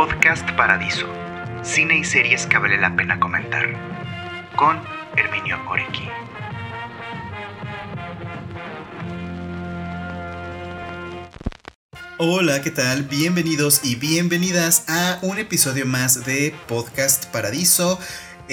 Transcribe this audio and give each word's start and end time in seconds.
Podcast 0.00 0.50
Paradiso. 0.52 1.06
Cine 1.62 1.98
y 1.98 2.04
series 2.04 2.46
que 2.46 2.56
vale 2.56 2.78
la 2.78 2.96
pena 2.96 3.20
comentar. 3.20 3.66
Con 4.56 4.80
Herminio 5.14 5.58
Orequi. 5.68 6.08
Hola, 12.16 12.62
¿qué 12.62 12.70
tal? 12.70 13.02
Bienvenidos 13.02 13.84
y 13.84 13.96
bienvenidas 13.96 14.84
a 14.88 15.18
un 15.20 15.38
episodio 15.38 15.84
más 15.84 16.24
de 16.24 16.54
Podcast 16.66 17.26
Paradiso. 17.26 17.98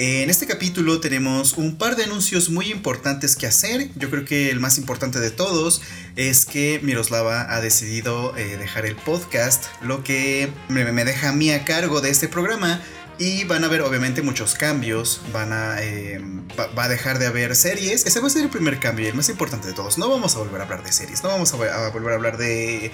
En 0.00 0.30
este 0.30 0.46
capítulo 0.46 1.00
tenemos 1.00 1.54
un 1.54 1.76
par 1.76 1.96
de 1.96 2.04
anuncios 2.04 2.50
muy 2.50 2.70
importantes 2.70 3.34
que 3.34 3.48
hacer. 3.48 3.88
Yo 3.96 4.08
creo 4.10 4.24
que 4.24 4.48
el 4.48 4.60
más 4.60 4.78
importante 4.78 5.18
de 5.18 5.32
todos 5.32 5.82
es 6.14 6.46
que 6.46 6.78
Miroslava 6.84 7.52
ha 7.52 7.60
decidido 7.60 8.36
eh, 8.36 8.56
dejar 8.58 8.86
el 8.86 8.94
podcast, 8.94 9.64
lo 9.82 10.04
que 10.04 10.52
me, 10.68 10.84
deja 10.84 11.30
a 11.30 11.32
mí 11.32 11.50
a 11.50 11.64
cargo 11.64 12.00
de 12.00 12.10
este 12.10 12.28
programa. 12.28 12.80
Y 13.18 13.42
van 13.42 13.64
a 13.64 13.66
haber 13.66 13.82
obviamente 13.82 14.22
muchos 14.22 14.54
cambios, 14.54 15.20
van 15.32 15.52
a, 15.52 15.82
eh, 15.82 16.20
va, 16.56 16.84
a 16.84 16.88
dejar 16.88 17.18
de 17.18 17.26
haber 17.26 17.56
series. 17.56 18.06
Ese 18.06 18.20
va 18.20 18.28
a 18.28 18.30
ser 18.30 18.44
el 18.44 18.50
primer 18.50 18.78
cambio 18.78 19.04
y 19.04 19.08
el 19.08 19.16
más 19.16 19.28
importante 19.28 19.66
de 19.66 19.74
todos. 19.74 19.98
No 19.98 20.08
vamos 20.08 20.36
a 20.36 20.38
volver 20.38 20.60
a 20.60 20.64
hablar 20.64 20.84
de 20.84 20.92
series, 20.92 21.24
no 21.24 21.30
vamos 21.30 21.52
a 21.52 21.56
volver 21.56 22.12
a 22.12 22.14
hablar 22.14 22.38
de 22.38 22.92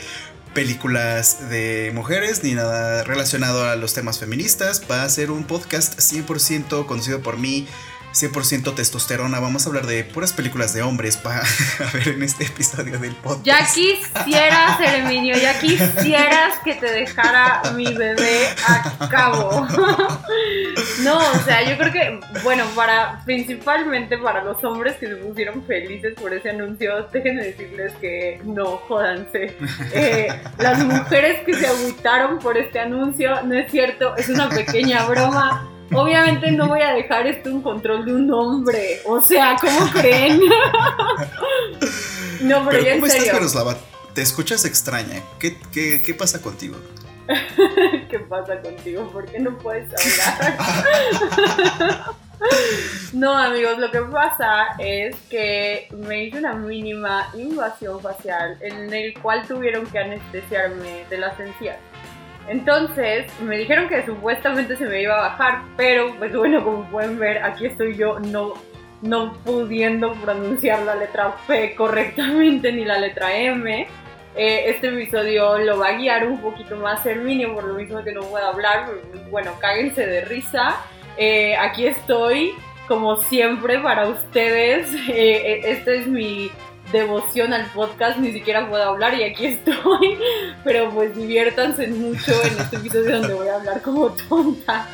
películas 0.55 1.51
de 1.51 1.91
mujeres 1.95 2.43
ni 2.43 2.55
nada 2.55 3.05
relacionado 3.05 3.69
a 3.69 3.77
los 3.77 3.93
temas 3.93 4.19
feministas. 4.19 4.83
Va 4.91 5.03
a 5.03 5.09
ser 5.09 5.31
un 5.31 5.45
podcast 5.45 5.99
100% 5.99 6.87
conducido 6.87 7.21
por 7.21 7.37
mí 7.37 7.67
100% 8.15 8.75
testosterona. 8.75 9.41
Vamos 9.41 9.67
a 9.67 9.69
hablar 9.69 9.87
de 9.87 10.05
puras 10.05 10.33
películas 10.33 10.73
de 10.73 10.83
hombres 10.83 11.17
para 11.17 11.43
ver 11.93 12.09
en 12.09 12.23
este 12.23 12.45
episodio 12.45 12.99
del 12.99 13.15
podcast. 13.17 13.45
Ya 13.45 13.67
quisieras, 13.67 14.81
Herminio, 14.81 15.37
ya 15.37 15.59
quisieras 15.59 16.59
que 16.65 16.75
te 16.75 16.91
dejara 16.93 17.63
mi 17.75 17.93
bebé 17.93 18.49
a 18.67 19.09
cabo. 19.09 19.67
no, 21.03 21.19
o 21.19 21.39
sea, 21.45 21.69
yo 21.69 21.77
creo 21.77 21.93
que, 21.93 22.21
bueno, 22.43 22.65
para 22.77 23.23
principalmente 23.25 24.17
para 24.19 24.45
los 24.45 24.63
hombres 24.65 24.97
que 24.97 25.09
se 25.09 25.17
pusieron 25.17 25.65
felices 25.67 26.15
por 26.15 26.33
ese 26.33 26.51
anuncio, 26.51 27.09
déjenme 27.13 27.45
decirles 27.45 27.93
que 28.01 28.41
no, 28.45 28.77
jódanse. 28.89 29.57
Eh, 29.93 30.29
las 30.59 30.85
mujeres 30.85 31.43
que 31.45 31.55
se 31.55 31.67
agüitaron 31.67 32.39
por 32.39 32.57
este 32.57 32.79
anuncio, 32.79 33.43
no 33.43 33.55
es 33.55 33.71
cierto, 33.71 34.17
es 34.17 34.29
una 34.29 34.49
pequeña 34.49 35.05
broma 35.07 35.69
Obviamente 35.93 36.51
no 36.51 36.69
voy 36.69 36.83
a 36.83 36.93
dejar 36.93 37.27
esto 37.27 37.51
en 37.51 37.61
control 37.61 38.05
de 38.05 38.15
un 38.15 38.33
hombre. 38.33 39.01
O 39.07 39.21
sea, 39.21 39.57
¿cómo 39.61 39.91
creen? 39.93 40.41
no, 42.43 42.65
pero, 42.69 42.83
ya 42.83 42.95
en 42.95 43.01
¿cómo 43.01 43.11
serio. 43.11 43.25
estás, 43.25 43.35
Miroslava? 43.35 43.77
Te 44.15 44.23
escuchas 44.23 44.65
extraña. 44.65 45.23
¿Qué, 45.39 45.59
qué, 45.73 46.01
qué 46.03 46.15
pasa 46.15 46.41
contigo? 46.41 46.77
¿Qué 48.11 48.19
pasa 48.29 48.61
contigo? 48.61 49.11
¿Por 49.11 49.27
qué 49.27 49.39
no 49.39 49.57
puedes 49.59 49.89
hablar? 49.89 50.55
no, 53.13 53.37
amigos, 53.37 53.79
lo 53.79 53.91
que 53.91 54.01
pasa 54.01 54.75
es 54.79 55.17
que 55.31 55.89
me 55.93 56.25
hice 56.25 56.39
una 56.39 56.55
mínima 56.55 57.29
invasión 57.35 58.01
facial 58.01 58.59
en 58.61 58.93
el 58.93 59.15
cual 59.21 59.47
tuvieron 59.47 59.87
que 59.87 59.99
anestesiarme 59.99 61.05
de 61.09 61.19
las 61.19 61.39
encías. 61.41 61.79
Entonces 62.49 63.27
me 63.41 63.57
dijeron 63.57 63.89
que 63.89 64.05
supuestamente 64.05 64.77
se 64.77 64.87
me 64.87 65.03
iba 65.03 65.15
a 65.15 65.29
bajar, 65.29 65.63
pero 65.77 66.15
pues 66.19 66.35
bueno, 66.35 66.63
como 66.63 66.85
pueden 66.91 67.19
ver, 67.19 67.43
aquí 67.43 67.67
estoy 67.67 67.97
yo 67.97 68.19
no, 68.19 68.55
no 69.01 69.33
pudiendo 69.45 70.13
pronunciar 70.15 70.83
la 70.83 70.95
letra 70.95 71.35
P 71.47 71.75
correctamente 71.75 72.73
ni 72.73 72.85
la 72.85 72.99
letra 72.99 73.35
M. 73.37 73.87
Eh, 74.37 74.65
este 74.67 74.89
episodio 74.89 75.59
lo 75.59 75.79
va 75.79 75.89
a 75.89 75.97
guiar 75.97 76.27
un 76.27 76.41
poquito 76.41 76.77
más 76.77 77.07
Herminio, 77.07 77.55
por 77.55 77.65
lo 77.65 77.75
mismo 77.75 78.03
que 78.03 78.13
no 78.13 78.23
puedo 78.23 78.45
hablar. 78.47 78.91
Bueno, 79.31 79.53
cáguense 79.61 80.07
de 80.07 80.25
risa. 80.25 80.77
Eh, 81.17 81.57
aquí 81.57 81.87
estoy, 81.87 82.53
como 82.89 83.17
siempre, 83.17 83.79
para 83.79 84.09
ustedes. 84.09 84.89
Eh, 85.09 85.61
este 85.65 85.99
es 85.99 86.07
mi 86.09 86.51
devoción 86.95 87.53
al 87.53 87.71
podcast, 87.73 88.19
ni 88.19 88.33
siquiera 88.33 88.69
puedo 88.69 88.83
hablar 88.83 89.15
y 89.15 89.25
aquí 89.25 89.47
estoy. 89.47 90.19
Pero 90.65 90.91
pues 90.91 91.15
diviértanse 91.15 91.89
mucho 91.89 92.33
en 92.45 92.59
este 92.59 92.77
episodio 92.77 93.19
donde 93.21 93.35
voy 93.35 93.49
a 93.49 93.57
hablar 93.57 93.83
como 93.83 94.11
tonta. 94.13 94.89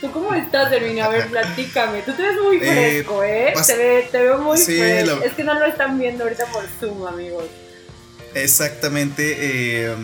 ¿Tú 0.00 0.10
cómo 0.10 0.34
estás, 0.34 0.72
Hermina? 0.72 1.04
A 1.04 1.08
ver, 1.10 1.28
platícame. 1.28 2.02
Tú 2.02 2.12
te 2.12 2.22
ves 2.22 2.36
muy 2.42 2.56
eh, 2.56 3.04
fresco, 3.04 3.22
¿eh? 3.22 3.54
Te, 4.10 4.18
veo 4.18 4.38
muy 4.38 4.58
fresco. 4.58 5.22
Es 5.22 5.34
que 5.34 5.44
no 5.44 5.54
lo 5.54 5.66
están 5.66 5.98
viendo 5.98 6.24
ahorita 6.24 6.46
por 6.46 6.64
Zoom, 6.80 7.06
amigos. 7.06 7.44
Exactamente. 8.34 9.36
Eh, 9.38 9.94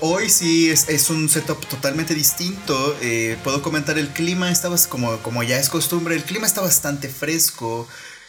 hoy 0.00 0.28
sí 0.28 0.70
es, 0.70 1.10
un 1.10 1.28
setup 1.28 1.64
totalmente 1.66 2.14
distinto. 2.14 2.96
Eh, 3.00 3.36
puedo 3.42 3.62
comentar 3.62 3.98
el 3.98 4.08
clima, 4.08 4.50
estaba 4.50 4.76
como, 4.88 5.16
como 5.18 5.42
ya 5.42 5.58
es 5.58 5.68
costumbre, 5.68 6.14
el 6.14 6.24
clima 6.24 6.46
está 6.46 6.60
bastante 6.60 7.08
fresco. 7.08 7.88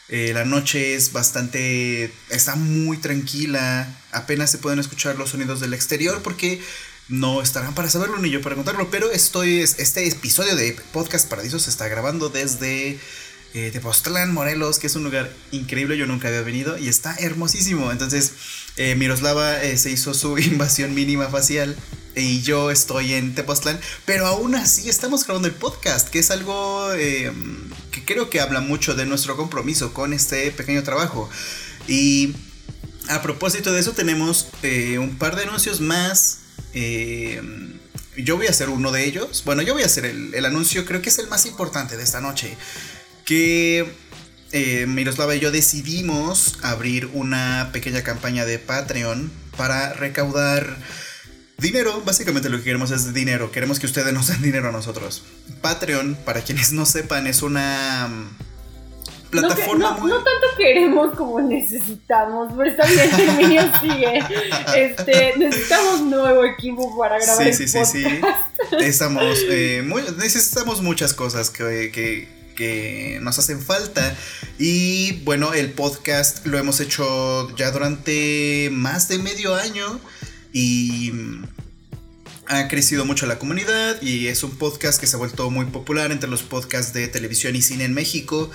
Eh, 0.10 0.32
la 0.34 0.46
noche 0.46 0.96
es 0.96 1.14
bastante. 1.14 2.14
está 2.30 2.56
muy 2.56 2.98
tranquila. 2.98 3.88
Apenas 4.12 4.52
se 4.52 4.58
pueden 4.58 4.80
escuchar 4.80 5.18
los 5.18 5.30
sonidos 5.30 5.60
del 5.60 5.74
exterior 5.74 6.22
porque 6.22 6.62
no 7.08 7.42
estarán 7.42 7.76
para 7.76 7.90
saberlo 7.90 8.18
ni 8.20 8.30
yo 8.30 8.42
para 8.42 8.56
contarlo. 8.56 8.90
Pero 8.92 9.12
estoy. 9.12 9.60
Este 9.60 10.08
episodio 10.08 10.56
de 10.56 10.74
Podcast 10.92 11.30
Paradiso 11.30 11.60
se 11.60 11.70
está 11.70 11.88
grabando 11.88 12.30
desde. 12.30 13.00
Eh, 13.54 13.70
Tepoztlán, 13.72 14.34
Morelos, 14.34 14.80
que 14.80 14.88
es 14.88 14.96
un 14.96 15.04
lugar 15.04 15.30
increíble, 15.52 15.98
yo 15.98 16.06
nunca 16.08 16.30
había 16.30 16.42
venido 16.42 16.78
y 16.78 16.88
está 16.88 17.16
hermosísimo. 17.16 17.92
Entonces, 17.92 18.32
eh, 18.78 18.96
Miroslava 18.96 19.62
eh, 19.62 19.78
se 19.78 19.92
hizo 19.92 20.14
su 20.14 20.38
invasión 20.40 20.94
mínima 20.94 21.28
facial 21.28 21.76
y 22.16 22.42
yo 22.42 22.72
estoy 22.72 23.14
en 23.14 23.36
Tepoztlán, 23.36 23.80
pero 24.06 24.28
aún 24.28 24.56
así 24.56 24.90
estamos 24.90 25.26
grabando 25.26 25.48
el 25.48 25.54
podcast, 25.54 26.10
que 26.10 26.20
es 26.20 26.32
algo 26.32 26.94
em, 26.94 27.70
que 27.92 28.04
creo 28.04 28.30
que 28.30 28.42
habla 28.42 28.62
mucho 28.62 28.96
de 28.96 29.06
nuestro 29.06 29.38
compromiso 29.38 29.94
con 29.94 30.14
este 30.14 30.52
pequeño 30.52 30.84
trabajo. 30.84 31.30
Y 31.88 32.34
a 33.10 33.22
propósito 33.22 33.72
de 33.74 33.80
eso 33.80 33.92
tenemos 33.94 34.48
eh, 34.64 34.98
un 34.98 35.18
par 35.18 35.36
de 35.36 35.44
anuncios 35.44 35.82
más. 35.82 36.40
Em, 36.74 37.80
yo 38.18 38.38
voy 38.38 38.48
a 38.48 38.50
hacer 38.52 38.70
uno 38.70 38.92
de 38.92 39.06
ellos. 39.06 39.44
Bueno, 39.46 39.62
yo 39.62 39.74
voy 39.74 39.84
a 39.84 39.88
hacer 39.88 40.06
el, 40.06 40.34
el 40.34 40.46
anuncio, 40.46 40.86
creo 40.86 41.02
que 41.02 41.10
es 41.10 41.20
el 41.20 41.28
más 41.28 41.46
importante 41.46 41.98
de 41.98 42.04
esta 42.04 42.22
noche. 42.22 42.58
Que 43.26 43.86
eh, 44.52 44.86
Miroslava 44.86 45.36
y 45.36 45.40
yo 45.40 45.52
decidimos 45.52 46.58
abrir 46.62 47.10
una 47.14 47.70
pequeña 47.72 48.04
campaña 48.04 48.46
de 48.46 48.60
Patreon 48.60 49.32
para 49.56 49.94
recaudar 49.94 50.78
dinero. 51.58 52.02
Básicamente 52.06 52.50
lo 52.50 52.58
que 52.58 52.66
queremos 52.66 52.92
es 52.92 53.14
dinero. 53.14 53.52
Queremos 53.52 53.80
que 53.80 53.86
ustedes 53.86 54.14
nos 54.14 54.28
den 54.32 54.42
dinero 54.42 54.70
a 54.70 54.72
nosotros. 54.72 55.24
Patreon, 55.62 56.18
para 56.26 56.42
quienes 56.42 56.74
no 56.74 56.86
sepan, 56.86 57.28
es 57.28 57.44
una 57.44 58.10
mm, 58.10 59.30
plataforma 59.30 59.98
no, 59.98 60.08
no, 60.08 60.16
tanto 60.16 60.48
queremos 60.58 61.16
como 61.16 61.40
necesitamos, 61.40 62.52
pero 62.58 62.70
está 62.70 62.86
bien, 62.88 63.30
Herminio 63.30 63.62
sigue. 63.82 64.20
Este, 64.76 65.34
necesitamos 65.38 66.02
nuevo 66.02 66.44
equipo 66.44 66.98
para 66.98 67.18
grabar 67.20 67.54
sí, 67.54 67.68
sí, 67.68 67.86
Sí, 67.86 68.04
sí, 68.04 68.22
Estamos, 68.80 69.40
eh, 69.48 69.82
necesitamos 70.18 70.82
muchas 70.82 71.14
cosas 71.14 71.50
que 71.50 71.92
que 71.94 72.41
nos 73.22 73.40
hacen 73.40 73.62
falta. 73.62 74.16
Y 74.58 75.14
bueno, 75.24 75.54
el 75.54 75.72
podcast 75.72 76.46
lo 76.46 76.58
hemos 76.58 76.80
hecho 76.80 77.56
ya 77.56 77.72
durante 77.72 78.70
más 78.72 79.08
de 79.08 79.20
medio 79.20 79.56
año 79.56 80.00
y 80.54 81.12
ha 82.48 82.68
crecido 82.68 83.06
mucho 83.06 83.26
la 83.28 83.40
comunidad 83.40 84.02
y 84.02 84.28
es 84.28 84.44
un 84.44 84.52
podcast 84.52 85.00
que 85.00 85.08
se 85.08 85.16
ha 85.16 85.20
vuelto 85.20 85.50
muy 85.50 85.66
popular 85.66 86.12
entre 86.12 86.30
los 86.30 86.44
podcasts 86.44 86.94
de 86.94 87.08
televisión 87.08 87.56
y 87.56 87.62
cine 87.62 87.86
en 87.86 87.94
México. 87.94 88.52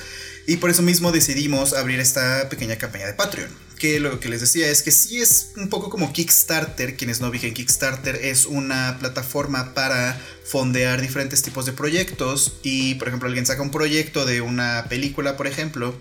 Y 0.46 0.58
por 0.58 0.70
eso 0.70 0.82
mismo 0.82 1.12
decidimos 1.12 1.72
abrir 1.72 2.00
esta 2.00 2.48
pequeña 2.48 2.76
campaña 2.76 3.06
de 3.06 3.14
Patreon. 3.14 3.50
Que 3.78 4.00
lo 4.00 4.20
que 4.20 4.28
les 4.28 4.40
decía 4.40 4.68
es 4.68 4.82
que 4.82 4.90
sí 4.90 5.20
es 5.20 5.52
un 5.56 5.68
poco 5.68 5.90
como 5.90 6.12
Kickstarter. 6.12 6.96
Quienes 6.96 7.20
no 7.20 7.30
vigen 7.30 7.52
Kickstarter 7.52 8.16
es 8.16 8.46
una 8.46 8.96
plataforma 8.98 9.74
para 9.74 10.18
fondear 10.44 11.00
diferentes 11.02 11.42
tipos 11.42 11.66
de 11.66 11.72
proyectos. 11.72 12.58
Y 12.62 12.94
por 12.94 13.08
ejemplo, 13.08 13.26
alguien 13.26 13.44
saca 13.44 13.60
un 13.60 13.70
proyecto 13.70 14.24
de 14.24 14.40
una 14.40 14.86
película, 14.88 15.36
por 15.36 15.46
ejemplo 15.46 15.94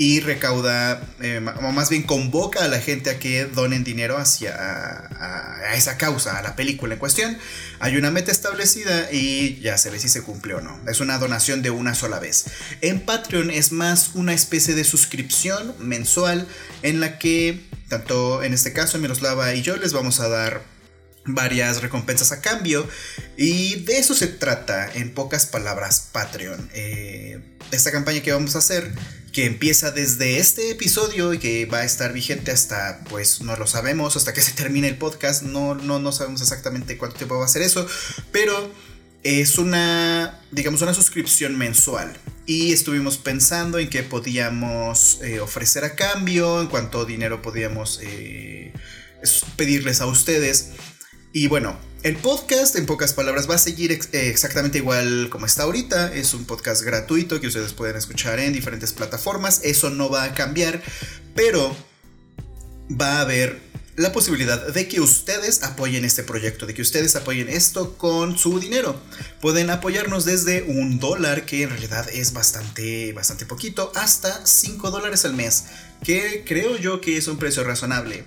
y 0.00 0.20
recauda, 0.20 1.02
eh, 1.20 1.44
o 1.60 1.72
más 1.72 1.90
bien 1.90 2.04
convoca 2.04 2.64
a 2.64 2.68
la 2.68 2.80
gente 2.80 3.10
a 3.10 3.18
que 3.18 3.44
donen 3.44 3.84
dinero 3.84 4.16
hacia 4.16 4.56
a, 4.56 5.74
esa 5.74 5.98
causa, 5.98 6.38
a 6.38 6.42
la 6.42 6.56
película 6.56 6.94
en 6.94 6.98
cuestión. 6.98 7.36
Hay 7.80 7.98
una 7.98 8.10
meta 8.10 8.32
establecida 8.32 9.12
y 9.12 9.60
ya 9.60 9.76
se 9.76 9.90
ve 9.90 9.98
si 9.98 10.08
se 10.08 10.22
cumple 10.22 10.54
o 10.54 10.62
no. 10.62 10.80
Es 10.88 11.00
una 11.00 11.18
donación 11.18 11.60
de 11.60 11.68
una 11.68 11.94
sola 11.94 12.18
vez. 12.18 12.46
En 12.80 13.00
Patreon 13.00 13.50
es 13.50 13.72
más 13.72 14.12
una 14.14 14.32
especie 14.32 14.74
de 14.74 14.84
suscripción 14.84 15.74
mensual 15.78 16.46
en 16.80 17.00
la 17.00 17.18
que, 17.18 17.60
tanto 17.90 18.42
en 18.42 18.54
este 18.54 18.72
caso 18.72 18.96
Miroslava 18.96 19.54
y 19.54 19.60
yo 19.60 19.76
les 19.76 19.92
vamos 19.92 20.20
a 20.20 20.28
dar 20.28 20.62
varias 21.24 21.82
recompensas 21.82 22.32
a 22.32 22.40
cambio 22.40 22.88
y 23.36 23.76
de 23.80 23.98
eso 23.98 24.14
se 24.14 24.26
trata 24.26 24.90
en 24.94 25.12
pocas 25.12 25.46
palabras 25.46 26.08
Patreon. 26.12 26.70
Eh, 26.72 27.40
esta 27.70 27.92
campaña 27.92 28.20
que 28.20 28.32
vamos 28.32 28.56
a 28.56 28.58
hacer 28.58 28.92
que 29.32 29.46
empieza 29.46 29.90
desde 29.90 30.38
este 30.38 30.70
episodio 30.70 31.32
y 31.32 31.38
que 31.38 31.66
va 31.66 31.78
a 31.78 31.84
estar 31.84 32.12
vigente 32.12 32.50
hasta, 32.50 33.04
pues 33.08 33.42
no 33.42 33.56
lo 33.56 33.66
sabemos, 33.66 34.16
hasta 34.16 34.32
que 34.32 34.40
se 34.40 34.52
termine 34.52 34.88
el 34.88 34.96
podcast, 34.96 35.42
no, 35.42 35.74
no, 35.74 35.98
no 36.00 36.12
sabemos 36.12 36.40
exactamente 36.42 36.98
cuánto 36.98 37.16
tiempo 37.16 37.38
va 37.38 37.44
a 37.44 37.48
ser 37.48 37.62
eso, 37.62 37.86
pero 38.32 38.72
es 39.22 39.58
una, 39.58 40.40
digamos, 40.50 40.82
una 40.82 40.94
suscripción 40.94 41.56
mensual. 41.56 42.12
Y 42.46 42.72
estuvimos 42.72 43.18
pensando 43.18 43.78
en 43.78 43.88
qué 43.88 44.02
podíamos 44.02 45.20
eh, 45.22 45.40
ofrecer 45.40 45.84
a 45.84 45.94
cambio, 45.94 46.60
en 46.60 46.66
cuánto 46.66 47.04
dinero 47.04 47.42
podíamos 47.42 48.00
eh, 48.02 48.72
pedirles 49.56 50.00
a 50.00 50.06
ustedes. 50.06 50.70
Y 51.32 51.46
bueno, 51.46 51.78
el 52.02 52.16
podcast, 52.16 52.74
en 52.76 52.86
pocas 52.86 53.12
palabras, 53.12 53.48
va 53.48 53.54
a 53.54 53.58
seguir 53.58 53.92
eh, 53.92 53.98
exactamente 54.12 54.78
igual 54.78 55.28
como 55.30 55.46
está 55.46 55.62
ahorita. 55.62 56.12
Es 56.12 56.34
un 56.34 56.44
podcast 56.44 56.82
gratuito 56.82 57.40
que 57.40 57.46
ustedes 57.46 57.72
pueden 57.72 57.96
escuchar 57.96 58.40
en 58.40 58.52
diferentes 58.52 58.92
plataformas. 58.92 59.60
Eso 59.62 59.90
no 59.90 60.10
va 60.10 60.24
a 60.24 60.34
cambiar, 60.34 60.82
pero 61.36 61.76
va 62.90 63.18
a 63.18 63.20
haber 63.20 63.60
la 63.96 64.12
posibilidad 64.12 64.72
de 64.72 64.88
que 64.88 65.00
ustedes 65.00 65.62
apoyen 65.62 66.04
este 66.04 66.24
proyecto, 66.24 66.66
de 66.66 66.74
que 66.74 66.82
ustedes 66.82 67.14
apoyen 67.16 67.48
esto 67.48 67.96
con 67.98 68.38
su 68.38 68.58
dinero. 68.58 69.00
Pueden 69.40 69.70
apoyarnos 69.70 70.24
desde 70.24 70.62
un 70.62 70.98
dólar, 70.98 71.44
que 71.44 71.62
en 71.62 71.70
realidad 71.70 72.08
es 72.12 72.32
bastante, 72.32 73.12
bastante 73.12 73.46
poquito, 73.46 73.92
hasta 73.94 74.46
5 74.46 74.90
dólares 74.90 75.24
al 75.26 75.34
mes, 75.34 75.64
que 76.02 76.44
creo 76.46 76.76
yo 76.78 77.00
que 77.00 77.18
es 77.18 77.28
un 77.28 77.36
precio 77.36 77.62
razonable. 77.62 78.24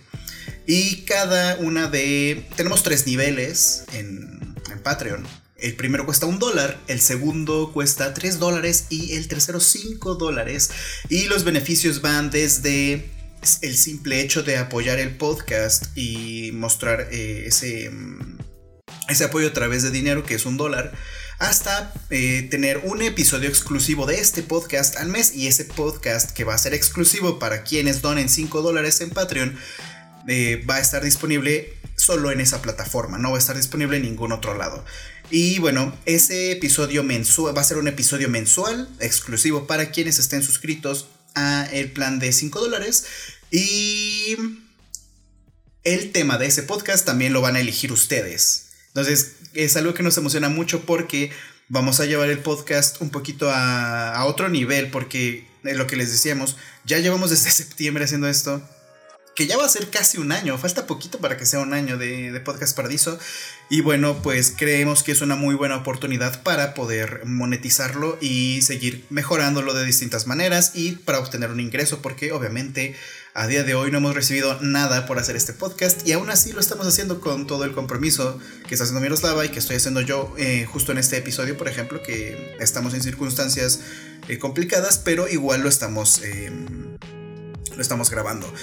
Y 0.66 1.02
cada 1.04 1.58
una 1.58 1.88
de... 1.88 2.46
Tenemos 2.56 2.84
tres 2.84 3.06
niveles 3.06 3.86
en, 3.94 4.56
Patreon. 4.84 5.26
El 5.58 5.76
primero 5.76 6.06
cuesta 6.06 6.26
un 6.26 6.40
dólar, 6.40 6.78
el 6.88 7.00
segundo 7.00 7.72
cuesta 7.72 8.14
3 8.14 8.38
dólares 8.38 8.88
y 8.90 9.14
el 9.14 9.30
tercero 9.30 9.62
5 9.62 10.16
dólares. 10.16 10.72
Y 11.08 11.26
los 11.26 11.46
beneficios 11.46 12.02
van 12.02 12.32
desde 12.32 13.10
el 13.62 13.78
simple 13.78 14.20
hecho 14.20 14.44
de 14.44 14.58
apoyar 14.58 15.00
el 15.00 15.16
podcast 15.16 15.98
y 15.98 16.52
mostrar 16.54 17.08
eh, 17.12 17.46
ese, 17.46 17.92
ese 19.08 19.24
apoyo 19.24 19.48
a 19.48 19.54
través 19.54 19.84
de 19.84 19.92
dinero, 19.92 20.26
que 20.26 20.36
es 20.36 20.46
un 20.46 20.58
dólar, 20.58 20.92
hasta 21.40 21.94
eh, 22.10 22.48
tener 22.50 22.80
un 22.84 23.02
episodio 23.02 23.50
exclusivo 23.50 24.06
de 24.06 24.20
este 24.20 24.44
podcast 24.44 24.98
al 24.98 25.10
mes 25.10 25.34
y 25.36 25.48
ese 25.48 25.66
podcast 25.66 26.32
que 26.32 26.44
va 26.44 26.54
a 26.54 26.58
ser 26.58 26.74
exclusivo 26.74 27.40
para 27.40 27.64
quienes 27.64 28.02
donen 28.02 28.30
5 28.30 28.62
dólares 28.62 29.02
en 29.02 29.10
Patreon 29.10 29.58
eh, 30.28 30.64
va 30.70 30.76
a 30.76 30.80
estar 30.80 31.04
disponible 31.04 31.74
solo 31.96 32.32
en 32.32 32.42
esa 32.42 32.62
plataforma, 32.62 33.18
no 33.18 33.32
va 33.32 33.38
a 33.38 33.40
estar 33.40 33.56
disponible 33.56 33.98
en 33.98 34.04
ningún 34.04 34.32
otro 34.32 34.58
lado. 34.58 34.84
Y 35.30 35.60
bueno, 35.60 35.96
ese 36.06 36.52
episodio 36.52 37.04
mensual 37.04 37.56
va 37.56 37.62
a 37.62 37.66
ser 37.66 37.78
un 37.78 37.88
episodio 37.88 38.30
mensual 38.30 38.90
exclusivo 39.00 39.68
para 39.68 39.92
quienes 39.92 40.20
estén 40.20 40.44
suscritos 40.44 41.08
a 41.36 41.68
el 41.72 41.92
plan 41.92 42.20
de 42.20 42.32
5 42.32 42.60
dólares. 42.60 43.06
Y 43.52 44.36
el 45.84 46.12
tema 46.12 46.38
de 46.38 46.48
ese 46.48 46.64
podcast 46.64 47.06
también 47.06 47.34
lo 47.34 47.42
van 47.42 47.56
a 47.56 47.60
elegir 47.60 47.92
ustedes. 47.92 48.68
Entonces 48.88 49.34
es 49.54 49.76
algo 49.76 49.94
que 49.94 50.04
nos 50.04 50.18
emociona 50.18 50.50
mucho 50.50 50.86
porque 50.86 51.32
vamos 51.68 52.00
a 52.00 52.06
llevar 52.06 52.30
el 52.30 52.40
podcast 52.40 53.02
un 53.02 53.10
poquito 53.10 53.50
a, 53.50 54.14
a 54.14 54.26
otro 54.26 54.50
nivel 54.50 54.92
porque 54.92 55.48
es 55.64 55.78
lo 55.78 55.88
que 55.88 55.96
les 55.96 56.12
decíamos, 56.12 56.58
ya 56.86 57.00
llevamos 57.00 57.30
desde 57.30 57.50
septiembre 57.52 58.04
haciendo 58.04 58.28
esto 58.28 58.62
que 59.36 59.48
ya 59.48 59.58
va 59.58 59.66
a 59.66 59.70
ser 59.70 59.90
casi 59.90 60.20
un 60.20 60.32
año, 60.32 60.58
falta 60.58 60.86
poquito 60.86 61.18
para 61.18 61.38
que 61.38 61.46
sea 61.46 61.60
un 61.60 61.74
año 61.74 61.98
de, 61.98 62.40
Podcast 62.44 62.76
Paradiso. 62.76 63.18
Y 63.70 63.82
bueno, 63.82 64.22
pues 64.22 64.54
creemos 64.56 65.02
que 65.02 65.12
es 65.12 65.22
una 65.22 65.36
muy 65.36 65.56
buena 65.56 65.78
oportunidad 65.78 66.44
para 66.44 66.74
poder 66.74 67.22
monetizarlo 67.26 68.18
y 68.22 68.62
seguir 68.62 69.06
mejorándolo 69.10 69.74
de 69.74 69.86
distintas 69.86 70.28
maneras 70.28 70.72
y 70.76 70.94
para 70.94 71.20
obtener 71.20 71.50
un 71.50 71.60
ingreso, 71.60 72.02
porque 72.02 72.32
obviamente 72.32 72.96
a 73.34 73.48
día 73.48 73.64
de 73.64 73.74
hoy 73.74 73.90
no 73.90 73.98
hemos 73.98 74.14
recibido 74.14 74.60
nada 74.62 75.08
por 75.08 75.18
hacer 75.18 75.36
este 75.36 75.54
podcast 75.54 76.08
y 76.08 76.12
aún 76.12 76.30
así 76.30 76.52
lo 76.52 76.60
estamos 76.60 76.86
haciendo 76.86 77.20
con 77.20 77.48
todo 77.48 77.64
el 77.64 77.72
compromiso 77.72 78.40
que 78.68 78.76
está 78.76 78.84
haciendo 78.84 79.02
Miroslava 79.02 79.44
y 79.46 79.50
que 79.50 79.58
estoy 79.58 79.78
haciendo 79.78 80.02
yo 80.02 80.36
eh, 80.38 80.68
justo 80.72 80.92
en 80.92 81.00
este 81.00 81.18
episodio, 81.18 81.58
por 81.58 81.68
ejemplo, 81.68 82.04
que 82.04 82.56
estamos 82.60 82.94
en 82.94 83.02
circunstancias 83.02 83.80
eh, 84.28 84.38
complicadas, 84.38 85.00
pero 85.00 85.28
igual 85.28 85.62
lo 85.62 85.70
estamos, 85.70 86.22
eh, 86.22 86.52
lo 87.76 87.82
estamos 87.82 88.12
grabando. 88.12 88.54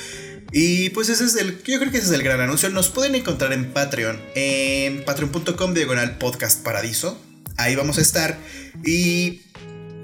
Y 0.52 0.91
pues 0.91 1.08
ese 1.08 1.25
es 1.25 1.37
el, 1.37 1.62
yo 1.62 1.79
creo 1.79 1.93
que 1.93 1.99
ese 1.99 2.06
es 2.06 2.12
el 2.12 2.23
gran 2.23 2.41
anuncio. 2.41 2.69
Nos 2.70 2.88
pueden 2.88 3.14
encontrar 3.14 3.52
en 3.52 3.73
Patreon, 3.73 4.20
en 4.35 5.05
patreon.com 5.05 5.75
diagonal 5.75 6.19
podcast 6.19 6.62
paradiso. 6.64 7.20
Ahí 7.56 7.76
vamos 7.76 7.99
a 7.99 8.00
estar 8.00 8.38
y 8.85 9.43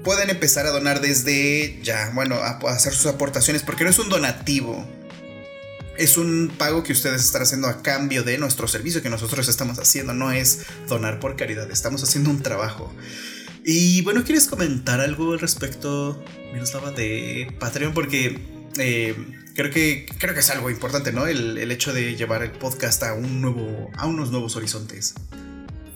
pueden 0.03 0.29
empezar 0.29 0.65
a 0.65 0.71
donar 0.71 1.01
desde 1.01 1.79
ya, 1.83 2.11
bueno, 2.13 2.35
a, 2.35 2.59
hacer 2.69 2.93
sus 2.93 3.07
aportaciones 3.07 3.63
porque 3.63 3.83
no 3.83 3.89
es 3.89 3.99
un 3.99 4.09
donativo. 4.09 4.87
Es 5.97 6.15
un 6.17 6.53
pago 6.57 6.83
que 6.83 6.93
ustedes 6.93 7.25
están 7.25 7.41
haciendo 7.41 7.67
a 7.67 7.81
cambio 7.81 8.23
de 8.23 8.37
nuestro 8.37 8.67
servicio 8.67 9.01
que 9.01 9.09
nosotros 9.09 9.49
estamos 9.49 9.79
haciendo. 9.79 10.13
No 10.13 10.31
es 10.31 10.61
donar 10.87 11.19
por 11.19 11.35
caridad, 11.35 11.69
estamos 11.71 12.03
haciendo 12.03 12.29
un 12.29 12.41
trabajo. 12.41 12.93
Y 13.65 14.01
bueno, 14.03 14.23
¿quieres 14.23 14.47
comentar 14.47 15.01
algo 15.01 15.33
al 15.33 15.39
respecto, 15.39 16.23
Miroslava, 16.53 16.91
de 16.91 17.53
Patreon? 17.59 17.93
Porque 17.93 18.39
eh, 18.77 19.15
creo 19.57 19.71
que, 19.71 20.05
creo 20.19 20.35
que 20.35 20.41
es 20.41 20.51
algo 20.51 20.69
importante, 20.69 21.11
¿no? 21.11 21.25
El, 21.25 21.71
hecho 21.71 21.91
de 21.91 22.15
llevar 22.15 22.43
el 22.43 22.51
podcast 22.51 23.01
a 23.01 23.13
un 23.13 23.41
nuevo, 23.41 23.89
a 23.97 24.05
unos 24.05 24.29
nuevos 24.29 24.55
horizontes. 24.55 25.15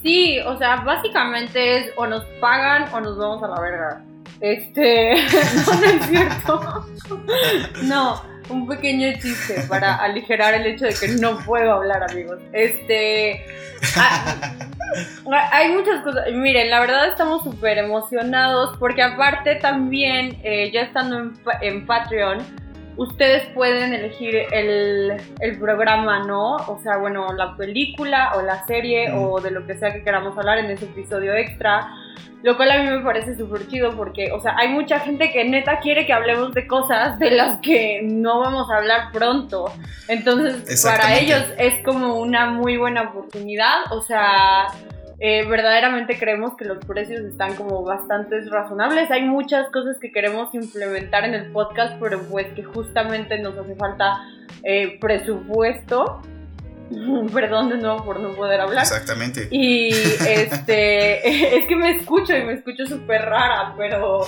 Sí, 0.01 0.39
o 0.39 0.57
sea, 0.57 0.77
básicamente 0.77 1.77
es 1.77 1.91
o 1.95 2.07
nos 2.07 2.25
pagan 2.41 2.91
o 2.91 2.99
nos 2.99 3.19
vamos 3.19 3.43
a 3.43 3.47
la 3.47 3.61
verga. 3.61 4.03
Este, 4.41 5.13
no, 5.13 5.85
es 5.85 6.05
cierto. 6.07 6.87
No, 7.83 8.23
un 8.49 8.67
pequeño 8.67 9.13
chiste 9.21 9.61
para 9.69 9.95
aligerar 9.95 10.55
el 10.55 10.65
hecho 10.65 10.85
de 10.85 10.95
que 10.95 11.09
no 11.09 11.37
puedo 11.45 11.71
hablar, 11.71 12.09
amigos. 12.09 12.39
Este, 12.53 13.45
ah, 13.95 14.55
hay 15.51 15.71
muchas 15.71 16.03
cosas. 16.03 16.23
Miren, 16.33 16.71
la 16.71 16.79
verdad 16.79 17.09
estamos 17.09 17.43
súper 17.43 17.77
emocionados 17.77 18.75
porque 18.79 19.03
aparte 19.03 19.55
también, 19.57 20.39
eh, 20.43 20.71
ya 20.73 20.81
estando 20.81 21.19
en, 21.19 21.33
en 21.61 21.85
Patreon, 21.85 22.39
ustedes 23.01 23.47
pueden 23.53 23.93
elegir 23.93 24.35
el, 24.51 25.19
programa, 25.59 26.25
¿no? 26.25 26.55
O 26.55 26.79
sea, 26.83 26.97
bueno, 26.97 27.33
la 27.33 27.55
película 27.57 28.33
o 28.35 28.41
la 28.41 28.63
serie 28.65 29.11
o 29.11 29.41
de 29.41 29.51
lo 29.51 29.65
que 29.65 29.75
sea 29.75 29.91
que 29.93 30.03
queramos 30.03 30.37
hablar 30.37 30.59
en 30.59 30.69
ese 30.69 30.85
episodio 30.85 31.33
extra. 31.33 31.89
Lo 32.43 32.57
cual 32.57 32.71
a 32.71 32.81
mí 32.81 32.89
me 32.89 33.01
parece 33.01 33.35
súper 33.35 33.67
chido 33.67 33.95
porque, 33.95 34.31
o 34.31 34.39
sea, 34.39 34.55
hay 34.57 34.69
mucha 34.69 34.99
gente 34.99 35.31
que 35.31 35.45
neta 35.45 35.79
quiere 35.79 36.07
que 36.07 36.13
hablemos 36.13 36.53
de 36.53 36.65
cosas 36.65 37.19
de 37.19 37.29
las 37.31 37.59
que 37.61 38.01
no 38.03 38.39
vamos 38.39 38.69
a 38.71 38.77
hablar 38.77 39.11
pronto. 39.11 39.71
Entonces, 40.07 40.83
para 40.83 41.19
ellos 41.19 41.43
es 41.59 41.83
como 41.83 42.15
una 42.15 42.47
muy 42.47 42.77
buena 42.77 43.03
oportunidad. 43.03 43.91
O 43.91 44.01
sea, 44.01 44.69
eh, 45.23 45.45
verdaderamente 45.45 46.17
creemos 46.17 46.57
que 46.57 46.65
los 46.65 46.83
precios 46.83 47.21
están 47.21 47.53
como 47.53 47.83
bastante 47.83 48.41
razonables. 48.49 49.11
Hay 49.11 49.21
muchas 49.21 49.69
cosas 49.69 49.99
que 49.99 50.11
queremos 50.11 50.51
implementar 50.55 51.25
en 51.25 51.35
el 51.35 51.51
podcast, 51.51 51.93
pero 51.99 52.23
pues 52.23 52.47
que 52.55 52.63
justamente 52.63 53.37
nos 53.37 53.55
hace 53.55 53.75
falta 53.75 54.19
eh, 54.63 54.97
presupuesto. 54.99 56.23
Perdón 57.33 57.69
de 57.69 57.77
nuevo 57.77 58.03
por 58.03 58.19
no 58.19 58.31
poder 58.31 58.61
hablar. 58.61 58.81
Exactamente. 58.81 59.47
Y 59.51 59.89
este, 60.27 61.55
es 61.59 61.67
que 61.67 61.75
me 61.75 61.97
escucho 61.97 62.35
y 62.35 62.41
me 62.43 62.53
escucho 62.53 62.87
súper 62.87 63.21
rara, 63.21 63.75
pero, 63.77 64.21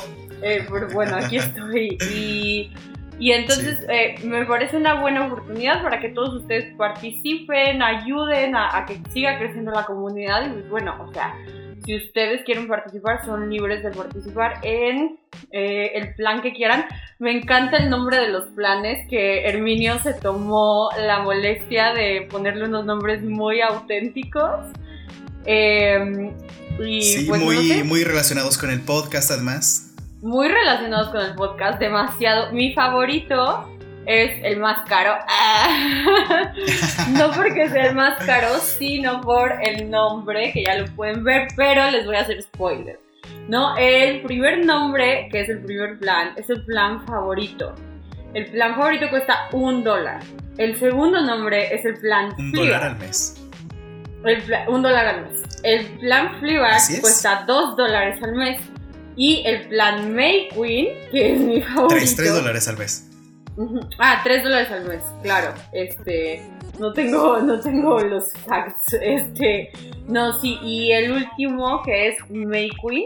eh, 0.43 0.63
pero 0.71 0.89
bueno, 0.89 1.15
aquí 1.15 1.37
estoy. 1.37 1.97
Y 2.13 2.71
y 3.19 3.31
entonces 3.31 3.79
eh, 3.89 4.15
me 4.23 4.45
parece 4.45 4.77
una 4.77 4.99
buena 4.99 5.27
oportunidad 5.27 5.83
para 5.83 5.99
que 5.99 6.09
todos 6.09 6.41
ustedes 6.41 6.75
participen, 6.75 7.81
ayuden 7.81 8.55
a, 8.55 8.85
que 8.87 8.99
siga 9.11 9.37
creciendo 9.37 9.71
la 9.71 9.85
comunidad. 9.85 10.47
Y 10.47 10.49
pues, 10.49 10.69
bueno, 10.69 10.95
o 11.07 11.13
sea, 11.13 11.35
si 11.85 11.95
ustedes 11.95 12.41
quieren 12.43 12.67
participar, 12.67 13.23
son 13.23 13.49
libres 13.49 13.83
de 13.83 13.91
participar 13.91 14.59
en 14.63 15.19
eh, 15.51 15.91
el 15.95 16.15
plan 16.15 16.41
que 16.41 16.53
quieran. 16.53 16.85
Me 17.19 17.31
encanta 17.31 17.77
el 17.77 17.89
nombre 17.89 18.17
de 18.17 18.29
los 18.29 18.45
planes, 18.49 19.07
que 19.09 19.45
Herminio 19.45 19.99
se 19.99 20.13
tomó 20.13 20.89
la 20.97 21.19
molestia 21.19 21.93
de 21.93 22.27
ponerle 22.29 22.65
unos 22.65 22.85
nombres 22.85 23.21
muy 23.21 23.61
auténticos. 23.61 24.65
Em, 25.45 26.31
y 26.79 27.01
sí, 27.01 27.25
pues, 27.27 27.41
muy, 27.41 27.83
muy 27.83 28.03
relacionados 28.03 28.57
con 28.57 28.71
el 28.71 28.81
podcast 28.81 29.29
además 29.29 29.92
muy 30.23 30.47
relacionados 30.47 31.09
con 31.09 31.21
el 31.21 31.35
podcast, 31.35 31.79
demasiado. 31.79 32.51
Mi 32.53 32.73
favorito 32.73 33.69
es 34.05 34.31
el 34.43 34.57
más 34.57 34.87
caro. 34.87 35.15
no 37.11 37.29
porque 37.31 37.69
sea 37.69 37.87
el 37.87 37.95
más 37.95 38.23
caro, 38.25 38.55
sino 38.59 39.19
por 39.19 39.53
el 39.61 39.91
nombre, 39.91 40.51
que 40.53 40.63
ya 40.63 40.75
lo 40.77 40.85
pueden 40.95 41.25
ver, 41.25 41.49
pero 41.57 41.91
les 41.91 42.05
voy 42.05 42.15
a 42.15 42.21
hacer 42.21 42.41
spoiler. 42.41 42.99
No, 43.49 43.75
el 43.75 44.21
primer 44.21 44.65
nombre, 44.65 45.27
que 45.29 45.41
es 45.41 45.49
el 45.49 45.59
primer 45.59 45.99
plan, 45.99 46.31
es 46.37 46.49
el 46.49 46.63
plan 46.63 47.05
favorito. 47.05 47.75
El 48.33 48.45
plan 48.45 48.75
favorito 48.75 49.09
cuesta 49.09 49.49
un 49.51 49.83
dólar. 49.83 50.21
El 50.57 50.79
segundo 50.79 51.21
nombre 51.21 51.75
es 51.75 51.83
el 51.83 51.95
plan 51.99 52.33
Un 52.37 52.51
dólar 52.53 52.83
al 52.83 52.97
mes. 52.97 53.41
un 54.69 54.81
dólar 54.81 55.05
al 55.05 55.21
mes. 55.23 55.43
El 55.63 55.85
plan 55.99 56.39
Fleabag 56.39 56.79
cuesta 57.01 57.43
dos 57.45 57.75
dólares 57.75 58.23
al 58.23 58.33
mes. 58.35 58.72
Y 59.15 59.43
el 59.45 59.67
plan 59.67 60.13
May 60.15 60.49
Queen, 60.49 60.87
que 61.11 61.33
es 61.33 61.39
mi 61.39 61.61
favorito. 61.61 61.95
3, 61.95 62.15
3 62.15 62.33
dólares 62.33 62.67
al 62.67 62.77
mes. 62.77 63.09
Ah, 63.99 64.21
3 64.23 64.43
dólares 64.43 64.71
al 64.71 64.85
mes, 64.87 65.03
claro. 65.21 65.53
Este, 65.71 66.43
no 66.79 66.91
tengo, 66.93 67.39
no 67.39 67.59
tengo 67.59 67.99
los 67.99 68.31
facts. 68.47 68.93
Este, 68.99 69.71
no, 70.07 70.39
sí. 70.41 70.57
Y 70.63 70.91
el 70.91 71.11
último, 71.11 71.81
que 71.83 72.09
es 72.09 72.15
May 72.31 72.69
Queen, 72.81 73.05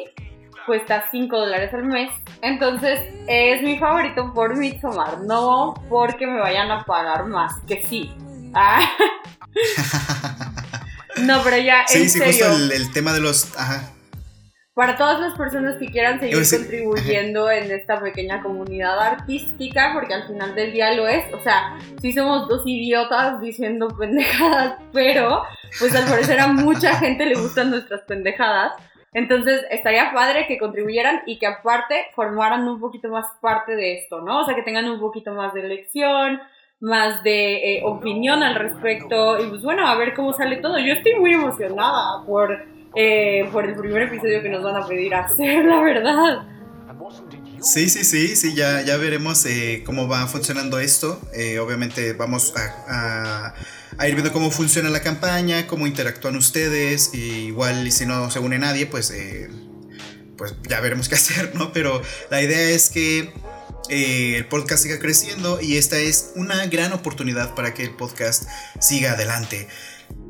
cuesta 0.65 1.03
5 1.11 1.37
dólares 1.37 1.73
al 1.73 1.83
mes. 1.83 2.09
Entonces, 2.41 3.01
es 3.27 3.61
mi 3.61 3.77
favorito 3.77 4.33
por 4.33 4.55
Midsommar. 4.55 5.19
No 5.21 5.73
porque 5.89 6.25
me 6.25 6.39
vayan 6.39 6.71
a 6.71 6.85
pagar 6.85 7.25
más, 7.25 7.53
que 7.67 7.85
sí. 7.85 8.09
Ah. 8.53 8.89
no, 11.23 11.41
pero 11.43 11.57
ya, 11.57 11.83
Sí, 11.87 12.03
en 12.03 12.09
sí, 12.09 12.19
serio. 12.19 12.45
justo 12.47 12.63
el, 12.63 12.71
el 12.71 12.91
tema 12.93 13.11
de 13.13 13.19
los. 13.19 13.57
Ajá. 13.57 13.91
Para 14.77 14.95
todas 14.95 15.19
las 15.19 15.33
personas 15.35 15.77
que 15.77 15.87
quieran 15.87 16.19
seguir 16.19 16.37
decir- 16.37 16.59
contribuyendo 16.59 17.49
en 17.49 17.71
esta 17.71 17.99
pequeña 17.99 18.41
comunidad 18.43 18.99
artística, 18.99 19.89
porque 19.91 20.13
al 20.13 20.27
final 20.27 20.53
del 20.53 20.71
día 20.71 20.93
lo 20.93 21.07
es, 21.07 21.33
o 21.33 21.39
sea, 21.39 21.79
sí 21.99 22.13
somos 22.13 22.47
dos 22.47 22.61
idiotas 22.63 23.41
diciendo 23.41 23.87
pendejadas, 23.99 24.75
pero 24.93 25.41
pues 25.79 25.95
al 25.95 26.07
parecer 26.07 26.39
a 26.39 26.45
mucha 26.45 26.93
gente 26.99 27.25
le 27.25 27.33
gustan 27.33 27.71
nuestras 27.71 28.01
pendejadas. 28.01 28.73
Entonces 29.13 29.65
estaría 29.71 30.11
padre 30.13 30.45
que 30.47 30.59
contribuyeran 30.59 31.23
y 31.25 31.39
que 31.39 31.47
aparte 31.47 32.05
formaran 32.13 32.67
un 32.67 32.79
poquito 32.79 33.09
más 33.09 33.25
parte 33.41 33.75
de 33.75 33.97
esto, 33.97 34.21
¿no? 34.21 34.41
O 34.41 34.45
sea, 34.45 34.53
que 34.53 34.61
tengan 34.61 34.87
un 34.87 34.99
poquito 34.99 35.33
más 35.33 35.55
de 35.55 35.63
lección, 35.63 36.39
más 36.79 37.23
de 37.23 37.77
eh, 37.77 37.81
opinión 37.83 38.43
al 38.43 38.53
respecto 38.53 39.43
y 39.43 39.47
pues 39.47 39.63
bueno, 39.63 39.87
a 39.87 39.95
ver 39.95 40.13
cómo 40.13 40.33
sale 40.33 40.57
todo. 40.57 40.77
Yo 40.77 40.93
estoy 40.93 41.15
muy 41.15 41.33
emocionada 41.33 42.23
por 42.27 42.76
eh, 42.99 43.47
por 43.51 43.63
el 43.63 43.75
primer 43.75 44.01
episodio 44.03 44.41
que 44.41 44.49
nos 44.49 44.63
van 44.63 44.75
a 44.75 44.87
pedir 44.87 45.13
hacer, 45.13 45.63
la 45.65 45.81
verdad. 45.81 46.47
Sí, 47.61 47.89
sí, 47.89 48.03
sí, 48.03 48.35
sí, 48.35 48.55
ya, 48.55 48.81
ya 48.81 48.97
veremos 48.97 49.45
eh, 49.45 49.83
cómo 49.85 50.07
va 50.07 50.25
funcionando 50.25 50.79
esto. 50.79 51.21
Eh, 51.35 51.59
obviamente 51.59 52.13
vamos 52.13 52.55
a, 52.55 53.53
ir 54.07 54.15
viendo 54.15 54.33
cómo 54.33 54.49
funciona 54.49 54.89
la 54.89 55.01
campaña, 55.01 55.67
cómo 55.67 55.85
interactúan 55.85 56.35
ustedes. 56.37 57.11
y 57.13 57.47
igual 57.47 57.91
si 57.91 58.07
no 58.07 58.31
se 58.31 58.39
une 58.39 58.57
nadie, 58.57 58.87
pues, 58.87 59.13
pues 60.35 60.55
ya 60.67 60.79
veremos 60.79 61.07
qué 61.09 61.15
hacer, 61.15 61.53
¿no? 61.53 61.71
Pero 61.73 62.01
la 62.31 62.41
idea 62.41 62.71
es 62.71 62.89
que 62.89 63.31
el 63.89 64.47
podcast 64.47 64.81
siga 64.81 64.97
creciendo 64.97 65.61
y 65.61 65.77
esta 65.77 65.99
es 65.99 66.31
una 66.35 66.65
gran 66.65 66.93
oportunidad 66.93 67.53
para 67.53 67.75
que 67.75 67.83
el 67.83 67.91
podcast 67.91 68.47
siga 68.79 69.11
adelante. 69.11 69.67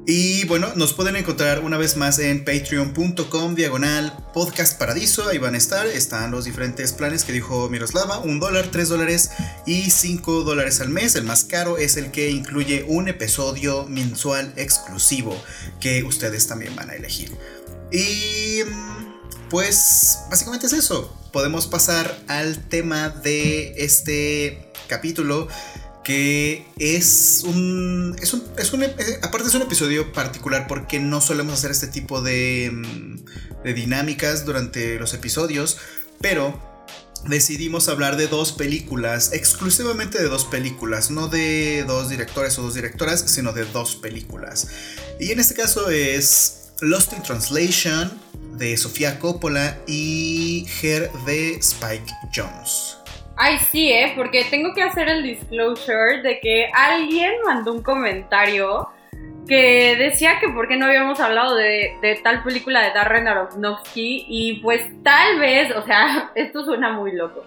Y 0.09 0.45
bueno, 0.45 0.71
nos 0.75 0.93
pueden 0.93 1.17
encontrar 1.17 1.59
una 1.59 1.77
vez 1.77 1.97
más 1.97 2.17
en 2.19 2.45
patreon.com 2.45 3.55
diagonal 3.55 4.17
podcast 4.33 4.79
paradiso. 4.79 5.27
Ahí 5.27 5.37
van 5.37 5.53
a 5.53 5.57
estar. 5.57 5.85
Están 5.85 6.31
los 6.31 6.45
diferentes 6.45 6.93
planes 6.93 7.25
que 7.25 7.33
dijo 7.33 7.67
Miroslava. 7.67 8.19
Un 8.19 8.39
dólar, 8.39 8.69
tres 8.71 8.87
dólares 8.87 9.31
y 9.65 9.91
cinco 9.91 10.43
dólares 10.43 10.79
al 10.79 10.87
mes. 10.87 11.15
El 11.15 11.25
más 11.25 11.43
caro 11.43 11.77
es 11.77 11.97
el 11.97 12.11
que 12.11 12.29
incluye 12.29 12.85
un 12.87 13.09
episodio 13.09 13.85
mensual 13.89 14.53
exclusivo 14.55 15.35
que 15.81 16.03
ustedes 16.03 16.47
también 16.47 16.73
van 16.73 16.89
a 16.89 16.93
elegir. 16.93 17.35
Y 17.91 18.61
mm, 18.63 19.49
pues 19.49 20.19
básicamente 20.29 20.67
es 20.67 20.73
eso. 20.73 21.13
Podemos 21.33 21.67
pasar 21.67 22.17
al 22.29 22.69
tema 22.69 23.09
de 23.09 23.73
este 23.83 24.71
capítulo 24.87 25.49
que 26.07 26.65
es 26.79 27.41
un, 27.45 28.15
es 28.21 28.33
un, 28.33 28.41
es 28.57 28.71
un- 28.71 28.83
eh, 28.83 28.95
aparte 29.23 29.49
es 29.49 29.53
un 29.55 29.63
episodio 29.63 30.13
particular 30.13 30.65
porque 30.65 31.01
no 31.01 31.19
solemos 31.19 31.55
hacer 31.55 31.71
este 31.71 31.87
tipo 31.87 32.21
de, 32.21 32.71
mm, 32.73 33.63
de 33.65 33.73
dinámicas 33.73 34.45
durante 34.45 34.97
los 34.99 35.13
episodios, 35.13 35.77
pero 36.21 36.57
decidimos 37.25 37.89
hablar 37.89 38.15
de 38.15 38.27
dos 38.27 38.53
películas, 38.53 39.33
exclusivamente 39.33 40.17
de 40.17 40.29
dos 40.29 40.45
películas, 40.45 41.11
no 41.11 41.27
de 41.27 41.83
dos 41.85 42.07
directores 42.09 42.57
o 42.57 42.61
dos 42.61 42.73
directoras, 42.75 43.19
sino 43.27 43.51
de 43.51 43.65
dos 43.65 43.97
películas. 43.97 44.69
Y 45.19 45.31
en 45.33 45.41
este 45.41 45.55
caso 45.55 45.89
es 45.89 46.69
Lost 46.79 47.11
in 47.11 47.21
Translation 47.23 48.13
de 48.57 48.77
Sofía 48.77 49.19
Coppola 49.19 49.77
y 49.87 50.65
Her 50.81 51.11
de 51.25 51.55
Spike 51.55 52.13
Jones. 52.33 52.95
Ay, 53.39 53.59
sí, 53.59 53.91
¿eh? 53.91 54.13
Porque 54.15 54.45
tengo 54.45 54.73
que 54.73 54.81
hacer 54.81 55.07
el 55.09 55.21
disclosure 55.21 56.23
de 56.23 56.39
que 56.39 56.71
alguien 56.73 57.33
mandó 57.45 57.71
un 57.71 57.83
comentario 57.83 58.89
que 59.47 59.95
decía 59.95 60.39
que 60.39 60.49
por 60.49 60.67
qué 60.67 60.75
no 60.75 60.87
habíamos 60.87 61.19
hablado 61.19 61.55
de, 61.55 61.97
de 62.01 62.15
tal 62.15 62.43
película 62.43 62.81
de 62.81 62.93
Darren 62.93 63.27
Aronofsky 63.27 64.25
y 64.27 64.59
pues 64.61 64.81
tal 65.03 65.39
vez, 65.39 65.73
o 65.75 65.83
sea, 65.85 66.31
esto 66.35 66.65
suena 66.65 66.91
muy 66.91 67.13
loco, 67.13 67.45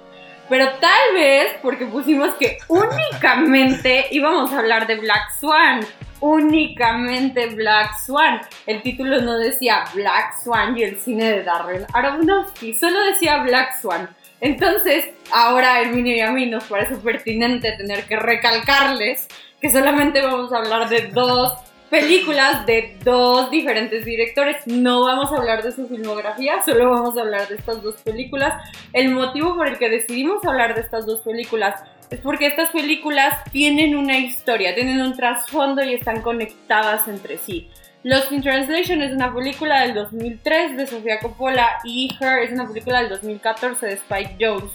pero 0.49 0.69
tal 0.81 1.15
vez 1.15 1.53
porque 1.61 1.87
pusimos 1.87 2.35
que 2.35 2.59
únicamente 2.69 4.07
íbamos 4.13 4.53
a 4.53 4.61
hablar 4.61 4.87
de 4.87 4.95
Black 4.97 5.33
Swan, 5.39 5.81
únicamente 6.21 7.47
Black 7.47 7.99
Swan. 7.99 8.41
El 8.67 8.81
título 8.83 9.21
no 9.21 9.39
decía 9.39 9.85
Black 9.93 10.37
Swan 10.43 10.79
y 10.79 10.85
el 10.85 10.99
cine 10.99 11.33
de 11.33 11.43
Darren 11.43 11.85
Aronofsky, 11.93 12.75
solo 12.75 13.01
decía 13.05 13.43
Black 13.43 13.81
Swan. 13.81 14.09
Entonces, 14.41 15.11
ahora 15.33 15.75
a 15.75 15.81
Herminio 15.83 16.17
y 16.17 16.21
a 16.21 16.31
mí 16.31 16.47
nos 16.47 16.65
parece 16.65 16.97
pertinente 16.97 17.73
tener 17.73 18.05
que 18.05 18.17
recalcarles 18.17 19.29
que 19.61 19.71
solamente 19.71 20.23
vamos 20.23 20.53
a 20.53 20.59
hablar 20.59 20.89
de 20.89 21.09
dos 21.09 21.59
películas 21.91 22.65
de 22.67 22.97
dos 23.05 23.51
diferentes 23.51 24.05
directores. 24.05 24.67
No 24.67 25.05
vamos 25.05 25.33
a 25.33 25.37
hablar 25.37 25.63
de 25.63 25.73
su 25.73 25.89
filmografía, 25.89 26.63
solo 26.63 26.89
vamos 26.89 27.19
a 27.19 27.21
hablar 27.21 27.49
de 27.49 27.57
estas 27.57 27.83
dos 27.83 27.97
películas. 27.97 28.55
El 28.93 29.11
motivo 29.11 29.57
por 29.57 29.67
el 29.67 29.77
que 29.77 29.91
decidimos 29.91 30.45
hablar 30.45 30.75
de 30.75 30.81
estas 30.81 31.05
dos 31.05 31.21
películas 31.21 31.83
es 32.09 32.21
porque 32.21 32.47
estas 32.47 32.71
películas 32.71 33.45
tienen 33.53 33.97
una 33.97 34.19
historia, 34.19 34.75
tienen 34.75 35.03
un 35.03 35.17
trasfondo 35.17 35.83
y 35.85 35.95
están 35.95 36.23
conectadas 36.23 37.07
entre 37.09 37.39
sí. 37.39 37.69
Lost 38.03 38.33
in 38.33 38.43
Translation 38.43 39.03
es 39.03 39.13
una 39.13 39.33
película 39.35 39.83
del 39.83 39.95
2003 39.95 40.77
de 40.77 40.87
Sofía 40.87 41.19
Coppola 41.21 41.79
y 41.85 42.11
Her 42.19 42.39
es 42.45 42.53
una 42.53 42.67
película 42.67 43.01
del 43.01 43.11
2014 43.11 43.87
de 43.87 43.93
Spike 43.95 44.37
Jones. 44.41 44.73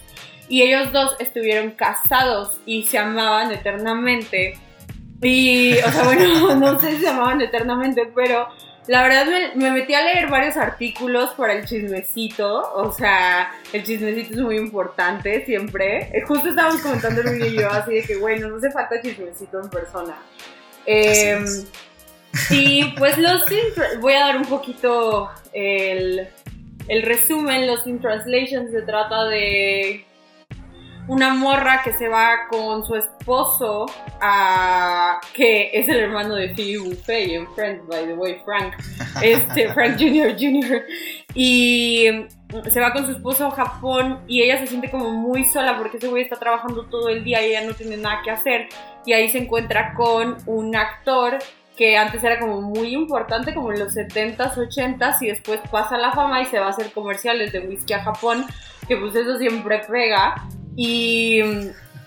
Y 0.47 0.61
ellos 0.61 0.91
dos 0.91 1.15
estuvieron 1.19 1.71
casados 1.71 2.59
y 2.67 2.83
se 2.83 2.99
amaban 2.99 3.51
eternamente. 3.51 4.59
Y, 5.21 5.73
o 5.79 5.91
sea, 5.91 6.03
bueno, 6.03 6.55
no 6.59 6.79
sé 6.79 6.91
si 6.91 6.97
se 6.97 7.07
amaban 7.07 7.41
eternamente, 7.41 8.11
pero 8.13 8.47
la 8.85 9.01
verdad 9.01 9.25
me, 9.25 9.55
me 9.55 9.71
metí 9.71 9.95
a 9.95 10.03
leer 10.03 10.29
varios 10.29 10.55
artículos 10.55 11.31
para 11.31 11.53
el 11.53 11.65
chismecito. 11.65 12.73
O 12.75 12.91
sea, 12.91 13.51
el 13.73 13.83
chismecito 13.83 14.35
es 14.35 14.39
muy 14.41 14.57
importante 14.57 15.43
siempre. 15.45 16.11
Eh, 16.13 16.21
Justo 16.27 16.49
estábamos 16.49 16.79
comentando 16.79 17.21
el 17.21 17.31
video 17.31 17.47
y 17.47 17.55
yo 17.55 17.71
así 17.71 17.95
de 17.95 18.03
que, 18.03 18.17
bueno, 18.17 18.49
no 18.49 18.57
hace 18.57 18.69
falta 18.69 19.01
chismecito 19.01 19.59
en 19.59 19.69
persona. 19.71 20.15
Eh, 20.85 21.43
Y 22.49 22.83
pues 22.97 23.17
los 23.17 23.49
in 23.51 24.01
voy 24.01 24.13
a 24.13 24.19
dar 24.19 24.37
un 24.37 24.45
poquito 24.45 25.29
el, 25.53 26.27
el 26.87 27.01
resumen. 27.03 27.67
Los 27.67 27.85
in 27.87 27.99
Translation 27.99 28.69
se 28.71 28.81
trata 28.81 29.25
de 29.25 30.05
una 31.07 31.33
morra 31.33 31.81
que 31.83 31.93
se 31.93 32.07
va 32.07 32.47
con 32.49 32.83
su 32.83 32.95
esposo 32.95 33.85
a 34.21 35.19
que 35.33 35.69
es 35.73 35.87
el 35.87 35.97
hermano 35.97 36.35
de 36.35 36.55
Phoebe 36.55 36.79
Buffet 36.79 37.29
en 37.31 37.47
Friends, 37.53 37.87
by 37.87 38.05
the 38.07 38.13
way, 38.13 38.41
Frank, 38.43 38.73
este 39.21 39.71
Frank 39.73 39.97
Jr. 39.99 40.35
Jr. 40.37 40.83
y 41.35 42.07
se 42.69 42.79
va 42.79 42.91
con 42.93 43.05
su 43.05 43.11
esposo 43.11 43.47
a 43.47 43.51
Japón 43.51 44.21
y 44.27 44.41
ella 44.41 44.57
se 44.59 44.67
siente 44.67 44.89
como 44.89 45.11
muy 45.11 45.43
sola 45.45 45.77
porque 45.77 45.97
ese 45.97 46.07
güey 46.07 46.23
está 46.23 46.37
trabajando 46.37 46.85
todo 46.85 47.09
el 47.09 47.23
día 47.23 47.45
y 47.45 47.51
ella 47.51 47.65
no 47.65 47.73
tiene 47.73 47.97
nada 47.97 48.21
que 48.23 48.31
hacer 48.31 48.67
y 49.05 49.13
ahí 49.13 49.29
se 49.29 49.39
encuentra 49.39 49.93
con 49.93 50.37
un 50.47 50.75
actor 50.75 51.37
que 51.75 51.97
antes 51.97 52.23
era 52.23 52.39
como 52.39 52.61
muy 52.61 52.93
importante, 52.93 53.53
como 53.53 53.71
en 53.71 53.79
los 53.79 53.95
70s, 53.95 54.55
80s, 54.55 55.21
y 55.21 55.27
después 55.27 55.59
pasa 55.71 55.97
la 55.97 56.11
fama 56.11 56.41
y 56.41 56.45
se 56.45 56.59
va 56.59 56.67
a 56.67 56.69
hacer 56.69 56.91
comerciales 56.91 57.51
de 57.51 57.59
whisky 57.59 57.93
a 57.93 58.03
Japón, 58.03 58.45
que 58.87 58.97
pues 58.97 59.15
eso 59.15 59.37
siempre 59.37 59.81
pega. 59.89 60.35
Y, 60.75 61.41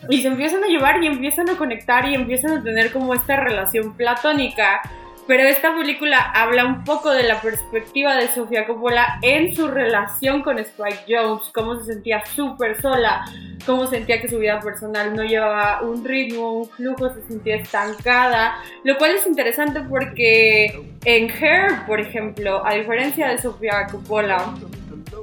y 0.08 0.22
se 0.22 0.28
empiezan 0.28 0.64
a 0.64 0.68
llevar 0.68 1.02
y 1.02 1.06
empiezan 1.06 1.48
a 1.50 1.56
conectar 1.56 2.08
y 2.08 2.14
empiezan 2.14 2.58
a 2.58 2.62
tener 2.62 2.92
como 2.92 3.14
esta 3.14 3.37
relación 3.37 3.94
platónica. 3.94 4.82
Pero 5.28 5.42
esta 5.42 5.76
película 5.76 6.18
habla 6.18 6.64
un 6.64 6.85
poco 6.85 7.11
de 7.11 7.23
la 7.23 7.42
perspectiva 7.42 8.16
de 8.16 8.28
Sofía 8.28 8.66
Coppola 8.66 9.18
en 9.20 9.54
su 9.54 9.68
relación 9.68 10.40
con 10.42 10.58
Spike 10.58 11.04
Jones, 11.06 11.50
cómo 11.52 11.78
se 11.78 11.92
sentía 11.92 12.25
súper 12.25 12.80
sola, 12.80 13.26
cómo 13.66 13.87
sentía 13.87 14.23
que 14.23 14.28
su 14.28 14.38
vida 14.38 14.58
personal 14.58 15.14
no 15.14 15.23
llevaba 15.25 15.82
un 15.82 16.02
ritmo, 16.02 16.61
un 16.61 16.70
flujo, 16.70 17.12
se 17.12 17.20
sentía 17.28 17.56
estancada, 17.56 18.56
lo 18.85 18.97
cual 18.97 19.16
es 19.16 19.26
interesante 19.26 19.82
porque 19.82 20.82
en 21.04 21.28
Her, 21.28 21.85
por 21.87 22.00
ejemplo, 22.00 22.66
a 22.66 22.73
diferencia 22.73 23.28
de 23.28 23.37
Sofía 23.37 23.87
Coppola, 23.92 24.54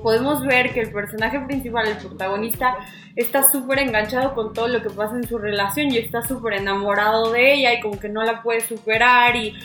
podemos 0.05 0.45
ver 0.45 0.71
que 0.71 0.81
el 0.81 0.91
personaje 0.91 1.39
principal, 1.39 1.87
el 1.87 1.97
protagonista, 1.97 2.75
está 3.15 3.41
súper 3.41 3.79
enganchado 3.79 4.35
con 4.35 4.53
todo 4.53 4.67
lo 4.67 4.83
que 4.83 4.91
pasa 4.91 5.15
en 5.15 5.27
su 5.27 5.39
relación 5.39 5.91
y 5.91 5.97
está 5.97 6.21
súper 6.21 6.53
enamorado 6.53 7.31
de 7.31 7.55
ella 7.55 7.73
y 7.73 7.81
como 7.81 7.99
que 7.99 8.07
no 8.07 8.21
la 8.21 8.43
puede 8.43 8.61
superar 8.61 9.35
y 9.35 9.55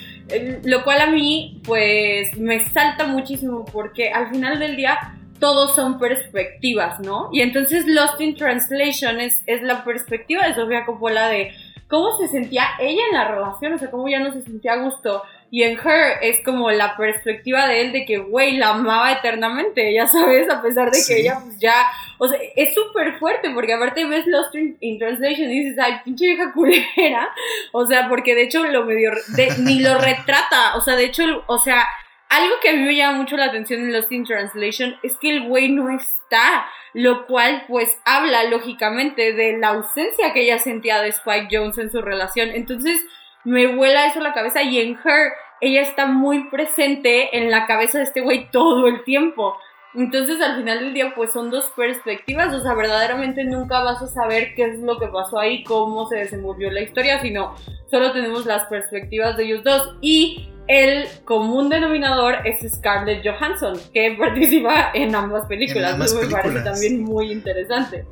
lo 0.64 0.82
cual 0.82 1.02
a 1.02 1.08
mí, 1.08 1.60
pues, 1.62 2.38
me 2.38 2.66
salta 2.70 3.06
muchísimo 3.06 3.66
porque 3.66 4.12
al 4.12 4.30
final 4.30 4.58
del 4.58 4.76
día 4.76 4.96
todos 5.38 5.74
son 5.74 5.98
perspectivas, 5.98 7.00
¿no? 7.00 7.28
Y 7.34 7.42
entonces 7.42 7.84
Lost 7.86 8.18
in 8.22 8.34
Translation 8.34 9.20
es, 9.20 9.42
es 9.44 9.60
la 9.60 9.84
perspectiva 9.84 10.46
de 10.46 10.54
Sofía 10.54 10.86
Coppola 10.86 11.28
de 11.28 11.52
cómo 11.86 12.16
se 12.16 12.28
sentía 12.28 12.64
ella 12.80 13.02
en 13.10 13.14
la 13.14 13.28
relación, 13.28 13.74
o 13.74 13.78
sea, 13.78 13.90
cómo 13.90 14.08
ya 14.08 14.20
no 14.20 14.32
se 14.32 14.40
sentía 14.40 14.72
a 14.72 14.84
gusto. 14.84 15.22
Y 15.50 15.64
en 15.64 15.78
Her 15.78 16.18
es 16.22 16.44
como 16.44 16.70
la 16.70 16.96
perspectiva 16.96 17.66
de 17.66 17.80
él 17.80 17.92
de 17.92 18.04
que, 18.04 18.18
güey, 18.18 18.56
la 18.56 18.70
amaba 18.70 19.10
eternamente, 19.12 19.92
ya 19.92 20.06
sabes, 20.06 20.48
a 20.48 20.62
pesar 20.62 20.90
de 20.90 20.98
que 21.06 21.20
ella 21.20 21.40
pues 21.42 21.58
ya, 21.58 21.86
o 22.18 22.28
sea, 22.28 22.38
es 22.54 22.72
súper 22.72 23.18
fuerte 23.18 23.50
porque 23.50 23.74
aparte 23.74 24.04
ves 24.04 24.26
Lost 24.26 24.54
in, 24.54 24.98
Translation 24.98 25.50
y 25.50 25.64
dices, 25.64 25.78
ay, 25.82 26.00
pinche 26.04 26.26
vieja 26.26 26.52
culera, 26.52 27.30
o 27.72 27.84
sea, 27.84 28.08
porque 28.08 28.34
de 28.34 28.42
hecho 28.42 28.64
lo 28.64 28.84
medio, 28.84 29.10
ni 29.58 29.80
lo 29.80 29.98
retrata, 29.98 30.76
o 30.76 30.80
sea, 30.80 30.94
de 30.94 31.06
hecho, 31.06 31.24
o 31.46 31.58
sea, 31.58 31.84
algo 32.30 32.54
que 32.62 32.68
a 32.68 32.72
mí 32.74 32.82
me 32.82 32.94
llama 32.94 33.18
mucho 33.18 33.36
la 33.36 33.46
atención 33.46 33.80
en 33.80 33.92
Lost 33.92 34.12
in 34.12 34.24
Translation 34.24 34.96
es 35.02 35.16
que 35.16 35.30
el 35.30 35.48
güey 35.48 35.68
no 35.68 35.90
está, 35.90 36.64
lo 36.94 37.26
cual 37.26 37.64
pues 37.66 37.98
habla 38.04 38.44
lógicamente 38.44 39.32
de 39.32 39.58
la 39.58 39.70
ausencia 39.70 40.32
que 40.32 40.42
ella 40.42 40.60
sentía 40.60 41.02
de 41.02 41.08
Spike 41.08 41.48
Jones 41.50 41.76
en 41.78 41.90
su 41.90 42.00
relación. 42.00 42.50
Entonces 42.50 43.00
me 43.44 43.74
vuela 43.74 44.06
eso 44.06 44.20
a 44.20 44.24
la 44.24 44.32
cabeza 44.32 44.62
y 44.62 44.78
en 44.78 44.92
Her 44.92 45.32
ella 45.60 45.82
está 45.82 46.06
muy 46.06 46.48
presente 46.48 47.36
en 47.36 47.50
la 47.50 47.66
cabeza 47.66 47.98
de 47.98 48.04
este 48.04 48.20
güey 48.20 48.50
todo 48.50 48.86
el 48.86 49.04
tiempo. 49.04 49.54
Entonces 49.94 50.40
al 50.40 50.56
final 50.56 50.78
del 50.80 50.94
día 50.94 51.12
pues 51.16 51.32
son 51.32 51.50
dos 51.50 51.66
perspectivas, 51.76 52.54
o 52.54 52.62
sea, 52.62 52.74
verdaderamente 52.74 53.44
nunca 53.44 53.80
vas 53.80 54.00
a 54.00 54.06
saber 54.06 54.54
qué 54.54 54.70
es 54.70 54.78
lo 54.78 54.98
que 54.98 55.08
pasó 55.08 55.38
ahí, 55.38 55.64
cómo 55.64 56.08
se 56.08 56.16
desenvolvió 56.16 56.70
la 56.70 56.80
historia, 56.80 57.20
sino 57.20 57.56
solo 57.90 58.12
tenemos 58.12 58.46
las 58.46 58.64
perspectivas 58.68 59.36
de 59.36 59.44
ellos 59.44 59.64
dos. 59.64 59.96
Y 60.00 60.48
el 60.68 61.06
común 61.24 61.68
denominador 61.68 62.46
es 62.46 62.60
Scarlett 62.72 63.26
Johansson, 63.26 63.78
que 63.92 64.12
participa 64.18 64.92
en 64.94 65.14
ambas 65.14 65.46
películas. 65.46 66.00
Eso 66.00 66.22
me 66.22 66.28
parece 66.28 66.60
también 66.60 67.02
muy 67.02 67.32
interesante. 67.32 68.06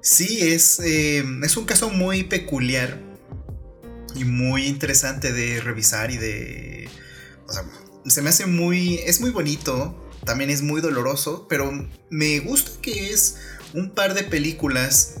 Sí, 0.00 0.52
es, 0.52 0.80
eh, 0.80 1.22
es 1.42 1.56
un 1.56 1.66
caso 1.66 1.90
muy 1.90 2.22
peculiar 2.22 3.07
y 4.18 4.24
muy 4.24 4.66
interesante 4.66 5.32
de 5.32 5.60
revisar 5.60 6.10
y 6.10 6.16
de... 6.16 6.88
O 7.46 7.52
sea, 7.52 7.64
se 8.06 8.22
me 8.22 8.30
hace 8.30 8.46
muy... 8.46 8.96
Es 9.06 9.20
muy 9.20 9.30
bonito, 9.30 10.10
también 10.24 10.50
es 10.50 10.62
muy 10.62 10.80
doloroso, 10.80 11.46
pero 11.48 11.88
me 12.10 12.40
gusta 12.40 12.72
que 12.82 13.10
es 13.10 13.36
un 13.74 13.90
par 13.90 14.14
de 14.14 14.24
películas 14.24 15.14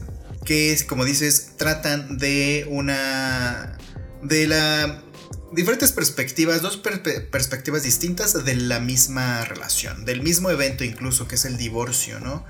que, 0.44 0.76
como 0.88 1.04
dices, 1.04 1.52
tratan 1.56 2.18
de 2.18 2.66
una... 2.70 3.78
de 4.22 4.46
la 4.46 5.04
diferentes 5.52 5.92
perspectivas, 5.92 6.62
dos 6.62 6.76
perspectivas 6.76 7.82
distintas 7.82 8.44
de 8.44 8.54
la 8.54 8.80
misma 8.80 9.44
relación, 9.44 10.04
del 10.04 10.22
mismo 10.22 10.50
evento 10.50 10.84
incluso, 10.84 11.26
que 11.26 11.36
es 11.36 11.44
el 11.44 11.56
divorcio, 11.56 12.20
¿no? 12.20 12.44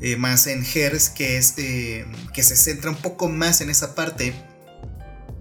Eh, 0.00 0.16
más 0.16 0.46
en 0.46 0.64
Hers, 0.64 1.10
que 1.10 1.36
es 1.36 1.54
eh, 1.58 2.06
que 2.32 2.42
se 2.42 2.56
centra 2.56 2.90
un 2.90 2.96
poco 2.96 3.28
más 3.28 3.60
en 3.60 3.70
esa 3.70 3.94
parte. 3.94 4.34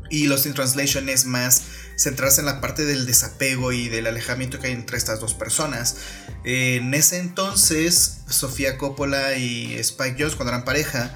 Y 0.09 0.27
Lost 0.27 0.45
in 0.45 0.53
Translation 0.53 1.09
es 1.09 1.25
más 1.25 1.63
centrarse 1.95 2.41
en 2.41 2.45
la 2.45 2.61
parte 2.61 2.85
del 2.85 3.05
desapego 3.05 3.71
y 3.71 3.89
del 3.89 4.07
alejamiento 4.07 4.59
que 4.59 4.67
hay 4.67 4.73
entre 4.73 4.97
estas 4.97 5.19
dos 5.19 5.33
personas. 5.33 5.97
en 6.43 6.93
ese 6.93 7.17
entonces, 7.17 8.19
Sofía 8.29 8.77
Coppola 8.77 9.37
y 9.37 9.73
Spike 9.75 10.15
Jones, 10.17 10.35
cuando 10.35 10.53
eran 10.53 10.65
pareja, 10.65 11.13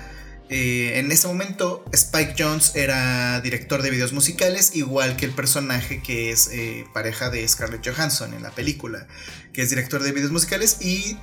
eh, 0.54 1.00
en 1.00 1.10
ese 1.14 1.30
momento, 1.30 1.86
Spike 1.94 2.36
Jones 2.38 2.76
era 2.76 3.40
director 3.40 3.82
de 3.82 3.90
videos 3.90 4.12
musicales, 4.12 4.76
igual 4.76 5.16
que 5.16 5.26
el 5.26 5.32
personaje 5.32 6.04
que 6.04 6.30
es 6.30 6.50
eh, 6.52 6.84
pareja 6.94 7.30
de 7.30 7.48
Scarlett 7.48 7.88
Johansson 7.88 8.34
en 8.34 8.44
la 8.44 8.52
película, 8.52 9.08
que 9.54 9.62
es 9.62 9.70
director 9.70 10.04
de 10.04 10.12
videos 10.12 10.32
musicales. 10.32 10.76
Y 10.82 11.18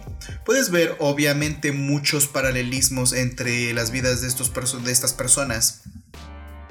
puedes 0.46 0.70
ver, 0.70 0.96
obviamente, 0.98 1.72
muchos 1.72 2.26
paralelismos 2.26 3.12
entre 3.12 3.74
las 3.74 3.90
vidas 3.90 4.22
de, 4.22 4.28
estos 4.28 4.50
de 4.82 4.92
estas 4.92 5.12
personas, 5.12 5.82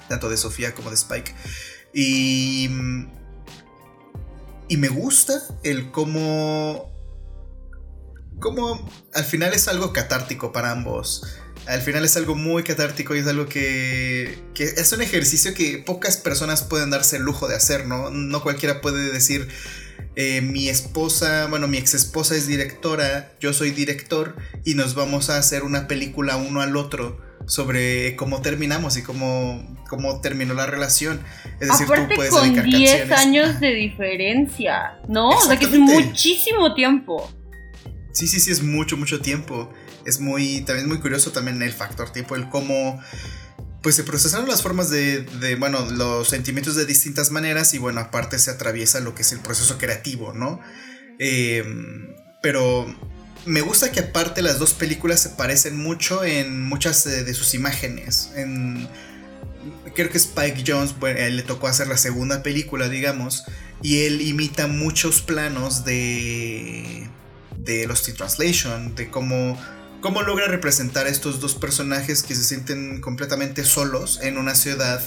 tanto 0.08 0.30
de 0.30 0.38
Sofía 0.38 0.74
como 0.74 0.90
de 0.90 0.96
Spike. 0.96 1.34
Y, 1.94 2.70
y 4.68 4.78
me 4.78 4.90
gusta 4.90 5.42
el 5.64 5.92
cómo, 5.92 6.92
cómo 8.40 8.90
al 9.14 9.24
final 9.24 9.54
es 9.54 9.68
algo 9.68 9.94
catártico 9.94 10.52
para 10.52 10.72
ambos 10.72 11.24
al 11.68 11.82
final 11.82 12.06
es 12.06 12.16
algo 12.16 12.36
muy 12.36 12.64
catártico 12.64 13.16
y 13.16 13.20
es 13.20 13.28
algo 13.28 13.48
que, 13.48 14.40
que, 14.54 14.64
es 14.64 14.92
un 14.94 15.02
ejercicio 15.02 15.54
que 15.54 15.78
pocas 15.86 16.18
personas 16.18 16.64
pueden 16.64 16.90
darse 16.90 17.18
el 17.18 17.24
lujo 17.24 17.48
de 17.48 17.56
hacer, 17.56 17.86
¿no? 17.86 18.10
No 18.10 18.42
cualquiera 18.42 18.80
puede 18.80 19.12
decir, 19.12 19.50
eh, 20.16 20.42
mi 20.42 20.70
esposa, 20.70 21.48
bueno, 21.48 21.68
mi 21.68 21.78
ex 21.78 21.94
esposa 21.94 22.36
es 22.36 22.48
directora, 22.48 23.34
yo 23.40 23.54
soy 23.54 23.72
director 23.72 24.36
y 24.64 24.76
nos 24.76 24.96
vamos 24.96 25.30
a 25.30 25.38
hacer 25.38 25.64
una 25.64 25.88
película 25.88 26.38
uno 26.38 26.62
al 26.62 26.78
otro 26.78 27.22
sobre 27.48 28.16
cómo 28.16 28.42
terminamos 28.42 28.98
y 28.98 29.02
cómo, 29.02 29.66
cómo 29.90 30.22
terminó 30.22 30.54
la 30.54 30.68
relación. 30.68 31.22
Es 31.60 31.70
decir, 31.70 31.88
tú 31.88 32.16
puedes 32.16 32.32
con 32.32 32.54
10 32.54 33.12
años 33.12 33.60
de 33.60 33.74
diferencia, 33.74 35.00
¿no? 35.08 35.30
O 35.30 35.46
sea 35.46 35.58
que 35.58 35.66
es 35.66 35.72
muchísimo 35.72 36.76
tiempo. 36.76 37.32
Sí, 38.12 38.28
sí, 38.28 38.40
sí, 38.40 38.52
es 38.52 38.62
mucho, 38.62 38.98
mucho 38.98 39.22
tiempo 39.22 39.72
es 40.08 40.22
muy, 40.22 40.62
también 40.62 40.88
muy 40.88 41.00
curioso 41.00 41.32
también 41.34 41.62
el 41.62 41.74
factor 41.74 42.12
tiempo, 42.12 42.38
el 42.38 42.48
cómo 42.48 43.00
pues 43.84 43.96
se 43.96 44.04
procesaron 44.06 44.48
las 44.48 44.64
formas 44.64 44.90
de, 44.90 45.22
de, 45.22 45.56
bueno, 45.56 45.86
los 45.92 46.30
sentimientos 46.30 46.76
de 46.76 46.86
distintas 46.86 47.30
maneras 47.30 47.74
y 47.74 47.78
bueno, 47.78 48.00
aparte 48.00 48.40
se 48.40 48.50
atraviesa 48.50 49.02
lo 49.02 49.14
que 49.14 49.24
es 49.24 49.34
el 49.34 49.40
proceso 49.40 49.78
creativo, 49.78 50.34
¿no? 50.34 50.62
Em, 51.20 52.08
pero 52.42 52.86
me 53.48 53.62
gusta 53.62 53.92
que 53.92 54.02
aparte 54.02 54.42
las 54.42 54.60
dos 54.60 54.74
películas 54.74 55.22
se 55.22 55.30
parecen 55.30 55.78
mucho 55.78 56.24
en 56.24 56.64
muchas 56.64 57.04
de 57.04 57.34
sus 57.34 57.54
imágenes. 57.54 58.32
En, 58.36 58.88
creo 59.96 60.10
que 60.10 60.18
Spike 60.18 60.64
Jones, 60.66 60.96
le 61.02 61.42
tocó 61.44 61.68
hacer 61.68 61.88
la 61.88 61.98
segunda 61.98 62.44
película, 62.44 62.90
digamos, 62.90 63.46
y 63.82 64.04
él 64.04 64.22
imita 64.22 64.68
muchos 64.68 65.22
planos 65.22 65.86
de, 65.86 67.10
de 67.58 67.88
Lost 67.88 68.10
Translation, 68.16 68.96
de 68.96 69.10
cómo 69.10 69.58
cómo 70.02 70.22
logra 70.22 70.48
representar 70.48 71.08
estos 71.08 71.40
dos 71.40 71.56
personajes 71.56 72.24
que 72.24 72.36
se 72.36 72.44
sienten 72.44 73.02
completamente 73.02 73.64
solos 73.64 74.20
en 74.22 74.38
una 74.38 74.56
ciudad 74.56 75.02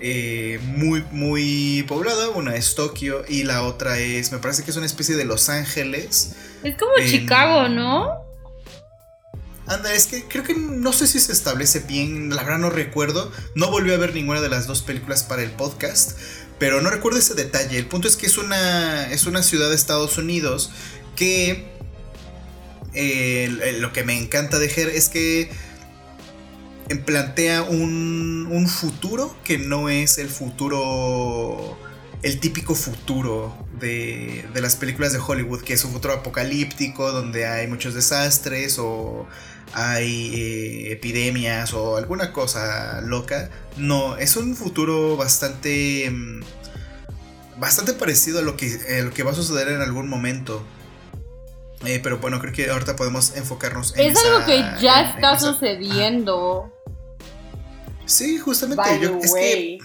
eh, 0.00 0.60
muy, 0.62 1.04
muy 1.10 1.84
poblada. 1.88 2.28
Una 2.30 2.56
es 2.56 2.74
Tokio 2.74 3.24
y 3.28 3.44
la 3.44 3.62
otra 3.62 3.98
es, 3.98 4.32
me 4.32 4.38
parece 4.38 4.62
que 4.64 4.70
es 4.70 4.76
una 4.76 4.86
especie 4.86 5.16
de 5.16 5.24
Los 5.24 5.48
Ángeles. 5.48 6.32
Es 6.66 6.76
como 6.76 6.92
Chicago, 7.08 7.68
¿no? 7.68 8.26
Anda, 9.66 9.92
es 9.92 10.06
que 10.06 10.24
creo 10.24 10.42
que 10.42 10.54
no 10.54 10.92
sé 10.92 11.06
si 11.06 11.20
se 11.20 11.32
establece 11.32 11.80
bien, 11.80 12.34
la 12.34 12.42
verdad 12.42 12.58
no 12.58 12.70
recuerdo. 12.70 13.30
No 13.54 13.70
volví 13.70 13.92
a 13.92 13.96
ver 13.96 14.14
ninguna 14.14 14.40
de 14.40 14.48
las 14.48 14.66
dos 14.66 14.82
películas 14.82 15.22
para 15.22 15.42
el 15.42 15.50
podcast, 15.52 16.18
pero 16.58 16.80
no 16.80 16.90
recuerdo 16.90 17.20
ese 17.20 17.34
detalle. 17.34 17.78
El 17.78 17.86
punto 17.86 18.08
es 18.08 18.16
que 18.16 18.26
es 18.26 18.36
una, 18.36 19.08
es 19.12 19.26
una 19.26 19.44
ciudad 19.44 19.68
de 19.68 19.76
Estados 19.76 20.18
Unidos 20.18 20.72
que 21.14 21.68
lo 23.78 23.92
que 23.92 24.02
me 24.04 24.18
encanta 24.18 24.58
de 24.58 24.66
Her 24.66 24.88
es 24.88 25.08
que 25.08 25.50
plantea 27.04 27.62
un, 27.62 28.66
futuro 28.68 29.36
que 29.44 29.58
no 29.58 29.88
es 29.88 30.18
el 30.18 30.28
futuro, 30.28 31.78
el 32.26 32.40
típico 32.40 32.74
futuro 32.74 33.56
de, 33.78 34.44
las 34.54 34.74
películas 34.74 35.12
de 35.12 35.20
Hollywood, 35.24 35.62
que 35.62 35.74
es 35.74 35.84
un 35.84 35.92
futuro 35.92 36.12
apocalíptico 36.12 37.12
donde 37.12 37.46
hay 37.46 37.68
muchos 37.68 37.94
desastres 37.94 38.80
o 38.80 39.28
hay 39.72 40.34
eh, 40.34 40.92
epidemias 40.92 41.72
o 41.72 41.96
alguna 41.96 42.32
cosa 42.32 43.00
loca. 43.02 43.50
No, 43.76 44.16
es 44.16 44.36
un 44.36 44.56
futuro 44.56 45.16
bastante... 45.16 46.10
Mm, 46.10 46.40
bastante 47.58 47.92
parecido 47.92 48.40
a 48.40 48.42
lo 48.42 48.56
que, 48.56 48.76
a 48.98 49.04
lo 49.04 49.12
que 49.12 49.22
va 49.22 49.30
a 49.30 49.34
suceder 49.34 49.68
en 49.68 49.80
algún 49.80 50.08
momento. 50.08 50.64
Eh, 51.84 52.00
pero 52.02 52.18
bueno, 52.18 52.40
creo 52.40 52.52
que 52.52 52.68
ahorita 52.68 52.96
podemos 52.96 53.36
enfocarnos 53.36 53.96
en 53.96 54.10
Es 54.10 54.24
algo 54.24 54.44
que 54.44 54.64
ya 54.82 55.12
está 55.12 55.38
sucediendo. 55.38 56.72
Sí, 58.04 58.38
justamente. 58.38 58.82
yo, 59.00 59.16
es 59.22 59.32
que. 59.32 59.78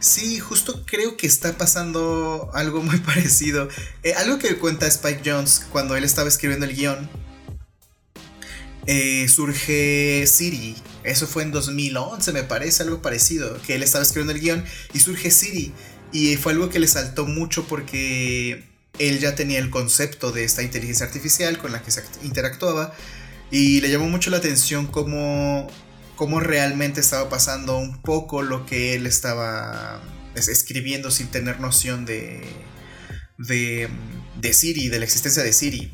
Sí, 0.00 0.38
justo 0.38 0.84
creo 0.86 1.16
que 1.16 1.26
está 1.26 1.56
pasando 1.56 2.50
algo 2.54 2.82
muy 2.82 2.98
parecido. 3.00 3.68
Eh, 4.02 4.14
algo 4.14 4.38
que 4.38 4.56
cuenta 4.56 4.86
Spike 4.86 5.22
Jones 5.24 5.66
cuando 5.70 5.96
él 5.96 6.04
estaba 6.04 6.28
escribiendo 6.28 6.66
el 6.66 6.74
guion. 6.76 7.08
Eh, 8.86 9.28
surge 9.28 10.26
Siri. 10.26 10.76
Eso 11.04 11.26
fue 11.26 11.42
en 11.42 11.50
2011, 11.50 12.32
me 12.32 12.42
parece, 12.42 12.82
algo 12.82 13.02
parecido. 13.02 13.60
Que 13.62 13.74
él 13.74 13.82
estaba 13.82 14.02
escribiendo 14.02 14.32
el 14.32 14.40
guion 14.40 14.64
y 14.92 15.00
surge 15.00 15.30
Siri. 15.30 15.72
Y 16.12 16.36
fue 16.36 16.52
algo 16.52 16.70
que 16.70 16.78
le 16.78 16.88
saltó 16.88 17.26
mucho 17.26 17.66
porque 17.66 18.64
él 18.98 19.18
ya 19.20 19.34
tenía 19.34 19.58
el 19.58 19.70
concepto 19.70 20.32
de 20.32 20.44
esta 20.44 20.62
inteligencia 20.62 21.06
artificial 21.06 21.58
con 21.58 21.72
la 21.72 21.82
que 21.82 21.90
se 21.90 22.02
interactuaba 22.22 22.94
y 23.50 23.80
le 23.80 23.90
llamó 23.90 24.08
mucho 24.08 24.30
la 24.30 24.38
atención 24.38 24.86
cómo, 24.86 25.68
cómo 26.18 26.40
realmente 26.40 27.00
estaba 27.00 27.28
pasando 27.28 27.78
un 27.78 28.02
poco 28.02 28.42
lo 28.42 28.66
que 28.66 28.94
él 28.94 29.06
estaba 29.06 30.02
escribiendo 30.34 31.12
sin 31.12 31.28
tener 31.28 31.60
noción 31.60 32.04
de, 32.04 32.44
de, 33.38 33.88
de 34.36 34.52
Siri, 34.52 34.88
de 34.88 34.98
la 34.98 35.04
existencia 35.04 35.44
de 35.44 35.52
Siri. 35.52 35.92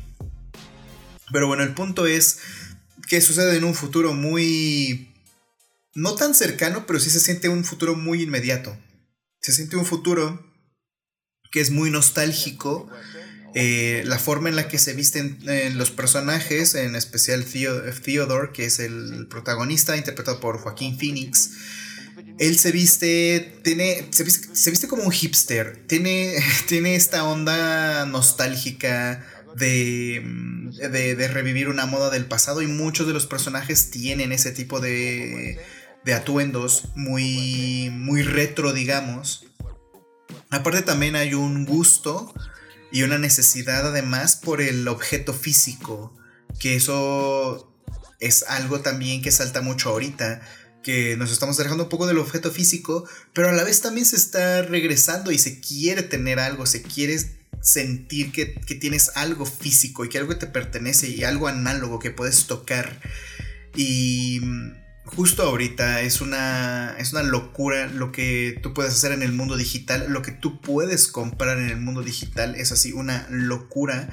Pero 1.31 1.45
bueno, 1.45 1.61
el 1.61 1.75
punto 1.75 2.07
es 2.07 2.39
que 3.07 3.21
sucede 3.21 3.55
en 3.55 3.63
un 3.63 3.75
futuro 3.75 4.13
muy... 4.13 5.13
No 5.93 6.15
tan 6.15 6.33
cercano, 6.33 6.87
pero 6.87 6.99
sí 6.99 7.11
se 7.11 7.19
siente 7.19 7.47
un 7.47 7.63
futuro 7.63 7.95
muy 7.95 8.23
inmediato. 8.23 8.75
Se 9.41 9.53
siente 9.53 9.77
un 9.77 9.85
futuro 9.85 10.43
que 11.51 11.61
es 11.61 11.69
muy 11.69 11.91
nostálgico. 11.91 12.89
Eh, 13.55 14.03
la 14.05 14.19
forma 14.19 14.49
en 14.49 14.55
la 14.55 14.67
que 14.67 14.77
se 14.77 14.93
visten 14.93 15.39
eh, 15.47 15.71
los 15.73 15.89
personajes, 15.89 16.75
en 16.75 16.95
especial 16.95 17.45
Theodore, 17.45 18.51
que 18.53 18.65
es 18.65 18.79
el 18.79 19.27
protagonista, 19.29 19.97
interpretado 19.97 20.39
por 20.39 20.59
Joaquín 20.59 20.99
Phoenix. 20.99 21.51
Él 22.37 22.59
se 22.59 22.71
viste, 22.71 23.59
tiene, 23.63 24.09
se 24.11 24.23
viste, 24.69 24.87
como 24.87 25.03
un 25.03 25.11
hipster, 25.11 25.83
tiene, 25.87 26.35
tiene 26.67 26.95
esta 26.95 27.23
onda 27.23 28.05
nostálgica, 28.05 29.25
Mm, 29.55 30.69
de, 30.71 31.15
de, 31.15 31.27
revivir 31.29 31.69
una 31.69 31.85
moda 31.85 32.09
del 32.09 32.25
pasado 32.25 32.61
y 32.61 32.67
muchos 32.67 33.07
de 33.07 33.13
los 33.13 33.25
personajes 33.25 33.89
tienen 33.89 34.33
ese 34.33 34.51
tipo 34.51 34.81
de, 34.81 35.59
de 36.03 36.13
atuendos 36.13 36.89
muy, 36.95 37.89
muy 37.91 38.21
retro, 38.21 38.73
digamos. 38.73 39.45
Aparte 40.49 40.81
también 40.81 41.15
hay 41.15 41.33
un 41.33 41.65
gusto 41.65 42.33
y 42.95 43.03
una 43.03 43.17
necesidad 43.17 43.85
además 43.85 44.37
por 44.37 44.61
el 44.61 44.87
objeto 44.87 45.33
físico, 45.33 46.15
que 46.61 46.77
eso 46.77 47.69
es 48.21 48.43
algo 48.43 48.79
también 48.79 49.21
que 49.21 49.33
salta 49.33 49.59
mucho 49.59 49.89
ahorita, 49.89 50.41
que 50.81 51.17
nos 51.17 51.29
estamos 51.29 51.57
dejando 51.57 51.83
un 51.83 51.89
poco 51.89 52.07
del 52.07 52.19
objeto 52.19 52.51
físico, 52.51 53.05
pero 53.33 53.49
a 53.49 53.51
la 53.51 53.65
vez 53.65 53.81
también 53.81 54.05
se 54.05 54.15
está 54.15 54.61
regresando 54.61 55.33
y 55.33 55.37
se 55.37 55.59
quiere 55.59 56.03
tener 56.03 56.39
algo, 56.39 56.65
se 56.65 56.83
quiere 56.83 57.19
sentir 57.59 58.31
que, 58.31 58.45
tienes 58.79 59.11
algo 59.15 59.45
físico 59.45 60.05
y 60.05 60.09
que 60.09 60.17
algo 60.17 60.37
te 60.37 60.47
pertenece 60.47 61.09
y 61.09 61.25
algo 61.25 61.49
análogo 61.49 61.99
que 61.99 62.11
puedes 62.11 62.47
tocar. 62.47 63.01
Y 63.75 64.39
justo 65.05 65.43
ahorita 65.43 66.01
es 66.01 66.21
una, 66.21 66.95
es 66.97 67.13
una 67.13 67.23
locura 67.23 67.87
lo 67.87 68.11
que 68.11 68.59
tú 68.61 68.73
puedes 68.73 68.93
hacer 68.93 69.11
en 69.11 69.21
el 69.21 69.31
mundo 69.31 69.55
digital, 69.55 70.07
lo 70.09 70.21
que 70.21 70.31
tú 70.31 70.61
puedes 70.61 71.07
comprar 71.07 71.57
en 71.59 71.69
el 71.69 71.77
mundo 71.77 72.01
digital 72.01 72.55
es 72.55 72.71
así 72.71 72.91
una 72.91 73.27
locura. 73.29 74.09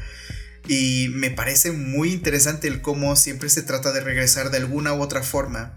Y 0.69 1.09
me 1.09 1.31
parece 1.31 1.73
muy 1.73 2.13
interesante 2.13 2.69
el 2.69 2.83
cómo 2.83 3.17
siempre 3.17 3.49
se 3.49 3.63
trata 3.63 3.93
de 3.93 4.01
regresar 4.01 4.51
de 4.51 4.59
alguna 4.59 4.95
u 4.95 5.03
otra 5.03 5.23
forma 5.23 5.77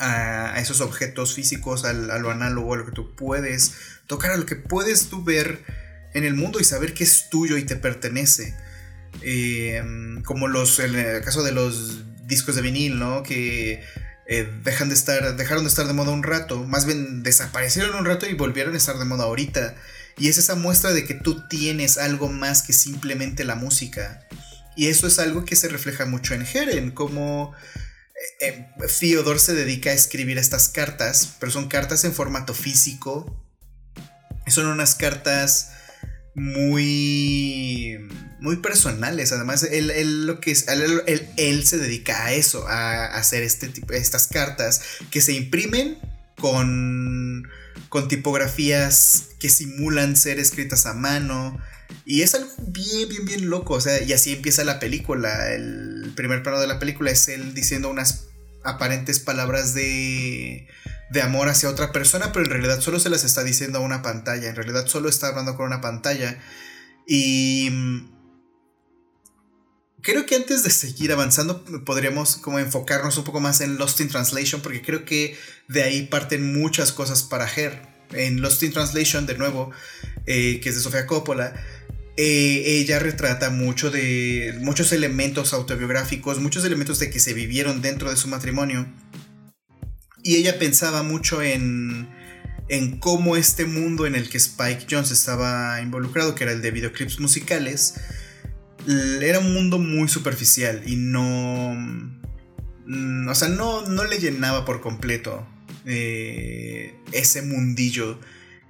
a, 0.00 0.58
esos 0.58 0.80
objetos 0.80 1.34
físicos, 1.34 1.84
a 1.84 1.92
lo 1.92 2.30
análogo, 2.30 2.74
a 2.74 2.78
lo 2.78 2.86
que 2.86 2.92
tú 2.92 3.14
puedes 3.14 3.74
tocar, 4.08 4.32
a 4.32 4.36
lo 4.36 4.46
que 4.46 4.56
puedes 4.56 5.08
tú 5.08 5.22
ver 5.22 5.62
en 6.12 6.24
el 6.24 6.34
mundo 6.34 6.58
y 6.58 6.64
saber 6.64 6.92
que 6.92 7.04
es 7.04 7.28
tuyo 7.30 7.56
y 7.56 7.64
te 7.64 7.76
pertenece. 7.76 8.56
Eh, 9.22 9.80
como 10.24 10.48
los, 10.48 10.80
en 10.80 10.96
el 10.96 11.22
caso 11.22 11.44
de 11.44 11.52
los 11.52 12.02
discos 12.26 12.56
de 12.56 12.62
vinil, 12.62 12.98
¿no? 12.98 13.22
Que 13.22 13.82
eh, 14.26 14.50
dejan 14.64 14.88
de 14.88 14.94
estar, 14.94 15.36
dejaron 15.36 15.64
de 15.64 15.68
estar 15.68 15.86
de 15.86 15.92
moda 15.92 16.12
un 16.12 16.22
rato, 16.22 16.64
más 16.64 16.86
bien 16.86 17.22
desaparecieron 17.22 17.94
un 17.94 18.06
rato 18.06 18.26
y 18.26 18.34
volvieron 18.34 18.74
a 18.74 18.78
estar 18.78 18.98
de 18.98 19.04
moda 19.04 19.24
ahorita. 19.24 19.74
Y 20.16 20.28
es 20.28 20.38
esa 20.38 20.54
muestra 20.54 20.92
de 20.92 21.04
que 21.04 21.14
tú 21.14 21.46
tienes 21.48 21.98
algo 21.98 22.28
más 22.28 22.62
que 22.62 22.72
simplemente 22.72 23.44
la 23.44 23.56
música. 23.56 24.26
Y 24.76 24.88
eso 24.88 25.06
es 25.06 25.18
algo 25.18 25.44
que 25.44 25.56
se 25.56 25.68
refleja 25.68 26.06
mucho 26.06 26.34
en 26.34 26.46
Jeren, 26.46 26.90
como 26.92 27.52
eh, 28.40 28.68
Theodore 28.98 29.38
se 29.38 29.54
dedica 29.54 29.90
a 29.90 29.94
escribir 29.94 30.38
estas 30.38 30.68
cartas, 30.68 31.34
pero 31.38 31.52
son 31.52 31.68
cartas 31.68 32.04
en 32.04 32.14
formato 32.14 32.54
físico. 32.54 33.40
Son 34.46 34.66
unas 34.66 34.94
cartas 34.94 35.70
muy 36.34 37.98
muy 38.40 38.56
personales. 38.56 39.32
Además 39.32 39.62
él, 39.62 40.26
lo 40.26 40.40
que 40.40 40.50
es 40.50 40.66
él, 40.68 41.66
se 41.66 41.78
dedica 41.78 42.26
a 42.26 42.32
eso 42.32 42.66
a, 42.68 43.06
hacer 43.06 43.42
este 43.42 43.68
tipo 43.68 43.92
estas 43.94 44.26
cartas 44.26 44.82
que 45.10 45.20
se 45.20 45.32
imprimen 45.32 45.98
con 46.38 47.48
con 47.88 48.08
tipografías 48.08 49.28
que 49.38 49.48
simulan 49.48 50.16
ser 50.16 50.38
escritas 50.38 50.86
a 50.86 50.94
mano. 50.94 51.58
Y 52.04 52.22
es 52.22 52.34
algo 52.34 52.50
bien 52.68 53.08
bien 53.08 53.24
bien 53.24 53.50
loco. 53.50 53.74
O 53.74 53.80
sea 53.80 54.02
y 54.02 54.12
así 54.12 54.32
empieza 54.32 54.64
la 54.64 54.80
película. 54.80 55.52
El 55.52 56.12
primer 56.14 56.42
plano 56.42 56.60
de 56.60 56.66
la 56.66 56.78
película 56.78 57.10
es 57.10 57.28
él 57.28 57.54
diciendo 57.54 57.88
unas 57.88 58.26
aparentes 58.64 59.20
palabras 59.20 59.74
de 59.74 60.66
de 61.10 61.22
amor 61.22 61.48
hacia 61.48 61.68
otra 61.68 61.92
persona, 61.92 62.32
pero 62.32 62.44
en 62.44 62.50
realidad 62.50 62.80
solo 62.80 62.98
se 62.98 63.10
las 63.10 63.24
está 63.24 63.44
diciendo 63.44 63.78
a 63.78 63.82
una 63.82 64.02
pantalla, 64.02 64.48
en 64.48 64.56
realidad 64.56 64.86
solo 64.86 65.08
está 65.08 65.28
hablando 65.28 65.56
con 65.56 65.66
una 65.66 65.80
pantalla. 65.80 66.38
Y 67.06 67.68
mm, 67.70 68.10
creo 70.00 70.26
que 70.26 70.36
antes 70.36 70.62
de 70.62 70.70
seguir 70.70 71.12
avanzando 71.12 71.64
podríamos 71.84 72.36
como 72.36 72.58
enfocarnos 72.58 73.16
un 73.18 73.24
poco 73.24 73.40
más 73.40 73.60
en 73.60 73.76
Lost 73.76 74.00
in 74.00 74.08
Translation, 74.08 74.60
porque 74.60 74.82
creo 74.82 75.04
que 75.04 75.36
de 75.68 75.82
ahí 75.82 76.06
parten 76.06 76.52
muchas 76.58 76.92
cosas 76.92 77.22
para 77.22 77.48
Her. 77.48 77.94
En 78.12 78.42
Lost 78.42 78.62
in 78.62 78.72
Translation, 78.72 79.26
de 79.26 79.36
nuevo, 79.36 79.70
eh, 80.26 80.60
que 80.62 80.68
es 80.68 80.76
de 80.76 80.82
Sofía 80.82 81.06
Coppola, 81.06 81.54
eh, 82.16 82.62
ella 82.78 83.00
retrata 83.00 83.50
mucho 83.50 83.90
de 83.90 84.56
muchos 84.60 84.92
elementos 84.92 85.52
autobiográficos, 85.52 86.38
muchos 86.38 86.64
elementos 86.64 87.00
de 87.00 87.10
que 87.10 87.18
se 87.18 87.34
vivieron 87.34 87.82
dentro 87.82 88.08
de 88.08 88.16
su 88.16 88.28
matrimonio 88.28 88.86
y 90.24 90.36
ella 90.36 90.58
pensaba 90.58 91.02
mucho 91.02 91.42
en, 91.42 92.08
en 92.68 92.98
cómo 92.98 93.36
este 93.36 93.66
mundo 93.66 94.06
en 94.06 94.14
el 94.14 94.30
que 94.30 94.38
Spike 94.38 94.86
Jones 94.90 95.10
estaba 95.10 95.80
involucrado, 95.82 96.34
que 96.34 96.44
era 96.44 96.52
el 96.52 96.62
de 96.62 96.70
videoclips 96.70 97.20
musicales, 97.20 97.94
era 99.22 99.38
un 99.38 99.52
mundo 99.54 99.78
muy 99.78 100.08
superficial 100.08 100.82
y 100.86 100.96
no... 100.96 101.74
Mm, 102.86 103.28
o 103.28 103.34
sea, 103.34 103.48
no, 103.48 103.86
no 103.86 104.04
le 104.04 104.18
llenaba 104.18 104.64
por 104.64 104.80
completo 104.80 105.46
eh, 105.84 106.94
ese 107.12 107.42
mundillo. 107.42 108.18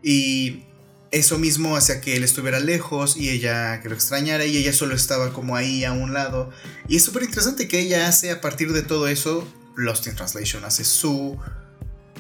Y 0.02 0.64
eso 1.12 1.38
mismo 1.38 1.76
hacía 1.76 2.00
que 2.00 2.16
él 2.16 2.24
estuviera 2.24 2.58
lejos 2.58 3.16
y 3.16 3.30
ella 3.30 3.80
que 3.80 3.88
lo 3.88 3.94
extrañara 3.94 4.44
y 4.44 4.56
ella 4.56 4.72
solo 4.72 4.94
estaba 4.96 5.32
como 5.32 5.54
ahí 5.54 5.84
a 5.84 5.92
un 5.92 6.12
lado. 6.12 6.50
Y 6.88 6.96
es 6.96 7.04
súper 7.04 7.22
interesante 7.22 7.68
que 7.68 7.78
ella 7.78 8.08
hace 8.08 8.32
a 8.32 8.40
partir 8.40 8.72
de 8.72 8.82
todo 8.82 9.06
eso 9.06 9.46
Lost 9.76 10.06
in 10.06 10.14
Translation 10.14 10.64
hace 10.64 10.84
su 10.84 11.38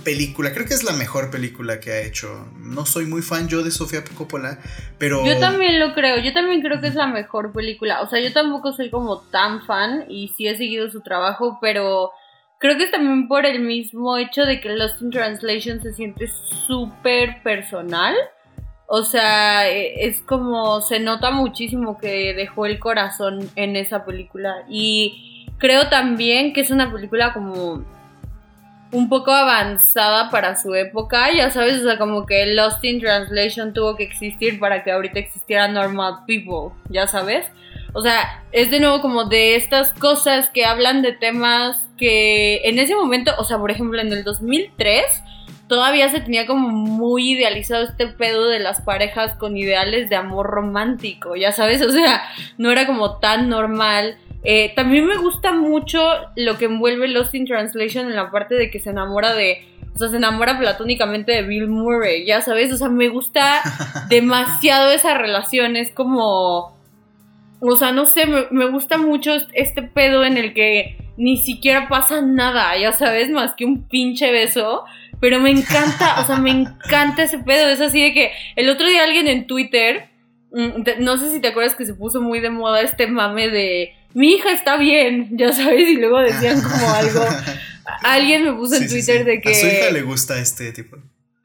película. 0.04 0.52
Creo 0.52 0.66
que 0.66 0.74
es 0.74 0.84
la 0.84 0.92
mejor 0.92 1.30
película 1.30 1.80
que 1.80 1.90
ha 1.92 2.00
hecho. 2.00 2.48
No 2.58 2.86
soy 2.86 3.06
muy 3.06 3.22
fan 3.22 3.48
yo 3.48 3.62
de 3.62 3.70
Sofía 3.70 4.04
Coppola, 4.16 4.58
pero... 4.98 5.24
Yo 5.24 5.38
también 5.38 5.80
lo 5.80 5.94
creo, 5.94 6.18
yo 6.18 6.32
también 6.32 6.60
creo 6.62 6.80
que 6.80 6.88
es 6.88 6.94
la 6.94 7.06
mejor 7.06 7.52
película. 7.52 8.02
O 8.02 8.08
sea, 8.08 8.20
yo 8.20 8.32
tampoco 8.32 8.72
soy 8.72 8.90
como 8.90 9.20
tan 9.30 9.64
fan 9.66 10.04
y 10.08 10.28
sí 10.36 10.46
he 10.46 10.56
seguido 10.56 10.90
su 10.90 11.00
trabajo, 11.00 11.58
pero 11.60 12.12
creo 12.58 12.76
que 12.76 12.84
es 12.84 12.90
también 12.90 13.26
por 13.26 13.46
el 13.46 13.60
mismo 13.60 14.16
hecho 14.16 14.44
de 14.44 14.60
que 14.60 14.68
Lost 14.70 15.00
in 15.02 15.10
Translation 15.10 15.82
se 15.82 15.92
siente 15.92 16.28
súper 16.66 17.42
personal. 17.42 18.14
O 18.86 19.02
sea, 19.02 19.68
e, 19.70 20.06
es 20.06 20.20
como 20.22 20.82
se 20.82 21.00
nota 21.00 21.30
muchísimo 21.30 21.98
que 21.98 22.34
dejó 22.34 22.66
el 22.66 22.78
corazón 22.78 23.50
en 23.56 23.76
esa 23.76 24.04
película 24.04 24.64
y 24.68 25.33
Creo 25.64 25.88
también 25.88 26.52
que 26.52 26.60
es 26.60 26.70
una 26.70 26.92
película 26.92 27.32
como 27.32 27.82
un 28.92 29.08
poco 29.08 29.32
avanzada 29.32 30.28
para 30.28 30.56
su 30.56 30.74
época, 30.74 31.32
ya 31.34 31.48
sabes, 31.48 31.80
o 31.80 31.84
sea, 31.84 31.96
como 31.96 32.26
que 32.26 32.44
Lost 32.44 32.84
in 32.84 33.00
Translation 33.00 33.72
tuvo 33.72 33.96
que 33.96 34.02
existir 34.02 34.60
para 34.60 34.84
que 34.84 34.92
ahorita 34.92 35.18
existiera 35.20 35.66
Normal 35.68 36.16
People, 36.26 36.78
ya 36.90 37.06
sabes. 37.06 37.46
O 37.94 38.02
sea, 38.02 38.44
es 38.52 38.70
de 38.70 38.78
nuevo 38.78 39.00
como 39.00 39.24
de 39.24 39.56
estas 39.56 39.90
cosas 39.94 40.50
que 40.50 40.66
hablan 40.66 41.00
de 41.00 41.12
temas 41.12 41.88
que 41.96 42.60
en 42.64 42.78
ese 42.78 42.94
momento, 42.94 43.32
o 43.38 43.44
sea, 43.44 43.56
por 43.56 43.70
ejemplo, 43.70 43.98
en 44.02 44.12
el 44.12 44.22
2003 44.22 45.02
todavía 45.66 46.10
se 46.10 46.20
tenía 46.20 46.46
como 46.46 46.68
muy 46.68 47.30
idealizado 47.30 47.84
este 47.84 48.08
pedo 48.08 48.48
de 48.48 48.58
las 48.58 48.82
parejas 48.82 49.34
con 49.38 49.56
ideales 49.56 50.10
de 50.10 50.16
amor 50.16 50.46
romántico, 50.46 51.36
ya 51.36 51.52
sabes, 51.52 51.80
o 51.80 51.90
sea, 51.90 52.22
no 52.58 52.70
era 52.70 52.86
como 52.86 53.16
tan 53.16 53.48
normal 53.48 54.18
eh, 54.44 54.72
también 54.76 55.06
me 55.06 55.16
gusta 55.16 55.52
mucho 55.52 56.00
lo 56.36 56.58
que 56.58 56.66
envuelve 56.66 57.08
Lost 57.08 57.34
in 57.34 57.46
Translation 57.46 58.06
en 58.06 58.16
la 58.16 58.30
parte 58.30 58.54
de 58.54 58.70
que 58.70 58.78
se 58.78 58.90
enamora 58.90 59.32
de. 59.32 59.66
O 59.94 59.98
sea, 59.98 60.08
se 60.08 60.16
enamora 60.16 60.58
platónicamente 60.58 61.32
de 61.32 61.42
Bill 61.42 61.68
Murray, 61.68 62.26
ya 62.26 62.42
sabes. 62.42 62.72
O 62.72 62.76
sea, 62.76 62.88
me 62.88 63.08
gusta 63.08 63.62
demasiado 64.08 64.90
esa 64.90 65.14
relación. 65.14 65.76
Es 65.76 65.92
como. 65.92 66.76
O 67.60 67.76
sea, 67.78 67.92
no 67.92 68.04
sé, 68.04 68.26
me, 68.26 68.46
me 68.50 68.66
gusta 68.66 68.98
mucho 68.98 69.32
este 69.54 69.82
pedo 69.82 70.24
en 70.24 70.36
el 70.36 70.52
que 70.52 70.98
ni 71.16 71.38
siquiera 71.38 71.88
pasa 71.88 72.20
nada, 72.20 72.76
ya 72.76 72.92
sabes, 72.92 73.30
más 73.30 73.54
que 73.54 73.64
un 73.64 73.88
pinche 73.88 74.30
beso. 74.30 74.84
Pero 75.20 75.40
me 75.40 75.50
encanta, 75.50 76.20
o 76.20 76.24
sea, 76.24 76.36
me 76.36 76.50
encanta 76.50 77.22
ese 77.22 77.38
pedo. 77.38 77.68
Es 77.70 77.80
así 77.80 78.02
de 78.02 78.12
que 78.12 78.32
el 78.56 78.68
otro 78.68 78.86
día 78.86 79.04
alguien 79.04 79.26
en 79.26 79.46
Twitter, 79.46 80.10
mm, 80.52 81.02
no 81.02 81.16
sé 81.16 81.30
si 81.30 81.40
te 81.40 81.48
acuerdas 81.48 81.76
que 81.76 81.86
se 81.86 81.94
puso 81.94 82.20
muy 82.20 82.40
de 82.40 82.50
moda 82.50 82.82
este 82.82 83.06
mame 83.06 83.48
de 83.48 83.94
mi 84.14 84.34
hija 84.34 84.52
está 84.52 84.76
bien, 84.76 85.36
ya 85.36 85.52
sabes, 85.52 85.88
y 85.88 85.96
luego 85.96 86.20
decían 86.20 86.60
como 86.62 86.90
algo. 86.94 87.24
Alguien 88.02 88.44
me 88.44 88.52
puso 88.52 88.76
en 88.76 88.88
Twitter 88.88 89.24
de 89.24 89.40
que. 89.40 89.50
A 89.50 89.54
su 89.54 89.66
hija 89.66 89.90
le 89.90 90.02
gusta 90.02 90.38
este 90.38 90.72
tipo. 90.72 90.96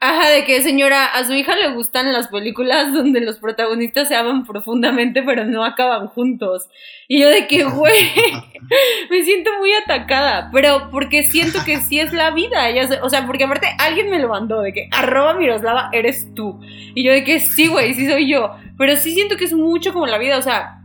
Ajá, 0.01 0.29
de 0.29 0.45
que 0.45 0.62
señora, 0.62 1.08
a 1.08 1.25
su 1.25 1.34
hija 1.34 1.58
le 1.58 1.73
gustan 1.73 2.13
las 2.13 2.29
películas 2.29 2.93
donde 2.93 3.19
los 3.19 3.38
protagonistas 3.38 4.08
se 4.08 4.15
aman 4.15 4.45
profundamente 4.45 5.23
pero 5.23 5.43
no 5.43 5.65
acaban 5.65 6.08
juntos. 6.08 6.69
Y 7.10 7.19
yo 7.19 7.27
de 7.27 7.47
que, 7.47 7.65
güey, 7.65 8.10
me 9.10 9.25
siento 9.25 9.51
muy 9.60 9.73
atacada, 9.73 10.51
pero 10.53 10.89
porque 10.89 11.23
siento 11.23 11.60
que 11.65 11.82
sí 11.82 11.99
es 11.99 12.13
la 12.13 12.32
vida, 12.32 12.71
ya 12.71 12.88
o 13.01 13.10
sea, 13.10 13.25
porque 13.25 13.43
aparte 13.43 13.67
alguien 13.77 14.10
me 14.10 14.19
lo 14.19 14.29
mandó, 14.29 14.62
de 14.62 14.71
que 14.71 14.88
arroba 14.91 15.34
Miroslava 15.34 15.89
eres 15.91 16.34
tú. 16.34 16.62
Y 16.95 17.03
yo 17.03 17.12
de 17.12 17.25
que 17.25 17.41
sí, 17.41 17.67
güey, 17.67 17.93
sí 17.93 18.10
soy 18.10 18.29
yo, 18.29 18.55
pero 18.77 18.95
sí 18.95 19.13
siento 19.13 19.36
que 19.36 19.45
es 19.45 19.53
mucho 19.53 19.91
como 19.91 20.08
la 20.08 20.17
vida, 20.17 20.38
o 20.38 20.41
sea, 20.41 20.78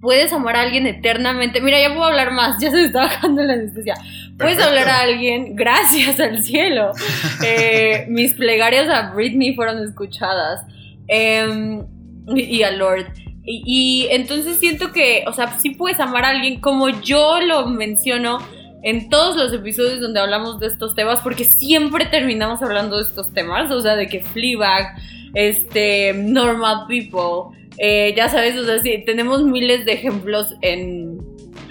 puedes 0.00 0.32
amar 0.32 0.56
a 0.56 0.62
alguien 0.62 0.86
eternamente. 0.86 1.60
Mira, 1.60 1.80
ya 1.80 1.88
puedo 1.88 2.04
hablar 2.04 2.32
más, 2.32 2.60
ya 2.60 2.70
se 2.70 2.84
está 2.84 3.00
bajando 3.00 3.42
la 3.42 3.54
anestesia. 3.54 3.94
Puedes 4.38 4.62
hablar 4.62 4.88
a 4.88 5.00
alguien, 5.00 5.56
gracias 5.56 6.20
al 6.20 6.42
cielo. 6.42 6.92
Eh, 7.44 8.06
mis 8.08 8.32
plegarias 8.32 8.88
a 8.88 9.12
Britney 9.12 9.54
fueron 9.54 9.82
escuchadas. 9.82 10.62
Em, 11.06 11.84
y, 12.34 12.62
a 12.62 12.70
Lord. 12.70 13.06
Y, 13.44 13.62
y, 13.64 14.08
entonces 14.10 14.58
siento 14.58 14.92
que, 14.92 15.24
o 15.26 15.32
sea, 15.32 15.58
sí 15.58 15.70
puedes 15.70 16.00
amar 16.00 16.24
a 16.24 16.30
alguien 16.30 16.60
como 16.60 16.88
yo 16.88 17.40
lo 17.40 17.66
menciono 17.66 18.38
en 18.82 19.08
todos 19.08 19.36
los 19.36 19.52
episodios 19.52 20.00
donde 20.00 20.20
hablamos 20.20 20.60
de 20.60 20.68
estos 20.68 20.94
temas, 20.94 21.20
porque 21.20 21.44
siempre 21.44 22.06
terminamos 22.06 22.62
hablando 22.62 22.96
de 22.96 23.02
estos 23.02 23.32
temas, 23.34 23.70
o 23.70 23.80
sea, 23.80 23.96
de 23.96 24.06
que 24.06 24.20
Fleabag, 24.20 24.96
este, 25.34 26.12
Normal 26.14 26.86
People, 26.88 27.56
eh, 27.78 28.14
ya 28.16 28.28
sabes, 28.28 28.56
o 28.56 28.64
sea, 28.64 28.78
sí, 28.80 29.02
tenemos 29.04 29.44
miles 29.44 29.84
de 29.84 29.92
ejemplos 29.92 30.54
en 30.62 31.18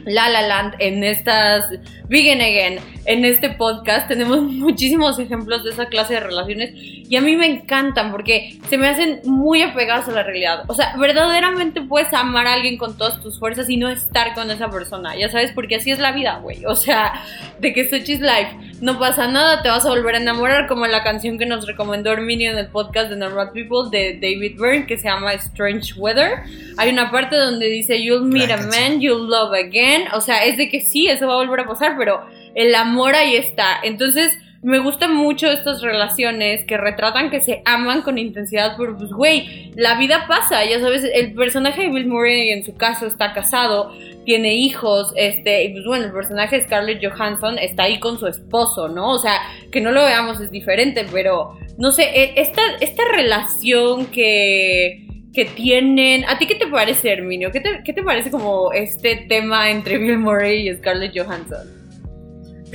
La 0.05 0.29
La 0.29 0.47
Land, 0.47 0.75
en 0.79 1.03
estas 1.03 1.65
Begin 2.07 2.39
Again, 2.39 2.79
en 3.05 3.25
este 3.25 3.49
podcast, 3.49 4.07
tenemos 4.07 4.41
muchísimos 4.43 5.17
ejemplos 5.17 5.63
de 5.63 5.71
esa 5.71 5.87
clase 5.87 6.15
de 6.15 6.19
relaciones 6.19 6.71
y 6.75 7.15
a 7.15 7.21
mí 7.21 7.35
me 7.35 7.45
encantan 7.45 8.11
porque 8.11 8.57
se 8.67 8.77
me 8.77 8.87
hacen 8.87 9.21
muy 9.25 9.61
apegados 9.61 10.07
a 10.07 10.11
la 10.11 10.23
realidad. 10.23 10.63
O 10.67 10.73
sea, 10.73 10.95
verdaderamente 10.97 11.81
puedes 11.81 12.11
amar 12.13 12.47
a 12.47 12.53
alguien 12.53 12.77
con 12.77 12.97
todas 12.97 13.21
tus 13.21 13.39
fuerzas 13.39 13.69
y 13.69 13.77
no 13.77 13.89
estar 13.89 14.33
con 14.33 14.49
esa 14.49 14.69
persona, 14.69 15.15
ya 15.15 15.29
sabes, 15.29 15.51
porque 15.51 15.75
así 15.75 15.91
es 15.91 15.99
la 15.99 16.11
vida, 16.11 16.39
güey. 16.41 16.65
O 16.65 16.75
sea, 16.75 17.23
de 17.59 17.73
que 17.73 17.87
Switch 17.87 18.09
is 18.09 18.21
life, 18.21 18.55
no 18.81 18.97
pasa 18.97 19.27
nada, 19.27 19.61
te 19.61 19.69
vas 19.69 19.85
a 19.85 19.89
volver 19.89 20.15
a 20.15 20.17
enamorar, 20.17 20.67
como 20.67 20.87
la 20.87 21.03
canción 21.03 21.37
que 21.37 21.45
nos 21.45 21.67
recomendó 21.67 22.11
Herminio 22.11 22.51
en 22.51 22.57
el 22.57 22.67
podcast 22.67 23.09
de 23.09 23.17
Normal 23.17 23.51
People 23.53 23.89
de 23.91 24.15
David 24.15 24.59
Byrne 24.59 24.87
que 24.87 24.97
se 24.97 25.07
llama 25.07 25.33
Strange 25.33 25.93
Weather. 25.95 26.43
Hay 26.77 26.89
una 26.89 27.11
parte 27.11 27.35
donde 27.35 27.67
dice, 27.67 28.01
You'll 28.01 28.25
meet 28.25 28.51
a 28.51 28.57
man, 28.57 28.99
you'll 28.99 29.27
love 29.27 29.53
again. 29.53 30.05
O 30.13 30.21
sea, 30.21 30.43
es 30.45 30.57
de 30.57 30.69
que 30.69 30.81
sí, 30.81 31.07
eso 31.07 31.27
va 31.27 31.33
a 31.33 31.37
volver 31.37 31.61
a 31.61 31.65
pasar, 31.65 31.94
pero 31.97 32.25
el 32.53 32.73
amor 32.75 33.15
ahí 33.15 33.35
está. 33.35 33.79
Entonces, 33.83 34.37
me 34.65 34.79
gustan 34.79 35.13
mucho 35.13 35.47
estas 35.51 35.83
relaciones 35.83 36.65
que 36.65 36.75
retratan 36.75 37.29
que 37.29 37.39
se 37.39 37.61
aman 37.65 38.01
con 38.01 38.17
intensidad, 38.17 38.73
pero 38.79 38.97
pues, 38.97 39.11
güey, 39.11 39.71
la 39.75 39.95
vida 39.99 40.25
pasa, 40.27 40.65
ya 40.65 40.79
sabes, 40.79 41.03
el 41.13 41.35
personaje 41.35 41.83
de 41.83 41.89
Bill 41.89 42.07
Murray 42.07 42.49
en 42.49 42.65
su 42.65 42.75
caso 42.75 43.05
está 43.05 43.31
casado, 43.31 43.93
tiene 44.25 44.55
hijos, 44.55 45.13
este, 45.17 45.65
y 45.65 45.69
pues 45.71 45.85
bueno, 45.85 46.05
el 46.05 46.11
personaje 46.11 46.57
de 46.57 46.63
Scarlett 46.63 46.99
Johansson 47.05 47.59
está 47.59 47.83
ahí 47.83 47.99
con 47.99 48.17
su 48.17 48.25
esposo, 48.25 48.87
¿no? 48.87 49.11
O 49.11 49.19
sea, 49.19 49.39
que 49.71 49.81
no 49.81 49.91
lo 49.91 50.01
veamos 50.01 50.41
es 50.41 50.49
diferente, 50.49 51.05
pero 51.11 51.59
no 51.77 51.91
sé, 51.91 52.05
e, 52.05 52.33
esta, 52.41 52.63
esta 52.81 53.03
relación 53.11 54.07
que, 54.07 55.05
que 55.31 55.45
tienen, 55.45 56.25
¿a 56.25 56.39
ti 56.39 56.47
qué 56.47 56.55
te 56.55 56.65
parece, 56.65 57.11
Herminio? 57.11 57.51
¿Qué 57.51 57.59
te, 57.59 57.83
¿Qué 57.85 57.93
te 57.93 58.01
parece 58.01 58.31
como 58.31 58.73
este 58.73 59.27
tema 59.29 59.69
entre 59.69 59.99
Bill 59.99 60.17
Murray 60.17 60.67
y 60.67 60.73
Scarlett 60.73 61.15
Johansson? 61.15 61.84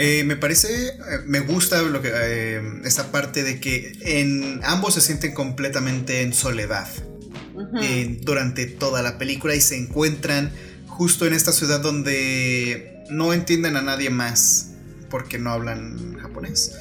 Eh, 0.03 0.25
me 0.25 0.35
parece, 0.35 0.89
eh, 0.89 0.95
me 1.27 1.41
gusta 1.41 1.83
lo 1.83 2.01
que, 2.01 2.11
eh, 2.11 2.63
esta 2.85 3.13
parte 3.13 3.43
de 3.43 3.61
que 3.61 3.93
en, 4.01 4.59
ambos 4.65 4.95
se 4.95 5.03
sienten 5.03 5.35
completamente 5.35 6.23
en 6.23 6.33
soledad 6.33 6.89
durante 8.23 8.65
toda 8.65 9.03
la 9.03 9.19
película 9.19 9.55
y 9.55 9.61
se 9.61 9.77
encuentran 9.77 10.53
justo 10.87 11.27
en 11.27 11.35
esta 11.35 11.53
ciudad 11.53 11.81
donde 11.81 13.05
no 13.11 13.35
entienden 13.35 13.77
a 13.77 13.83
nadie 13.83 14.09
más 14.09 14.71
porque 15.11 15.39
no 15.39 15.51
hablan 15.51 16.17
japonés. 16.17 16.73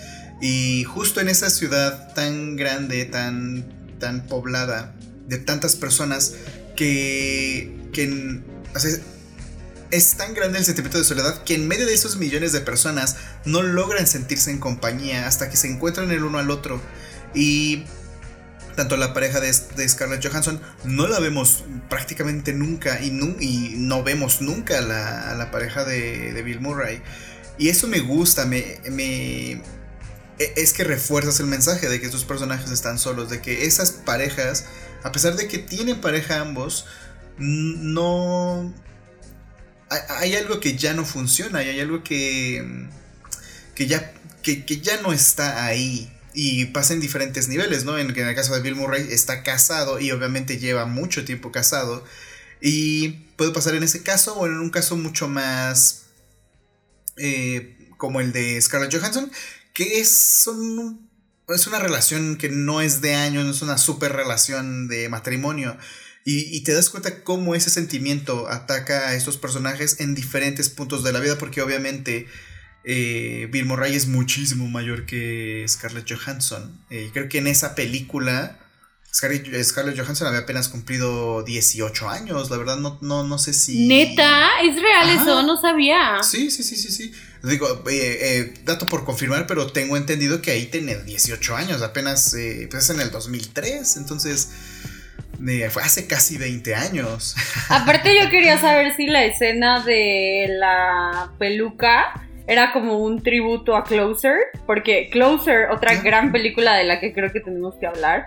Y 0.42 0.86
justo 0.86 1.20
en 1.20 1.28
esa 1.28 1.50
ciudad 1.50 2.14
tan 2.14 2.56
grande, 2.56 3.04
tan, 3.04 3.66
tan 4.00 4.28
poblada, 4.28 4.96
de 5.28 5.40
tantas 5.40 5.76
personas 5.76 6.36
que, 6.78 7.76
que 7.92 8.42
es 9.92 10.16
tan 10.16 10.34
grande 10.34 10.60
el 10.60 10.66
sentimiento 10.66 10.98
de 10.98 11.04
soledad 11.04 11.44
que 11.44 11.56
en 11.56 11.68
medio 11.68 11.86
de 11.86 11.94
esos 11.94 12.18
millones 12.18 12.52
de 12.52 12.62
personas 12.62 13.16
no 13.46 13.62
logran 13.62 14.08
sentirse 14.08 14.52
en 14.52 14.60
compañía 14.60 15.28
hasta 15.28 15.50
que 15.50 15.58
se 15.58 15.68
encuentran 15.68 16.12
el 16.12 16.24
uno 16.24 16.38
al 16.38 16.52
otro. 16.52 16.82
Y 17.34 17.86
tanto 18.76 18.98
la 18.98 19.14
pareja 19.14 19.40
de, 19.40 19.52
Scarlett 19.90 20.26
Johansson 20.26 20.62
no 20.84 21.08
la 21.08 21.20
vemos 21.20 21.64
prácticamente 21.90 22.54
nunca 22.54 23.02
y 23.02 23.12
no, 23.12 23.36
y 23.40 23.74
no 23.78 24.04
vemos 24.04 24.42
nunca 24.42 24.78
a 24.78 24.82
la, 25.36 25.52
pareja 25.52 25.84
de, 25.84 26.40
Bill 26.44 26.62
Murray. 26.62 27.02
Y 27.58 27.70
eso 27.70 27.88
me 27.88 28.00
gusta, 28.00 28.46
me, 28.46 28.80
me, 28.90 29.52
e, 29.52 30.54
es 30.56 30.72
que 30.72 30.84
refuerzas 30.84 31.40
el 31.40 31.48
mensaje 31.48 31.90
de 31.90 32.00
que 32.00 32.06
estos 32.06 32.24
personajes 32.26 32.72
están 32.72 33.00
solos, 33.00 33.30
de 33.30 33.42
que 33.42 33.66
esas 33.66 33.92
parejas, 33.92 34.66
a 35.04 35.12
pesar 35.12 35.36
de 35.36 35.48
que 35.48 35.58
tienen 35.58 36.00
pareja 36.00 36.40
ambos, 36.40 36.86
no 37.38 38.74
hay, 39.90 40.36
algo 40.36 40.60
que 40.60 40.76
ya 40.76 40.94
no 40.94 41.06
funciona, 41.06 41.64
y 41.64 41.70
hay 41.70 41.80
algo 41.80 42.04
que, 42.04 42.88
que, 43.76 43.88
ya, 43.88 44.14
que, 44.44 44.64
ya 44.82 45.02
no 45.02 45.14
está 45.14 45.66
ahí. 45.66 46.12
Y 46.34 46.66
pasa 46.66 46.94
en 46.94 47.02
diferentes 47.02 47.48
niveles, 47.48 47.86
¿no? 47.86 47.98
En, 47.98 48.16
el 48.16 48.36
caso 48.36 48.54
de 48.54 48.62
Bill 48.62 48.76
Murray 48.76 49.08
está 49.10 49.44
casado 49.44 50.00
y 50.00 50.12
obviamente 50.12 50.58
lleva 50.58 50.86
mucho 50.86 51.26
tiempo 51.26 51.52
casado. 51.52 52.04
Y 52.62 53.10
puede 53.36 53.52
pasar 53.52 53.76
en 53.76 53.84
ese 53.84 54.04
caso 54.04 54.36
o 54.36 54.46
en 54.46 54.60
un 54.60 54.70
caso 54.70 54.96
mucho 54.96 55.28
más 55.28 56.04
eh, 57.18 57.90
como 57.98 58.22
el 58.22 58.32
de 58.32 58.62
Scarlett 58.62 58.94
Johansson, 58.94 59.32
que 59.74 60.00
es, 60.00 60.48
es 61.48 61.68
una 61.68 61.80
relación 61.80 62.38
que 62.38 62.50
no 62.50 62.82
es 62.82 63.02
de 63.02 63.16
años, 63.16 63.46
no 63.46 63.52
es 63.52 63.62
una 63.62 63.78
super 63.78 64.14
relación 64.14 64.88
de 64.88 65.10
matrimonio. 65.10 65.78
Y, 66.32 66.62
te 66.62 66.74
das 66.74 66.92
cuenta 66.92 67.24
cómo 67.24 67.56
ese 67.56 67.72
sentimiento 67.72 68.48
ataca 68.50 69.08
a 69.08 69.16
estos 69.16 69.38
personajes 69.38 70.00
en 70.00 70.14
diferentes 70.14 70.70
puntos 70.70 71.04
de 71.04 71.12
la 71.12 71.20
vida, 71.20 71.40
porque 71.40 71.60
obviamente 71.64 72.28
eh, 72.84 73.48
Bill 73.52 73.66
Murray 73.66 73.96
es 73.96 74.06
muchísimo 74.06 74.68
mayor 74.68 75.08
que 75.08 75.66
Scarlett 75.68 76.08
Johansson. 76.08 76.80
Eh, 76.92 77.10
creo 77.14 77.30
que 77.30 77.40
en 77.40 77.48
esa 77.48 77.74
película 77.74 78.60
Scarlett, 79.12 79.98
Johansson 79.98 80.28
había 80.28 80.42
apenas 80.42 80.70
cumplido 80.70 81.42
18 81.42 82.08
años, 82.08 82.52
la 82.52 82.58
verdad 82.58 82.78
no, 82.78 83.00
no, 83.02 83.24
no 83.24 83.40
sé 83.40 83.54
si... 83.54 83.88
Neta, 83.88 84.50
es 84.62 84.80
real 84.80 85.10
eso, 85.10 85.42
no 85.42 85.60
sabía. 85.60 86.22
Sí, 86.22 86.52
sí, 86.52 86.62
sí, 86.62 86.76
sí, 86.76 86.92
sí. 86.92 87.12
Digo, 87.42 87.84
eh, 87.90 88.54
dato 88.66 88.88
por 88.88 89.04
confirmar, 89.04 89.48
pero 89.48 89.72
tengo 89.72 89.98
entendido 89.98 90.44
que 90.44 90.52
ahí 90.52 90.68
tiene 90.68 90.96
18 90.96 91.56
años, 91.56 91.82
apenas 91.82 92.36
pues 92.70 92.90
en 92.92 93.02
el 93.02 93.10
2003, 93.10 93.98
entonces 93.98 94.50
fue 95.70 95.84
hace 95.84 96.08
casi 96.08 96.38
20 96.38 96.76
años. 96.76 97.36
Aparte 97.70 98.16
yo 98.22 98.30
quería 98.30 98.58
saber 98.58 98.94
si 98.96 99.08
la 99.08 99.24
escena 99.26 99.82
de 99.82 100.48
la 100.50 101.32
peluca 101.38 102.14
era 102.48 102.72
como 102.72 102.98
un 102.98 103.22
tributo 103.22 103.76
a 103.76 103.84
Closer, 103.84 104.38
porque 104.66 105.10
Closer, 105.12 105.70
otra 105.70 105.96
gran 106.02 106.32
película 106.32 106.74
de 106.76 106.84
la 106.84 107.00
que 107.00 107.14
creo 107.14 107.32
que 107.32 107.42
tenemos 107.42 107.76
que 107.76 107.86
hablar, 107.86 108.26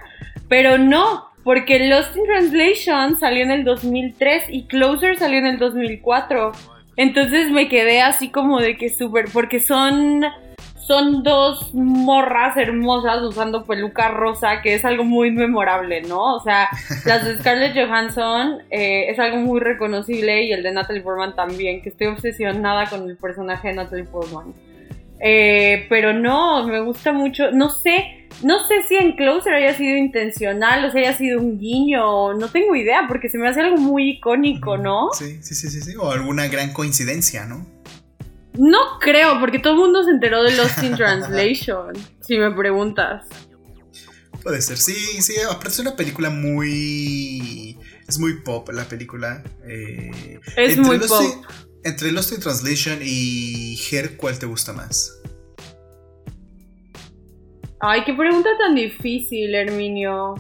pero 0.49 0.79
no, 0.79 1.33
porque 1.43 1.89
Lost 1.89 2.17
in 2.17 2.25
Translation 2.25 3.19
salió 3.19 3.43
en 3.43 3.51
el 3.51 3.65
2003 3.65 4.45
y 4.49 4.67
Closer 4.67 5.19
salió 5.19 5.39
en 5.39 5.47
el 5.47 5.59
2004. 5.59 6.53
Entonces 6.97 7.51
me 7.51 7.69
quedé 7.69 8.01
así 8.01 8.31
como 8.31 8.61
de 8.61 8.77
que 8.77 8.91
súper, 8.91 9.27
porque 9.33 9.61
son 9.61 10.25
son 10.93 11.23
dos 11.23 11.73
morras 11.73 12.55
hermosas 12.59 13.23
usando 13.23 13.65
peluca 13.65 14.09
rosa, 14.09 14.61
que 14.61 14.75
es 14.75 14.85
algo 14.85 15.05
muy 15.05 15.31
memorable, 15.31 16.03
¿no? 16.03 16.35
O 16.35 16.41
sea, 16.41 16.69
las 17.07 17.25
de 17.25 17.39
Scarlett 17.39 17.75
Johansson 17.75 18.59
eh, 18.69 19.07
es 19.09 19.19
algo 19.19 19.39
muy 19.39 19.59
reconocible 19.59 20.45
y 20.45 20.53
el 20.53 20.63
de 20.63 20.71
Natalie 20.71 21.01
Portman 21.01 21.35
también, 21.35 21.81
que 21.81 21.89
estoy 21.89 22.09
obsesionada 22.09 22.91
con 22.91 23.09
el 23.09 23.17
personaje 23.17 23.69
de 23.69 23.75
Natalie 23.75 24.05
Portman. 24.05 24.53
Eh, 25.19 25.87
pero 25.89 26.13
no, 26.13 26.67
me 26.67 26.81
gusta 26.81 27.13
mucho, 27.13 27.51
no 27.53 27.71
sé, 27.71 28.29
no 28.43 28.67
sé 28.67 28.87
si 28.87 28.97
en 28.97 29.13
Closer 29.13 29.55
haya 29.55 29.73
sido 29.73 29.97
intencional 29.97 30.85
o 30.85 30.91
si 30.93 30.99
haya 30.99 31.17
sido 31.17 31.41
un 31.41 31.59
guiño, 31.59 32.35
no 32.35 32.49
tengo 32.49 32.77
idea, 32.77 33.07
porque 33.09 33.31
se 33.31 33.39
me 33.39 33.49
hace 33.49 33.63
algo 33.63 33.79
muy 33.79 34.11
icónico, 34.11 34.77
¿no? 34.77 35.09
Sí, 35.15 35.39
sí, 35.41 35.55
sí, 35.55 35.71
sí, 35.71 35.81
sí. 35.81 35.95
o 35.97 36.11
alguna 36.11 36.49
gran 36.49 36.75
coincidencia, 36.75 37.47
¿no? 37.47 37.65
No 38.59 38.99
creo, 39.01 39.41
porque 39.41 39.59
todo 39.59 39.75
el 39.75 39.79
mundo 39.79 40.05
se 40.05 40.11
enteró 40.11 40.43
de 40.43 40.57
Lost 40.57 40.83
in 40.83 40.95
Translation, 40.97 41.93
si 42.21 42.39
me 42.39 42.51
preguntas. 42.53 43.27
Puede 44.43 44.61
ser, 44.61 44.77
sí, 44.77 44.95
sí, 45.23 45.35
aparte 45.41 45.69
es 45.69 45.79
una 45.79 45.97
película 45.97 46.31
muy... 46.31 47.79
Es 48.09 48.19
muy 48.19 48.41
pop 48.41 48.69
la 48.71 48.85
película. 48.85 49.43
Eh, 49.67 50.41
es 50.57 50.77
muy 50.77 50.99
pop. 50.99 51.47
entre 51.85 52.11
Lost 52.13 52.33
in 52.33 52.41
Translation 52.41 52.99
y 53.03 53.81
Her, 53.91 54.17
¿cuál 54.17 54.39
te 54.39 54.47
gusta 54.47 54.73
más? 54.73 55.23
Ay, 57.85 58.05
qué 58.05 58.15
pregunta 58.15 58.49
tan 58.59 58.77
difícil, 58.77 59.55
Herminio. 59.55 60.35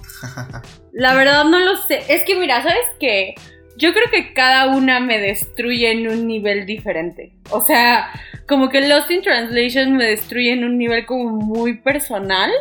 La 0.92 1.14
verdad 1.14 1.44
no 1.44 1.59
lo 1.59 1.77
sé. 1.77 2.03
Es 2.09 2.22
que 2.25 2.38
mira, 2.38 2.62
¿sabes 2.62 2.87
qué? 3.01 3.35
Yo 3.83 3.92
creo 3.92 4.05
que 4.12 4.33
cada 4.33 4.68
una 4.68 5.01
me 5.01 5.18
destruye 5.18 5.90
en 5.90 6.07
un 6.07 6.29
nivel 6.29 6.66
diferente. 6.66 7.33
O 7.51 7.62
sea, 7.62 8.12
como 8.47 8.68
que 8.68 8.87
Lost 8.87 9.11
in 9.11 9.23
Translation 9.23 9.97
me 9.97 10.05
destruye 10.05 10.53
en 10.53 10.62
un 10.62 10.79
nivel 10.79 11.05
como 11.05 11.31
muy 11.31 11.79
personal. 11.79 12.53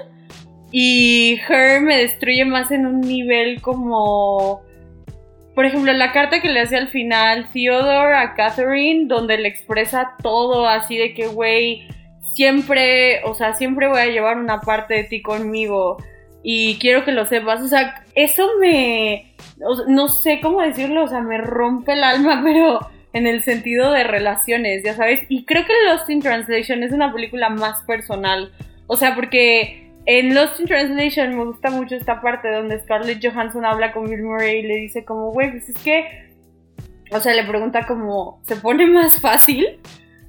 Y 0.72 1.40
Her 1.48 1.80
me 1.82 1.98
destruye 1.98 2.44
más 2.44 2.72
en 2.72 2.88
un 2.88 3.02
nivel 3.02 3.62
como... 3.62 4.64
Por 5.54 5.66
ejemplo, 5.66 5.94
la 5.94 6.12
carta 6.12 6.42
que 6.42 6.50
le 6.50 6.62
hace 6.62 6.76
al 6.76 6.88
final 6.88 7.52
Theodore 7.54 8.16
a 8.16 8.34
Catherine, 8.34 9.06
donde 9.06 9.38
le 9.38 9.48
expresa 9.48 10.16
todo 10.24 10.68
así 10.68 10.98
de 10.98 11.14
que, 11.14 11.28
güey, 11.28 11.88
siempre, 12.34 13.24
o 13.26 13.36
sea, 13.36 13.54
siempre 13.54 13.88
voy 13.88 14.00
a 14.00 14.08
llevar 14.08 14.40
una 14.40 14.62
parte 14.62 14.96
de 14.96 15.04
ti 15.04 15.22
conmigo 15.22 15.98
y 16.44 16.80
quiero 16.80 17.06
que 17.06 17.12
lo 17.12 17.26
sepas. 17.26 17.62
O 17.62 17.68
sea, 17.68 18.04
eso 18.16 18.48
me, 18.60 19.31
no 19.88 20.08
sé 20.08 20.40
cómo 20.42 20.62
decirlo, 20.62 21.04
o 21.04 21.08
sea, 21.08 21.22
me 21.22 21.38
rompe 21.38 21.94
el 21.94 22.04
alma, 22.04 22.42
pero 22.44 22.80
en 23.14 23.28
el 23.28 23.44
sentido 23.44 23.92
de 23.92 24.04
relaciones, 24.04 24.84
ya 24.84 24.94
sabes. 24.94 25.22
Y 25.30 25.46
creo 25.46 25.66
que 25.66 25.74
Lost 25.88 26.10
in 26.10 26.22
Translation 26.22 26.84
es 26.84 26.92
una 26.92 27.14
película 27.14 27.50
más 27.50 27.82
personal. 27.84 28.52
O 28.88 28.96
sea, 28.96 29.16
porque 29.16 29.92
en 30.06 30.34
Lost 30.34 30.60
in 30.60 30.66
Translation 30.66 31.36
me 31.38 31.46
gusta 31.46 31.70
mucho 31.70 31.96
esta 31.96 32.22
parte 32.22 32.52
donde 32.52 32.80
Scarlett 32.80 33.24
Johansson 33.24 33.66
habla 33.66 33.92
con 33.92 34.10
Bill 34.10 34.24
Murray 34.24 34.60
y 34.60 34.64
le 34.64 34.76
dice 34.78 35.06
como, 35.06 35.32
güey, 35.32 35.52
pues 35.52 35.70
es 35.70 35.84
que, 35.84 36.06
o 37.12 37.20
sea, 37.20 37.34
le 37.34 37.44
pregunta 37.44 37.86
como, 37.86 38.42
¿se 38.44 38.56
pone 38.56 38.88
más 38.88 39.20
fácil? 39.20 39.80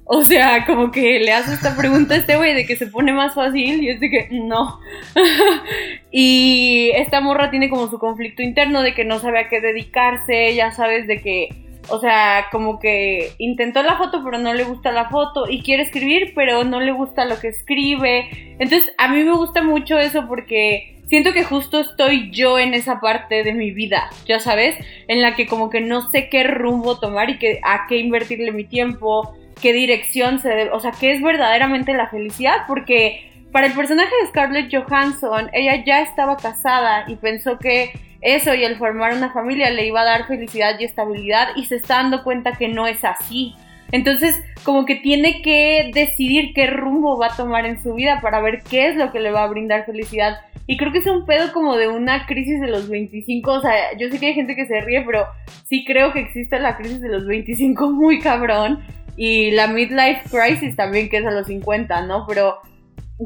O 0.05 0.23
sea, 0.25 0.65
como 0.65 0.91
que 0.91 1.19
le 1.19 1.31
hace 1.31 1.53
esta 1.53 1.77
pregunta 1.77 2.13
a 2.13 2.17
este 2.17 2.35
güey 2.35 2.53
de 2.53 2.65
que 2.65 2.75
se 2.75 2.87
pone 2.87 3.13
más 3.13 3.33
fácil 3.33 3.81
y 3.81 3.89
es 3.89 3.99
de 4.01 4.09
que 4.09 4.27
no. 4.31 4.79
y 6.11 6.91
esta 6.95 7.21
morra 7.21 7.49
tiene 7.49 7.69
como 7.69 7.87
su 7.89 7.99
conflicto 7.99 8.41
interno 8.41 8.81
de 8.81 8.93
que 8.93 9.05
no 9.05 9.19
sabe 9.19 9.39
a 9.39 9.47
qué 9.47 9.61
dedicarse, 9.61 10.53
ya 10.55 10.71
sabes, 10.71 11.07
de 11.07 11.21
que, 11.21 11.49
o 11.87 11.99
sea, 11.99 12.47
como 12.51 12.79
que 12.79 13.31
intentó 13.37 13.81
la 13.81 13.97
foto 13.97 14.21
pero 14.25 14.39
no 14.39 14.53
le 14.53 14.65
gusta 14.65 14.91
la 14.91 15.09
foto 15.09 15.49
y 15.49 15.61
quiere 15.61 15.83
escribir 15.83 16.33
pero 16.35 16.65
no 16.65 16.81
le 16.81 16.91
gusta 16.91 17.23
lo 17.23 17.39
que 17.39 17.47
escribe. 17.47 18.55
Entonces, 18.59 18.83
a 18.97 19.07
mí 19.07 19.23
me 19.23 19.31
gusta 19.31 19.63
mucho 19.63 19.97
eso 19.97 20.27
porque 20.27 20.97
siento 21.07 21.31
que 21.31 21.45
justo 21.45 21.79
estoy 21.79 22.29
yo 22.31 22.59
en 22.59 22.73
esa 22.73 22.99
parte 22.99 23.43
de 23.43 23.53
mi 23.53 23.71
vida, 23.71 24.09
ya 24.25 24.41
sabes, 24.41 24.75
en 25.07 25.21
la 25.21 25.35
que 25.35 25.47
como 25.47 25.69
que 25.69 25.79
no 25.79 26.09
sé 26.11 26.27
qué 26.27 26.43
rumbo 26.43 26.99
tomar 26.99 27.29
y 27.29 27.37
que, 27.37 27.61
a 27.63 27.85
qué 27.87 27.99
invertirle 27.99 28.51
mi 28.51 28.65
tiempo 28.65 29.33
qué 29.63 29.71
dirección 29.71 30.39
se 30.39 30.49
debe, 30.49 30.71
o 30.71 30.79
sea, 30.81 30.91
qué 30.91 31.13
es 31.13 31.21
verdaderamente 31.21 31.93
la 31.93 32.09
felicidad, 32.09 32.67
porque 32.67 33.31
para 33.53 33.67
el 33.67 33.73
personaje 33.73 34.11
de 34.21 34.27
Scarlett 34.27 34.69
Johansson, 34.69 35.49
ella 35.53 35.81
ya 35.85 36.01
estaba 36.01 36.35
casada 36.35 37.05
y 37.07 37.15
pensó 37.15 37.57
que 37.59 37.93
eso 38.19 38.53
y 38.53 38.65
el 38.65 38.75
formar 38.75 39.13
una 39.13 39.31
familia 39.31 39.69
le 39.69 39.87
iba 39.87 40.01
a 40.01 40.05
dar 40.05 40.27
felicidad 40.27 40.77
y 40.79 40.83
estabilidad 40.83 41.55
y 41.55 41.63
se 41.65 41.77
está 41.77 41.95
dando 41.95 42.23
cuenta 42.25 42.51
que 42.51 42.67
no 42.67 42.87
es 42.87 43.05
así. 43.05 43.55
Entonces, 43.93 44.43
como 44.63 44.85
que 44.85 44.95
tiene 44.95 45.41
que 45.41 45.91
decidir 45.93 46.53
qué 46.53 46.67
rumbo 46.67 47.17
va 47.17 47.27
a 47.27 47.37
tomar 47.37 47.65
en 47.65 47.81
su 47.81 47.93
vida 47.93 48.19
para 48.21 48.41
ver 48.41 48.63
qué 48.69 48.89
es 48.89 48.97
lo 48.97 49.13
que 49.13 49.21
le 49.21 49.31
va 49.31 49.43
a 49.43 49.47
brindar 49.47 49.85
felicidad. 49.85 50.41
Y 50.67 50.75
creo 50.75 50.91
que 50.91 50.99
es 50.99 51.07
un 51.07 51.25
pedo 51.25 51.53
como 51.53 51.77
de 51.77 51.87
una 51.87 52.25
crisis 52.25 52.59
de 52.59 52.67
los 52.67 52.89
25. 52.89 53.51
O 53.51 53.61
sea, 53.61 53.95
yo 53.97 54.09
sé 54.09 54.19
que 54.19 54.27
hay 54.27 54.33
gente 54.33 54.55
que 54.55 54.65
se 54.65 54.81
ríe, 54.81 55.03
pero 55.05 55.25
sí 55.69 55.85
creo 55.85 56.11
que 56.11 56.19
existe 56.19 56.59
la 56.59 56.75
crisis 56.75 56.99
de 56.99 57.09
los 57.09 57.25
25 57.27 57.91
muy 57.91 58.19
cabrón. 58.19 58.83
Y 59.15 59.51
la 59.51 59.67
midlife 59.67 60.23
crisis 60.29 60.75
también, 60.75 61.09
que 61.09 61.17
es 61.17 61.25
a 61.25 61.31
los 61.31 61.47
50, 61.47 62.05
¿no? 62.07 62.25
Pero 62.27 62.59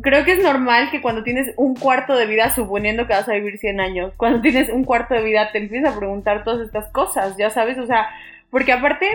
creo 0.01 0.25
que 0.25 0.33
es 0.33 0.43
normal 0.43 0.89
que 0.91 1.01
cuando 1.01 1.23
tienes 1.23 1.53
un 1.57 1.75
cuarto 1.75 2.15
de 2.15 2.25
vida, 2.25 2.49
suponiendo 2.49 3.07
que 3.07 3.13
vas 3.13 3.29
a 3.29 3.33
vivir 3.33 3.57
100 3.57 3.79
años, 3.79 4.13
cuando 4.17 4.41
tienes 4.41 4.69
un 4.69 4.83
cuarto 4.83 5.13
de 5.13 5.23
vida 5.23 5.51
te 5.51 5.59
empiezas 5.59 5.93
a 5.93 5.99
preguntar 5.99 6.43
todas 6.43 6.65
estas 6.65 6.91
cosas, 6.91 7.35
ya 7.37 7.49
sabes, 7.49 7.77
o 7.77 7.85
sea, 7.85 8.07
porque 8.49 8.71
aparte, 8.71 9.07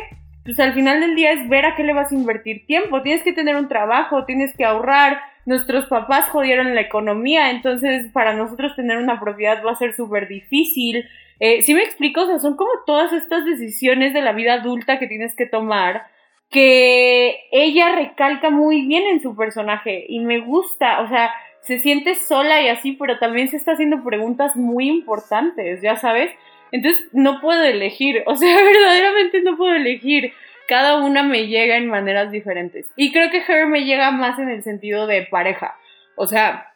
pues 0.44 0.58
al 0.60 0.72
final 0.74 1.00
del 1.00 1.14
día 1.14 1.32
es 1.32 1.48
ver 1.48 1.66
a 1.66 1.76
qué 1.76 1.84
le 1.84 1.92
vas 1.92 2.10
a 2.10 2.14
invertir 2.14 2.66
tiempo, 2.66 3.02
tienes 3.02 3.22
que 3.22 3.32
tener 3.32 3.56
un 3.56 3.68
trabajo, 3.68 4.24
tienes 4.24 4.56
que 4.56 4.64
ahorrar, 4.64 5.20
nuestros 5.44 5.86
papás 5.86 6.28
jodieron 6.28 6.74
la 6.74 6.80
economía, 6.80 7.50
entonces 7.50 8.10
para 8.12 8.32
nosotros 8.32 8.76
tener 8.76 8.98
una 8.98 9.20
propiedad 9.20 9.62
va 9.64 9.72
a 9.72 9.76
ser 9.76 9.92
súper 9.92 10.28
difícil. 10.28 11.04
Eh, 11.40 11.62
si 11.62 11.74
me 11.74 11.82
explico, 11.82 12.22
o 12.22 12.26
sea, 12.26 12.38
son 12.38 12.56
como 12.56 12.70
todas 12.86 13.12
estas 13.12 13.44
decisiones 13.44 14.14
de 14.14 14.22
la 14.22 14.32
vida 14.32 14.54
adulta 14.54 15.00
que 15.00 15.08
tienes 15.08 15.34
que 15.34 15.46
tomar 15.46 16.06
que 16.52 17.46
ella 17.50 17.94
recalca 17.94 18.50
muy 18.50 18.86
bien 18.86 19.04
en 19.04 19.22
su 19.22 19.34
personaje 19.34 20.04
y 20.06 20.20
me 20.20 20.38
gusta, 20.40 21.00
o 21.00 21.08
sea, 21.08 21.32
se 21.62 21.80
siente 21.80 22.14
sola 22.14 22.60
y 22.60 22.68
así, 22.68 22.92
pero 22.92 23.18
también 23.18 23.48
se 23.48 23.56
está 23.56 23.72
haciendo 23.72 24.04
preguntas 24.04 24.54
muy 24.54 24.88
importantes, 24.88 25.80
ya 25.80 25.96
sabes. 25.96 26.30
Entonces 26.70 27.02
no 27.12 27.40
puedo 27.40 27.62
elegir, 27.62 28.22
o 28.26 28.36
sea, 28.36 28.54
verdaderamente 28.62 29.40
no 29.42 29.56
puedo 29.56 29.74
elegir. 29.74 30.32
Cada 30.68 31.02
una 31.02 31.22
me 31.22 31.46
llega 31.46 31.76
en 31.76 31.88
maneras 31.88 32.30
diferentes. 32.30 32.86
Y 32.96 33.12
creo 33.12 33.30
que 33.30 33.42
Her 33.46 33.66
me 33.66 33.84
llega 33.84 34.10
más 34.10 34.38
en 34.38 34.48
el 34.48 34.62
sentido 34.62 35.06
de 35.06 35.22
pareja. 35.22 35.76
O 36.16 36.26
sea, 36.26 36.72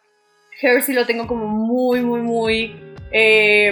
Her 0.61 0.81
sí 0.81 0.93
lo 0.93 1.05
tengo 1.05 1.27
como 1.27 1.47
muy, 1.47 2.01
muy, 2.01 2.21
muy, 2.21 2.75
eh, 3.11 3.71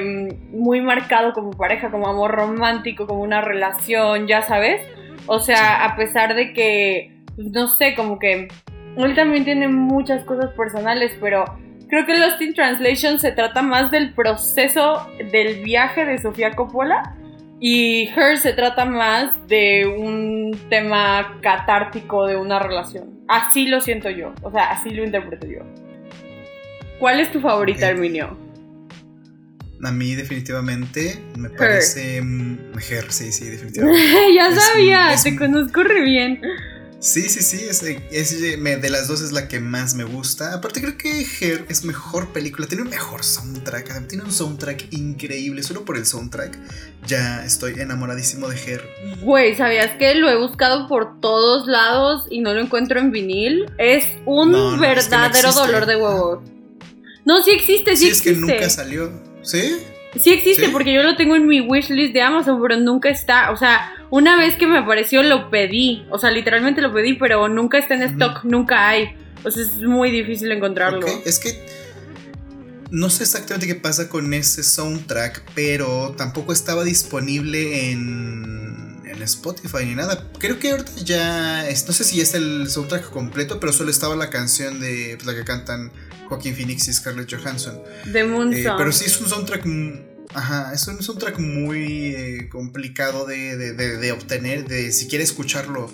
muy 0.51 0.81
marcado 0.81 1.33
como 1.33 1.51
pareja, 1.51 1.91
como 1.91 2.07
amor 2.07 2.31
romántico, 2.31 3.07
como 3.07 3.21
una 3.21 3.41
relación, 3.41 4.27
ya 4.27 4.41
sabes. 4.41 4.81
O 5.27 5.39
sea, 5.39 5.85
a 5.85 5.95
pesar 5.95 6.35
de 6.35 6.53
que, 6.53 7.11
no 7.37 7.67
sé, 7.67 7.95
como 7.95 8.19
que 8.19 8.47
él 8.97 9.15
también 9.15 9.43
tiene 9.43 9.67
muchas 9.67 10.23
cosas 10.23 10.51
personales, 10.53 11.17
pero 11.19 11.45
creo 11.89 12.05
que 12.05 12.17
Lost 12.17 12.41
in 12.41 12.53
Translation 12.53 13.19
se 13.19 13.31
trata 13.31 13.61
más 13.61 13.91
del 13.91 14.13
proceso 14.13 15.07
del 15.31 15.63
viaje 15.63 16.05
de 16.05 16.17
Sofía 16.17 16.51
Coppola 16.51 17.15
y 17.59 18.09
Her 18.15 18.37
se 18.37 18.53
trata 18.53 18.85
más 18.85 19.31
de 19.47 19.85
un 19.87 20.57
tema 20.69 21.39
catártico 21.41 22.25
de 22.27 22.37
una 22.37 22.59
relación. 22.59 23.21
Así 23.27 23.67
lo 23.67 23.81
siento 23.81 24.09
yo, 24.09 24.33
o 24.43 24.51
sea, 24.51 24.71
así 24.71 24.91
lo 24.91 25.03
interpreto 25.03 25.47
yo. 25.47 25.59
¿Cuál 26.99 27.19
es 27.19 27.31
tu 27.31 27.41
favorita, 27.41 27.89
Herminio? 27.89 28.44
A 29.83 29.91
mí 29.91 30.15
definitivamente 30.15 31.21
me 31.37 31.49
parece 31.49 32.17
Her, 32.17 33.11
sí, 33.11 33.31
sí, 33.31 33.45
definitivamente. 33.45 34.33
ya 34.35 34.55
sabía, 34.55 35.15
te 35.21 35.35
conozco 35.35 35.83
re 35.83 36.01
bien. 36.01 36.41
Sí, 37.05 37.29
sí, 37.29 37.43
sí, 37.43 37.63
es, 37.69 38.41
de 38.41 38.89
las 38.89 39.07
dos 39.07 39.21
es 39.21 39.31
la 39.31 39.47
que 39.47 39.59
más 39.59 39.93
me 39.93 40.05
gusta. 40.05 40.55
Aparte 40.55 40.81
creo 40.81 40.97
que 40.97 41.23
Her 41.39 41.65
es 41.69 41.83
mejor 41.83 42.29
película, 42.33 42.65
tiene 42.65 42.81
un 42.81 42.89
mejor 42.89 43.23
soundtrack, 43.23 44.07
tiene 44.07 44.23
un 44.23 44.31
soundtrack 44.31 44.87
increíble, 44.91 45.61
solo 45.61 45.85
por 45.85 45.97
el 45.97 46.07
soundtrack 46.07 46.57
ya 47.05 47.45
estoy 47.45 47.73
enamoradísimo 47.79 48.47
de 48.47 48.57
Her. 48.57 48.89
Güey, 49.21 49.55
¿sabías 49.55 49.91
que 49.99 50.15
lo 50.15 50.29
he 50.29 50.35
buscado 50.35 50.87
por 50.87 51.19
todos 51.19 51.67
lados 51.67 52.25
y 52.31 52.39
no 52.41 52.55
lo 52.55 52.61
encuentro 52.61 52.99
en 52.99 53.11
vinil? 53.11 53.71
Es 53.77 54.07
un 54.25 54.79
verdadero 54.79 55.51
dolor 55.51 55.85
de 55.85 55.97
huevos. 55.97 56.39
No, 57.23 57.43
sí 57.43 57.51
existe, 57.51 57.95
sí, 57.95 58.07
existe. 58.07 58.31
es 58.31 58.35
que 58.35 58.41
nunca 58.41 58.69
salió. 58.69 59.34
¿Sí? 59.45 59.77
Sí 60.19 60.31
existe 60.31 60.69
porque 60.69 60.93
yo 60.93 61.03
lo 61.03 61.15
tengo 61.15 61.35
en 61.35 61.45
mi 61.45 61.61
wishlist 61.61 62.13
de 62.13 62.21
Amazon, 62.21 62.61
pero 62.61 62.79
nunca 62.79 63.09
está. 63.09 63.51
O 63.51 63.57
sea, 63.57 63.93
una 64.09 64.37
vez 64.37 64.55
que 64.55 64.65
me 64.65 64.77
apareció 64.77 65.23
lo 65.23 65.49
pedí. 65.49 66.05
O 66.09 66.17
sea, 66.17 66.31
literalmente 66.31 66.81
lo 66.81 66.93
pedí, 66.93 67.13
pero 67.13 67.47
nunca 67.49 67.77
está 67.77 67.95
en 67.95 68.03
stock, 68.03 68.43
nunca 68.43 68.87
hay. 68.87 69.15
O 69.43 69.51
sea, 69.51 69.63
es 69.63 69.75
muy 69.81 70.11
difícil 70.11 70.51
encontrarlo. 70.51 71.05
Es 71.25 71.39
que 71.39 71.65
no 72.91 73.09
sé 73.09 73.23
exactamente 73.23 73.67
qué 73.67 73.75
pasa 73.75 74.07
con 74.07 74.33
ese 74.33 74.63
soundtrack, 74.63 75.43
pero 75.53 76.15
tampoco 76.17 76.53
estaba 76.53 76.83
disponible 76.83 77.91
en, 77.91 79.01
en 79.05 79.21
Spotify 79.23 79.85
ni 79.85 79.95
nada. 79.95 80.29
Creo 80.39 80.59
que 80.59 80.71
ahorita 80.71 80.91
ya, 81.03 81.67
es, 81.67 81.85
no 81.87 81.93
sé 81.93 82.05
si 82.05 82.21
es 82.21 82.33
el 82.35 82.69
soundtrack 82.69 83.09
completo, 83.09 83.59
pero 83.59 83.73
solo 83.73 83.91
estaba 83.91 84.15
la 84.15 84.29
canción 84.29 84.79
de 84.79 85.15
pues, 85.17 85.25
la 85.25 85.35
que 85.35 85.43
cantan 85.43 85.91
Joaquín 86.27 86.55
Phoenix 86.55 86.87
y 86.87 86.93
Scarlett 86.93 87.33
Johansson. 87.33 87.79
The 88.11 88.23
Moon 88.23 88.53
eh, 88.53 88.65
pero 88.77 88.91
sí 88.91 89.05
es 89.05 89.19
un 89.19 89.27
soundtrack. 89.27 89.65
Ajá, 90.33 90.73
es 90.73 90.87
un 90.87 91.01
soundtrack 91.01 91.39
muy 91.39 92.13
eh, 92.15 92.49
complicado 92.49 93.25
de, 93.25 94.11
obtener, 94.11 94.65
de 94.65 94.91
si 94.91 95.07
quieres 95.07 95.29
escucharlo. 95.29 95.89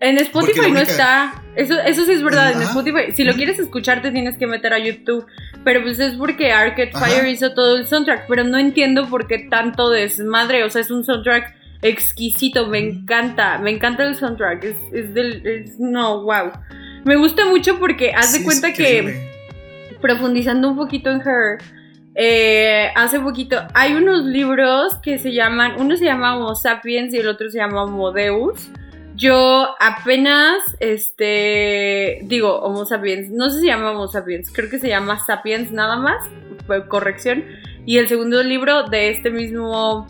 En 0.00 0.18
Spotify 0.18 0.70
no 0.70 0.80
está. 0.80 1.42
Eso, 1.56 1.80
eso 1.80 2.04
sí 2.04 2.12
es 2.12 2.22
verdad. 2.22 2.52
En 2.52 2.62
Spotify, 2.62 3.12
si 3.14 3.24
lo 3.24 3.34
quieres 3.34 3.58
escuchar, 3.58 4.02
te 4.02 4.10
tienes 4.10 4.36
que 4.36 4.46
meter 4.46 4.74
a 4.74 4.78
YouTube. 4.78 5.26
Pero 5.64 5.82
pues 5.82 5.98
es 5.98 6.14
porque 6.14 6.52
Arcade 6.52 6.92
Fire 6.92 7.26
hizo 7.26 7.54
todo 7.54 7.76
el 7.78 7.86
soundtrack. 7.86 8.26
Pero 8.28 8.44
no 8.44 8.58
entiendo 8.58 9.08
por 9.08 9.26
qué 9.26 9.38
tanto 9.38 9.88
desmadre. 9.88 10.62
O 10.64 10.70
sea, 10.70 10.82
es 10.82 10.90
un 10.90 11.04
soundtrack 11.04 11.54
exquisito. 11.80 12.66
Me 12.66 12.80
encanta. 12.80 13.58
Me 13.58 13.70
encanta 13.70 14.04
el 14.04 14.14
soundtrack. 14.14 14.64
Es, 14.64 14.76
es 14.92 15.14
del. 15.14 15.72
no, 15.78 16.22
wow. 16.22 16.52
Me 17.04 17.16
gusta 17.16 17.46
mucho 17.46 17.78
porque 17.78 18.12
haz 18.12 18.34
de 18.34 18.44
cuenta 18.44 18.72
que 18.74 19.33
profundizando 20.04 20.68
un 20.68 20.76
poquito 20.76 21.10
en 21.10 21.22
Her, 21.22 21.58
eh, 22.14 22.90
hace 22.94 23.18
poquito 23.20 23.56
hay 23.72 23.94
unos 23.94 24.26
libros 24.26 24.96
que 25.02 25.18
se 25.18 25.32
llaman, 25.32 25.76
uno 25.78 25.96
se 25.96 26.04
llama 26.04 26.36
Homo 26.36 26.54
Sapiens 26.54 27.14
y 27.14 27.16
el 27.16 27.26
otro 27.26 27.48
se 27.48 27.56
llama 27.56 27.84
Homo 27.84 28.12
Deus, 28.12 28.68
Yo 29.16 29.66
apenas, 29.80 30.58
este, 30.78 32.18
digo, 32.24 32.60
Homo 32.60 32.84
sapiens, 32.84 33.30
no 33.30 33.48
sé 33.48 33.56
si 33.56 33.60
se 33.62 33.66
llama 33.68 33.92
Homo 33.92 34.06
sapiens, 34.08 34.50
creo 34.52 34.68
que 34.68 34.78
se 34.78 34.88
llama 34.88 35.24
Sapiens 35.24 35.72
nada 35.72 35.96
más, 35.96 36.28
corrección. 36.90 37.42
Y 37.86 37.96
el 37.96 38.06
segundo 38.06 38.42
libro 38.42 38.82
de 38.82 39.08
este 39.08 39.30
mismo 39.30 40.06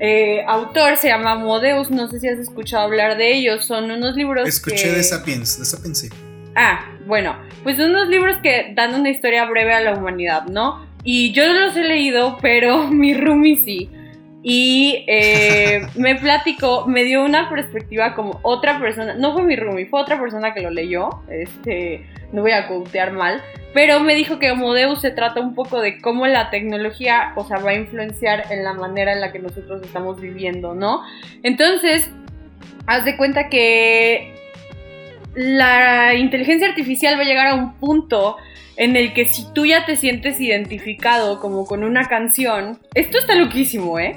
eh, 0.00 0.42
autor 0.48 0.96
se 0.96 1.08
llama 1.08 1.34
Modeus, 1.34 1.90
no 1.90 2.08
sé 2.08 2.18
si 2.18 2.28
has 2.28 2.38
escuchado 2.38 2.84
hablar 2.84 3.18
de 3.18 3.34
ellos, 3.34 3.66
son 3.66 3.90
unos 3.90 4.16
libros 4.16 4.48
Escuché 4.48 4.90
de 4.90 5.02
Sapiens, 5.02 5.58
de 5.58 5.66
Sapiens 5.66 5.98
sí. 5.98 6.08
Ah, 6.56 6.86
bueno, 7.06 7.36
pues 7.64 7.78
son 7.78 7.90
unos 7.90 8.08
libros 8.08 8.36
que 8.36 8.72
dan 8.74 8.94
una 8.94 9.10
historia 9.10 9.46
breve 9.46 9.74
a 9.74 9.80
la 9.80 9.94
humanidad, 9.94 10.44
¿no? 10.44 10.86
Y 11.02 11.32
yo 11.32 11.46
no 11.46 11.58
los 11.58 11.76
he 11.76 11.82
leído, 11.82 12.38
pero 12.40 12.86
mi 12.88 13.14
roomie 13.14 13.56
sí. 13.56 13.90
Y 14.42 15.04
eh, 15.08 15.86
me 15.96 16.14
platicó, 16.14 16.86
me 16.86 17.02
dio 17.02 17.24
una 17.24 17.48
perspectiva 17.48 18.14
como 18.14 18.38
otra 18.42 18.78
persona, 18.78 19.14
no 19.14 19.32
fue 19.32 19.42
mi 19.42 19.56
roomie, 19.56 19.86
fue 19.86 20.00
otra 20.00 20.20
persona 20.20 20.54
que 20.54 20.60
lo 20.60 20.70
leyó, 20.70 21.08
este, 21.28 22.06
no 22.32 22.42
voy 22.42 22.52
a 22.52 22.68
contear 22.68 23.12
mal, 23.12 23.42
pero 23.72 24.00
me 24.00 24.14
dijo 24.14 24.38
que 24.38 24.50
Homo 24.50 24.96
se 24.96 25.10
trata 25.10 25.40
un 25.40 25.54
poco 25.54 25.80
de 25.80 26.00
cómo 26.00 26.26
la 26.26 26.50
tecnología, 26.50 27.32
o 27.36 27.44
sea, 27.44 27.58
va 27.58 27.70
a 27.70 27.74
influenciar 27.74 28.44
en 28.50 28.62
la 28.62 28.74
manera 28.74 29.12
en 29.12 29.20
la 29.20 29.32
que 29.32 29.40
nosotros 29.40 29.82
estamos 29.82 30.20
viviendo, 30.20 30.74
¿no? 30.74 31.02
Entonces, 31.42 32.08
haz 32.86 33.04
de 33.04 33.16
cuenta 33.16 33.48
que 33.48 34.33
la 35.34 36.14
inteligencia 36.14 36.68
artificial 36.68 37.16
va 37.16 37.22
a 37.22 37.26
llegar 37.26 37.46
a 37.48 37.54
un 37.54 37.74
punto 37.74 38.36
en 38.76 38.96
el 38.96 39.12
que 39.12 39.26
si 39.26 39.44
tú 39.52 39.66
ya 39.66 39.84
te 39.86 39.96
sientes 39.96 40.40
identificado 40.40 41.40
como 41.40 41.66
con 41.66 41.84
una 41.84 42.08
canción, 42.08 42.78
esto 42.94 43.18
está 43.18 43.34
loquísimo, 43.34 43.98
¿eh? 43.98 44.16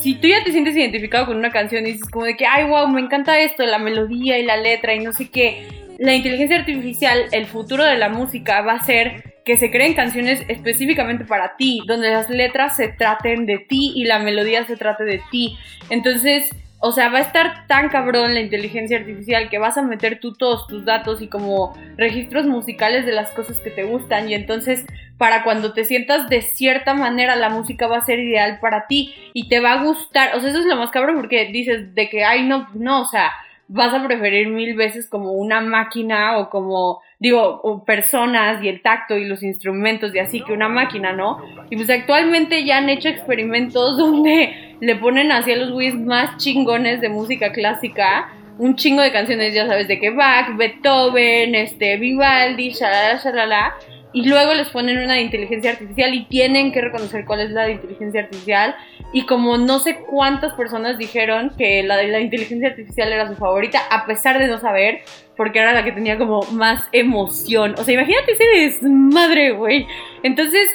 Si 0.00 0.14
tú 0.16 0.26
ya 0.26 0.42
te 0.42 0.50
sientes 0.50 0.76
identificado 0.76 1.26
con 1.26 1.36
una 1.36 1.52
canción 1.52 1.86
y 1.86 1.92
dices 1.92 2.10
como 2.10 2.24
de 2.24 2.36
que, 2.36 2.46
ay, 2.46 2.64
wow, 2.64 2.88
me 2.88 3.00
encanta 3.00 3.38
esto, 3.38 3.64
la 3.64 3.78
melodía 3.78 4.38
y 4.38 4.44
la 4.44 4.56
letra 4.56 4.94
y 4.94 5.00
no 5.00 5.12
sé 5.12 5.30
qué, 5.30 5.68
la 5.98 6.14
inteligencia 6.14 6.56
artificial, 6.58 7.26
el 7.30 7.46
futuro 7.46 7.84
de 7.84 7.96
la 7.96 8.08
música 8.08 8.60
va 8.62 8.72
a 8.72 8.84
ser 8.84 9.34
que 9.44 9.56
se 9.56 9.70
creen 9.70 9.94
canciones 9.94 10.44
específicamente 10.48 11.24
para 11.24 11.56
ti, 11.56 11.82
donde 11.86 12.10
las 12.10 12.30
letras 12.30 12.76
se 12.76 12.88
traten 12.88 13.46
de 13.46 13.58
ti 13.58 13.92
y 13.94 14.04
la 14.04 14.18
melodía 14.18 14.64
se 14.64 14.76
trate 14.76 15.04
de 15.04 15.20
ti. 15.30 15.56
Entonces, 15.90 16.50
o 16.84 16.90
sea, 16.90 17.10
va 17.10 17.18
a 17.18 17.22
estar 17.22 17.68
tan 17.68 17.90
cabrón 17.90 18.34
la 18.34 18.40
inteligencia 18.40 18.98
artificial 18.98 19.48
que 19.48 19.58
vas 19.58 19.78
a 19.78 19.82
meter 19.82 20.18
tú 20.18 20.32
todos 20.32 20.66
tus 20.66 20.84
datos 20.84 21.22
y 21.22 21.28
como 21.28 21.74
registros 21.96 22.44
musicales 22.46 23.06
de 23.06 23.12
las 23.12 23.30
cosas 23.30 23.58
que 23.60 23.70
te 23.70 23.84
gustan 23.84 24.28
y 24.28 24.34
entonces 24.34 24.84
para 25.16 25.44
cuando 25.44 25.72
te 25.74 25.84
sientas 25.84 26.28
de 26.28 26.42
cierta 26.42 26.92
manera 26.92 27.36
la 27.36 27.50
música 27.50 27.86
va 27.86 27.98
a 27.98 28.04
ser 28.04 28.18
ideal 28.18 28.58
para 28.60 28.88
ti 28.88 29.14
y 29.32 29.48
te 29.48 29.60
va 29.60 29.74
a 29.74 29.84
gustar. 29.84 30.36
O 30.36 30.40
sea, 30.40 30.50
eso 30.50 30.58
es 30.58 30.66
lo 30.66 30.74
más 30.74 30.90
cabrón 30.90 31.14
porque 31.14 31.46
dices 31.52 31.94
de 31.94 32.08
que, 32.08 32.24
ay, 32.24 32.48
no, 32.48 32.68
no, 32.74 33.02
o 33.02 33.04
sea, 33.04 33.30
vas 33.68 33.94
a 33.94 34.04
preferir 34.04 34.48
mil 34.48 34.74
veces 34.74 35.08
como 35.08 35.34
una 35.34 35.60
máquina 35.60 36.36
o 36.38 36.50
como 36.50 37.00
digo, 37.22 37.84
personas 37.84 38.62
y 38.64 38.68
el 38.68 38.82
tacto 38.82 39.16
y 39.16 39.24
los 39.24 39.44
instrumentos 39.44 40.12
y 40.12 40.18
así 40.18 40.40
que 40.40 40.52
una 40.52 40.68
máquina, 40.68 41.12
¿no? 41.12 41.38
Y 41.70 41.76
pues 41.76 41.88
actualmente 41.88 42.64
ya 42.64 42.78
han 42.78 42.88
hecho 42.88 43.08
experimentos 43.08 43.96
donde 43.96 44.76
le 44.80 44.96
ponen 44.96 45.30
así 45.30 45.52
a 45.52 45.56
los 45.56 45.70
güeyes 45.70 45.94
más 45.94 46.36
chingones 46.38 47.00
de 47.00 47.08
música 47.08 47.52
clásica 47.52 48.28
un 48.58 48.76
chingo 48.76 49.02
de 49.02 49.12
canciones, 49.12 49.54
ya 49.54 49.66
sabes, 49.66 49.88
de 49.88 49.98
que 49.98 50.10
Bach, 50.10 50.56
Beethoven, 50.56 51.54
este, 51.54 51.96
Vivaldi, 51.96 52.70
shalala, 52.70 53.16
shalala, 53.16 53.74
y 54.12 54.28
luego 54.28 54.52
les 54.52 54.68
ponen 54.68 54.98
una 54.98 55.14
de 55.14 55.22
inteligencia 55.22 55.70
artificial 55.70 56.12
y 56.12 56.26
tienen 56.26 56.70
que 56.70 56.82
reconocer 56.82 57.24
cuál 57.24 57.40
es 57.40 57.50
la 57.50 57.64
de 57.64 57.72
inteligencia 57.72 58.20
artificial. 58.20 58.74
Y 59.12 59.26
como 59.26 59.58
no 59.58 59.78
sé 59.78 59.96
cuántas 59.96 60.54
personas 60.54 60.98
dijeron 60.98 61.52
que 61.56 61.82
la 61.82 61.96
de 61.96 62.08
la 62.08 62.20
inteligencia 62.20 62.68
artificial 62.68 63.12
era 63.12 63.28
su 63.28 63.36
favorita, 63.36 63.80
a 63.90 64.06
pesar 64.06 64.38
de 64.38 64.46
no 64.46 64.58
saber, 64.58 65.02
porque 65.36 65.58
era 65.58 65.72
la 65.72 65.84
que 65.84 65.92
tenía 65.92 66.16
como 66.16 66.42
más 66.52 66.82
emoción. 66.92 67.74
O 67.78 67.84
sea, 67.84 67.94
imagínate 67.94 68.32
ese 68.32 68.44
desmadre, 68.44 69.52
güey. 69.52 69.86
Entonces, 70.22 70.68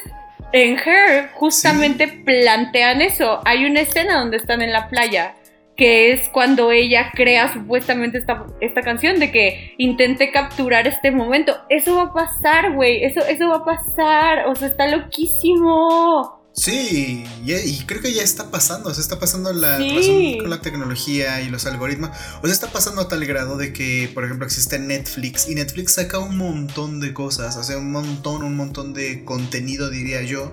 en 0.52 0.78
Her 0.78 1.30
justamente 1.34 2.06
plantean 2.08 3.02
eso. 3.02 3.40
Hay 3.44 3.64
una 3.64 3.80
escena 3.80 4.18
donde 4.18 4.36
están 4.36 4.62
en 4.62 4.72
la 4.72 4.88
playa 4.88 5.34
que 5.78 6.10
es 6.10 6.28
cuando 6.30 6.72
ella 6.72 7.12
crea 7.14 7.52
supuestamente 7.52 8.18
esta, 8.18 8.46
esta 8.60 8.82
canción 8.82 9.20
de 9.20 9.30
que 9.30 9.74
intente 9.78 10.32
capturar 10.32 10.88
este 10.88 11.12
momento. 11.12 11.56
Eso 11.68 11.94
va 11.94 12.02
a 12.02 12.12
pasar, 12.12 12.72
güey, 12.74 13.04
eso, 13.04 13.20
eso 13.20 13.48
va 13.48 13.58
a 13.58 13.64
pasar, 13.64 14.48
o 14.48 14.56
sea, 14.56 14.66
está 14.66 14.88
loquísimo. 14.88 16.37
Sí, 16.58 17.24
y, 17.44 17.84
creo 17.86 18.02
que 18.02 18.12
ya 18.12 18.22
está 18.22 18.50
pasando, 18.50 18.90
o 18.90 18.94
sea, 18.94 19.00
está 19.00 19.20
pasando 19.20 19.52
la 19.52 19.78
relación 19.78 20.38
con 20.38 20.50
la 20.50 20.60
tecnología 20.60 21.40
y 21.40 21.48
los 21.50 21.66
algoritmos. 21.66 22.10
O 22.42 22.46
sea, 22.46 22.52
está 22.52 22.72
pasando 22.72 23.02
a 23.02 23.08
tal 23.08 23.24
grado 23.26 23.56
de 23.56 23.72
que, 23.72 24.10
por 24.12 24.24
ejemplo, 24.24 24.44
existe 24.44 24.76
Netflix 24.80 25.48
y 25.48 25.54
Netflix 25.54 25.92
saca 25.94 26.18
un 26.18 26.36
montón 26.36 26.98
de 26.98 27.14
cosas, 27.14 27.56
o 27.56 27.62
sea, 27.62 27.78
un 27.78 27.92
montón, 27.92 28.42
un 28.42 28.56
montón 28.56 28.92
de 28.92 29.24
contenido, 29.24 29.88
diría 29.88 30.22
yo. 30.22 30.52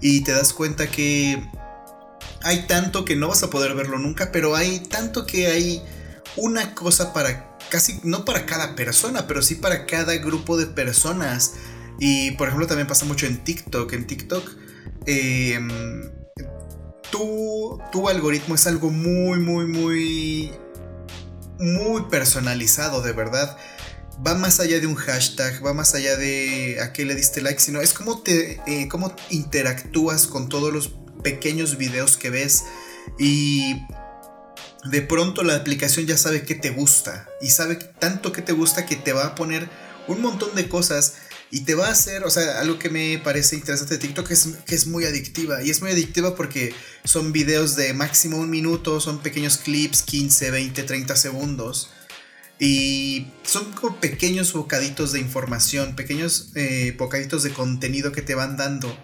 Y 0.00 0.22
te 0.24 0.32
das 0.32 0.54
cuenta 0.54 0.86
que 0.90 1.38
hay 2.42 2.66
tanto 2.66 3.04
que 3.04 3.14
no 3.14 3.28
vas 3.28 3.42
a 3.42 3.50
poder 3.50 3.74
verlo 3.74 3.98
nunca, 3.98 4.32
pero 4.32 4.56
hay 4.56 4.80
tanto 4.80 5.26
que 5.26 5.48
hay 5.48 5.82
una 6.36 6.74
cosa 6.74 7.12
para 7.12 7.58
casi, 7.68 8.00
no 8.04 8.24
para 8.24 8.46
cada 8.46 8.74
persona, 8.74 9.26
pero 9.26 9.42
sí 9.42 9.56
para 9.56 9.84
cada 9.84 10.16
grupo 10.16 10.56
de 10.56 10.66
personas. 10.66 11.54
Y 11.98 12.30
por 12.32 12.48
ejemplo 12.48 12.66
también 12.66 12.86
pasa 12.86 13.04
mucho 13.04 13.26
en 13.26 13.42
TikTok. 13.42 13.92
En 13.92 14.06
TikTok, 14.06 14.65
em, 15.06 15.68
tu, 17.10 18.08
algoritmo 18.08 18.54
es 18.54 18.66
algo 18.66 18.90
muy, 18.90 19.38
muy, 19.38 19.66
muy, 19.66 20.52
muy 21.58 22.02
personalizado, 22.10 23.02
de 23.02 23.12
verdad. 23.12 23.56
Va 24.26 24.34
más 24.34 24.60
allá 24.60 24.80
de 24.80 24.86
un 24.86 24.94
hashtag, 24.94 25.64
va 25.64 25.74
más 25.74 25.94
allá 25.94 26.16
de 26.16 26.78
a 26.82 26.92
qué 26.92 27.04
le 27.04 27.14
diste 27.14 27.42
like, 27.42 27.60
sino 27.60 27.80
es 27.80 27.92
como 27.92 28.22
te 28.22 28.60
eh, 28.66 28.88
cómo 28.88 29.14
interactúas 29.30 30.26
con 30.26 30.48
todos 30.48 30.72
los 30.72 30.94
pequeños 31.22 31.76
videos 31.76 32.16
que 32.16 32.30
ves. 32.30 32.64
Y 33.18 33.74
de 34.90 35.02
pronto 35.02 35.42
la 35.42 35.56
aplicación 35.56 36.06
ya 36.06 36.16
sabe 36.16 36.42
que 36.42 36.54
te 36.54 36.70
gusta 36.70 37.28
y 37.40 37.50
sabe 37.50 37.76
tanto 37.76 38.32
que 38.32 38.42
te 38.42 38.52
gusta 38.52 38.86
que 38.86 38.96
te 38.96 39.12
va 39.12 39.26
a 39.26 39.34
poner 39.34 39.68
un 40.06 40.22
montón 40.22 40.54
de 40.54 40.68
cosas 40.68 41.14
y 41.50 41.60
te 41.60 41.74
va 41.74 41.88
a 41.88 41.92
hacer, 41.92 42.24
o 42.24 42.30
sea, 42.30 42.60
algo 42.60 42.78
que 42.78 42.90
me 42.90 43.18
parece 43.18 43.56
interesante 43.56 43.94
de 43.94 44.00
TikTok 44.00 44.30
es 44.30 44.48
que 44.66 44.74
es 44.74 44.86
muy 44.86 45.04
adictiva 45.04 45.62
y 45.62 45.70
es 45.70 45.80
muy 45.80 45.90
adictiva 45.90 46.34
porque 46.34 46.74
son 47.04 47.32
videos 47.32 47.76
de 47.76 47.92
máximo 47.94 48.38
un 48.38 48.50
minuto, 48.50 49.00
son 49.00 49.20
pequeños 49.20 49.58
clips, 49.58 50.02
15, 50.02 50.50
20, 50.50 50.82
30 50.82 51.16
segundos. 51.16 51.90
Y 52.58 53.28
son 53.42 53.70
como 53.72 54.00
pequeños 54.00 54.52
bocaditos 54.54 55.12
de 55.12 55.20
información, 55.20 55.94
pequeños 55.94 56.52
eh, 56.54 56.94
bocaditos 56.98 57.42
de 57.42 57.52
contenido 57.52 58.12
que 58.12 58.22
te 58.22 58.34
van 58.34 58.56
dando 58.56 58.96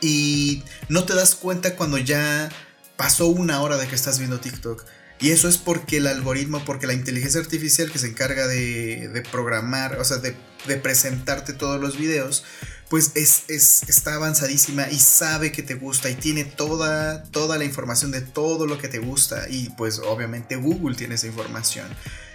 y 0.00 0.62
no 0.88 1.04
te 1.04 1.14
das 1.14 1.34
cuenta 1.34 1.76
cuando 1.76 1.98
ya 1.98 2.48
pasó 2.96 3.26
una 3.26 3.62
hora 3.62 3.76
de 3.76 3.86
que 3.86 3.94
estás 3.94 4.18
viendo 4.18 4.40
TikTok. 4.40 4.84
Y 5.20 5.30
eso 5.30 5.48
es 5.48 5.58
porque 5.58 5.96
el 5.96 6.06
algoritmo, 6.06 6.64
porque 6.64 6.86
la 6.86 6.92
inteligencia 6.92 7.40
artificial 7.40 7.90
que 7.90 7.98
se 7.98 8.08
encarga 8.08 8.46
de, 8.46 9.22
programar, 9.32 9.98
o 9.98 10.04
sea, 10.04 10.18
de, 10.18 10.36
presentarte 10.76 11.52
todos 11.52 11.80
los 11.80 11.98
videos, 11.98 12.44
pues 12.88 13.12
es, 13.16 13.44
está 13.48 14.14
avanzadísima 14.14 14.88
y 14.90 14.98
sabe 14.98 15.52
que 15.52 15.62
te 15.62 15.74
gusta 15.74 16.08
y 16.08 16.14
tiene 16.14 16.44
toda, 16.44 17.22
toda 17.24 17.58
la 17.58 17.64
información 17.64 18.12
de 18.12 18.20
todo 18.20 18.66
lo 18.66 18.78
que 18.78 18.88
te 18.88 18.98
gusta. 18.98 19.48
Y 19.48 19.70
pues 19.70 19.98
obviamente 19.98 20.56
Google 20.56 20.96
tiene 20.96 21.16
esa 21.16 21.26
información. 21.26 21.88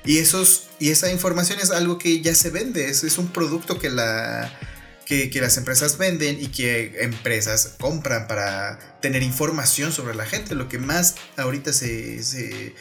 Y, 0.04 0.18
esos, 0.18 0.68
y 0.80 0.90
esa 0.90 1.12
información 1.12 1.60
es 1.60 1.72
algo 1.72 1.98
que 1.98 2.22
ya 2.22 2.36
se 2.36 2.50
vende, 2.50 2.90
es 2.90 3.18
un 3.18 3.30
producto 3.30 3.80
que 3.80 3.90
la 3.90 4.52
que, 5.06 5.30
las 5.42 5.58
empresas 5.58 5.98
venden 5.98 6.42
y 6.42 6.48
que 6.48 7.04
empresas 7.04 7.76
compran 7.80 8.28
para 8.28 9.00
tener 9.02 9.24
información 9.24 9.92
sobre 9.92 10.16
la 10.16 10.26
gente. 10.26 10.56
Lo 10.56 10.70
que 10.70 10.80
más 10.80 11.16
ahorita 11.38 11.74
se... 11.74 12.74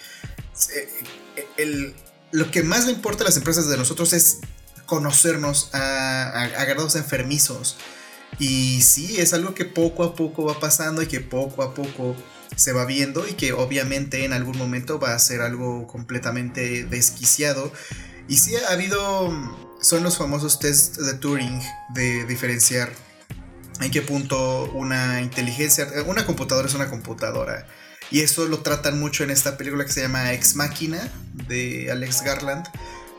lo 2.33 2.51
que 2.51 2.63
más 2.63 2.87
le 2.87 2.93
importa 2.93 3.25
a 3.25 3.27
las 3.27 3.37
empresas 3.37 3.69
de 3.69 3.77
nosotros 3.77 4.13
es 4.13 4.39
conocernos 4.87 5.71
a, 5.75 6.43
a, 6.43 6.65
grados 6.65 6.97
enfermizos. 6.97 7.77
Y 8.39 8.83
sí, 8.83 9.21
es 9.21 9.35
algo 9.35 9.55
que 9.55 9.65
poco 9.65 10.05
a 10.05 10.15
poco 10.15 10.45
va 10.45 10.59
pasando 10.59 11.03
y 11.03 11.07
que 11.07 11.21
poco 11.21 11.63
a 11.63 11.75
poco 11.75 12.17
se 12.57 12.73
va 12.73 12.85
viendo 12.85 13.27
y 13.27 13.33
que 13.33 13.53
obviamente 13.53 14.25
en 14.25 14.33
algún 14.33 14.59
momento 14.59 14.99
va 14.99 15.15
a 15.15 15.19
ser 15.19 15.41
algo 15.41 15.87
completamente 15.87 16.85
desquiciado. 16.85 17.73
Y 18.29 18.39
sí 18.39 18.55
ha 18.57 18.73
habido 18.73 19.31
son 19.83 20.03
los 20.03 20.17
famosos 20.17 20.59
test 20.59 20.97
de 20.97 21.15
Turing 21.15 21.61
de 21.91 22.25
diferenciar 22.25 22.91
en 23.81 23.91
qué 23.91 24.01
punto 24.01 24.71
una 24.73 25.21
inteligencia, 25.21 25.87
una 26.07 26.25
computadora 26.25 26.69
es 26.69 26.75
una 26.75 26.89
computadora. 26.89 27.67
Y 28.11 28.21
eso 28.21 28.47
lo 28.47 28.59
tratan 28.59 29.01
mucho 29.01 29.25
en 29.25 29.31
esta 29.31 29.57
película 29.57 29.85
que 29.85 29.93
se 29.93 30.03
llama 30.03 30.33
Ex 30.33 30.55
Máquina 30.55 31.01
de 31.49 31.91
Alex 31.91 32.23
Garland. 32.23 32.67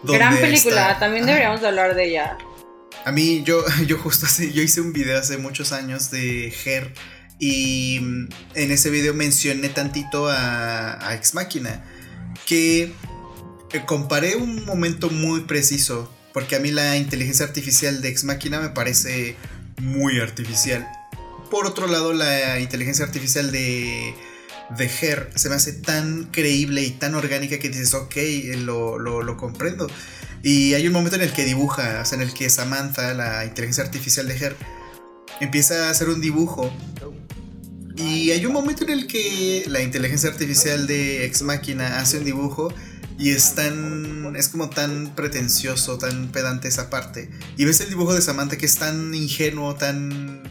Gran 0.04 0.38
película, 0.38 0.98
también 1.00 1.26
deberíamos 1.26 1.64
hablar 1.64 1.96
de 1.96 2.06
ella. 2.06 2.38
A 3.06 3.12
mí, 3.12 3.44
yo, 3.44 3.64
yo 3.88 3.98
justo 3.98 4.26
yo 4.42 4.62
hice 4.62 4.82
un 4.82 4.94
video 4.94 5.20
hace 5.20 5.38
muchos 5.38 5.72
años 5.72 6.12
de 6.12 6.54
Her 6.66 6.94
y 7.40 8.00
mm, 8.02 8.30
en 8.56 8.72
ese 8.72 8.90
video 8.90 9.14
mencioné 9.14 9.70
tantito 9.70 10.30
a, 10.30 11.06
a 11.06 11.16
Ex 11.16 11.34
Máquina. 11.34 11.84
que 12.46 12.94
eh, 13.74 13.86
comparé 13.86 14.36
un 14.36 14.66
momento 14.66 15.10
muy 15.10 15.42
preciso, 15.42 16.13
porque 16.34 16.56
a 16.56 16.60
mí 16.60 16.72
la 16.72 16.98
inteligencia 16.98 17.46
artificial 17.46 18.02
de 18.02 18.10
Ex 18.10 18.24
Machina 18.24 18.60
me 18.60 18.70
parece 18.70 19.36
muy 19.82 20.20
artificial. 20.20 20.88
Por 21.52 21.68
otro 21.68 21.88
lado, 21.88 22.14
la 22.14 22.60
inteligencia 22.60 23.06
artificial 23.06 23.52
de, 23.52 24.16
de 24.78 24.86
Her 24.86 25.30
se 25.36 25.50
me 25.50 25.56
hace 25.56 25.74
tan 25.74 26.26
creíble 26.32 26.82
y 26.82 26.92
tan 26.92 27.14
orgánica 27.16 27.60
que 27.60 27.70
dices, 27.70 27.94
ok, 27.94 28.16
lo, 28.58 28.98
lo 28.98 29.38
comprendo. 29.38 29.88
Y 30.42 30.74
hay 30.74 30.86
un 30.88 30.94
momento 30.94 31.16
en 31.16 31.22
el 31.22 31.32
que 31.32 31.46
dibuja, 31.46 32.04
en 32.12 32.22
el 32.22 32.34
que 32.34 32.50
Samantha, 32.50 33.14
la 33.14 33.46
inteligencia 33.46 33.84
artificial 33.84 34.28
de 34.28 34.36
Her, 34.36 34.56
empieza 35.40 35.88
a 35.88 35.90
hacer 35.92 36.10
un 36.10 36.20
dibujo. 36.20 36.70
Y 37.96 38.32
hay 38.32 38.46
un 38.46 38.52
momento 38.52 38.84
en 38.84 38.90
el 38.90 39.08
que 39.08 39.64
la 39.68 39.82
inteligencia 39.82 40.30
artificial 40.30 40.86
de 40.88 41.26
Ex 41.26 41.44
Máquina 41.44 42.00
hace 42.00 42.18
un 42.18 42.26
dibujo 42.26 42.74
y 43.18 43.30
es 43.30 43.56
tan. 43.56 44.36
es 44.36 44.50
como 44.50 44.70
tan 44.70 45.16
pretencioso, 45.16 45.98
tan 45.98 46.32
pedante 46.32 46.68
esa 46.68 46.90
parte. 46.90 47.30
Y 47.58 47.66
ves 47.66 47.80
el 47.82 47.90
dibujo 47.90 48.14
de 48.14 48.22
Samantha 48.22 48.58
que 48.58 48.66
es 48.66 48.76
tan 48.76 49.14
ingenuo, 49.14 49.76
tan. 49.76 50.44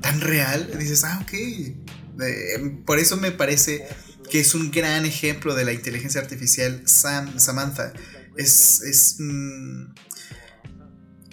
tan 0.00 0.20
real. 0.20 0.70
Y 0.74 0.78
dices, 0.78 1.04
ah, 1.04 1.22
ok. 1.22 2.84
por 2.84 2.98
eso 2.98 3.16
me 3.16 3.30
parece 3.30 3.86
que 4.30 4.40
es 4.40 4.54
un 4.54 4.70
gran 4.70 5.06
ejemplo 5.06 5.54
de 5.54 5.64
la 5.64 5.72
inteligencia 5.72 6.20
artificial 6.20 6.82
Sam, 6.86 7.38
Samantha. 7.38 7.92
Es. 8.36 8.82
es. 8.82 9.16
Mm, 9.18 9.94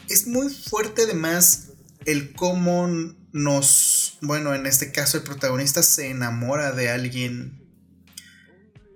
es 0.10 0.26
muy 0.26 0.50
fuerte 0.50 1.04
además 1.04 1.68
el 2.06 2.34
cómo 2.34 2.88
nos, 3.34 4.18
bueno, 4.22 4.56
en 4.56 4.66
este 4.66 4.92
caso 4.92 5.18
el 5.18 5.24
protagonista 5.24 5.84
se 5.84 6.10
enamora 6.10 6.72
de 6.72 6.90
alguien 6.90 7.62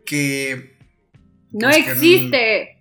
que... 0.06 0.80
No 1.52 1.70
pues, 1.70 1.88
existe. 1.88 2.78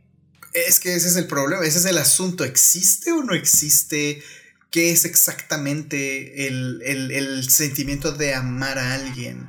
es 0.52 0.80
que 0.80 0.94
ese 0.94 1.08
es 1.08 1.16
el 1.16 1.26
problema, 1.26 1.64
ese 1.64 1.78
es 1.78 1.84
el 1.86 1.98
asunto, 1.98 2.44
¿existe 2.44 3.12
o 3.12 3.22
no 3.22 3.34
existe? 3.34 4.22
¿Qué 4.70 4.92
es 4.92 5.04
exactamente 5.04 6.46
el, 6.46 6.80
el 6.84 7.50
sentimiento 7.50 8.12
de 8.12 8.34
amar 8.34 8.78
a 8.78 8.94
alguien? 8.94 9.48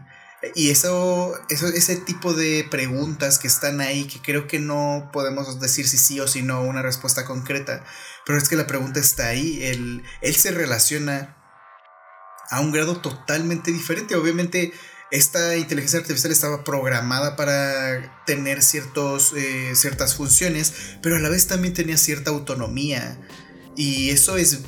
Y 0.55 0.71
eso, 0.71 1.39
eso, 1.49 1.67
ese 1.67 1.97
tipo 1.97 2.33
de 2.33 2.65
preguntas 2.69 3.37
que 3.37 3.47
están 3.47 3.79
ahí, 3.79 4.05
que 4.05 4.19
creo 4.21 4.47
que 4.47 4.57
no 4.57 5.11
podemos 5.13 5.59
decir 5.59 5.87
si 5.87 5.99
sí 5.99 6.19
o 6.19 6.27
si 6.27 6.41
no 6.41 6.63
una 6.63 6.81
respuesta 6.81 7.25
concreta, 7.25 7.85
pero 8.25 8.39
es 8.39 8.49
que 8.49 8.55
la 8.55 8.65
pregunta 8.65 8.99
está 8.99 9.27
ahí, 9.27 9.63
él, 9.63 10.03
él 10.21 10.35
se 10.35 10.49
relaciona 10.49 11.37
a 12.49 12.59
un 12.59 12.71
grado 12.71 12.97
totalmente 13.01 13.71
diferente. 13.71 14.15
Obviamente 14.15 14.73
esta 15.11 15.57
inteligencia 15.57 15.99
artificial 15.99 16.31
estaba 16.31 16.63
programada 16.63 17.35
para 17.35 18.23
tener 18.25 18.63
ciertos, 18.63 19.33
eh, 19.35 19.73
ciertas 19.75 20.15
funciones, 20.15 20.73
pero 21.01 21.17
a 21.17 21.19
la 21.19 21.29
vez 21.29 21.47
también 21.47 21.73
tenía 21.73 21.97
cierta 21.97 22.31
autonomía. 22.31 23.19
Y 23.75 24.09
eso 24.09 24.37
es, 24.37 24.59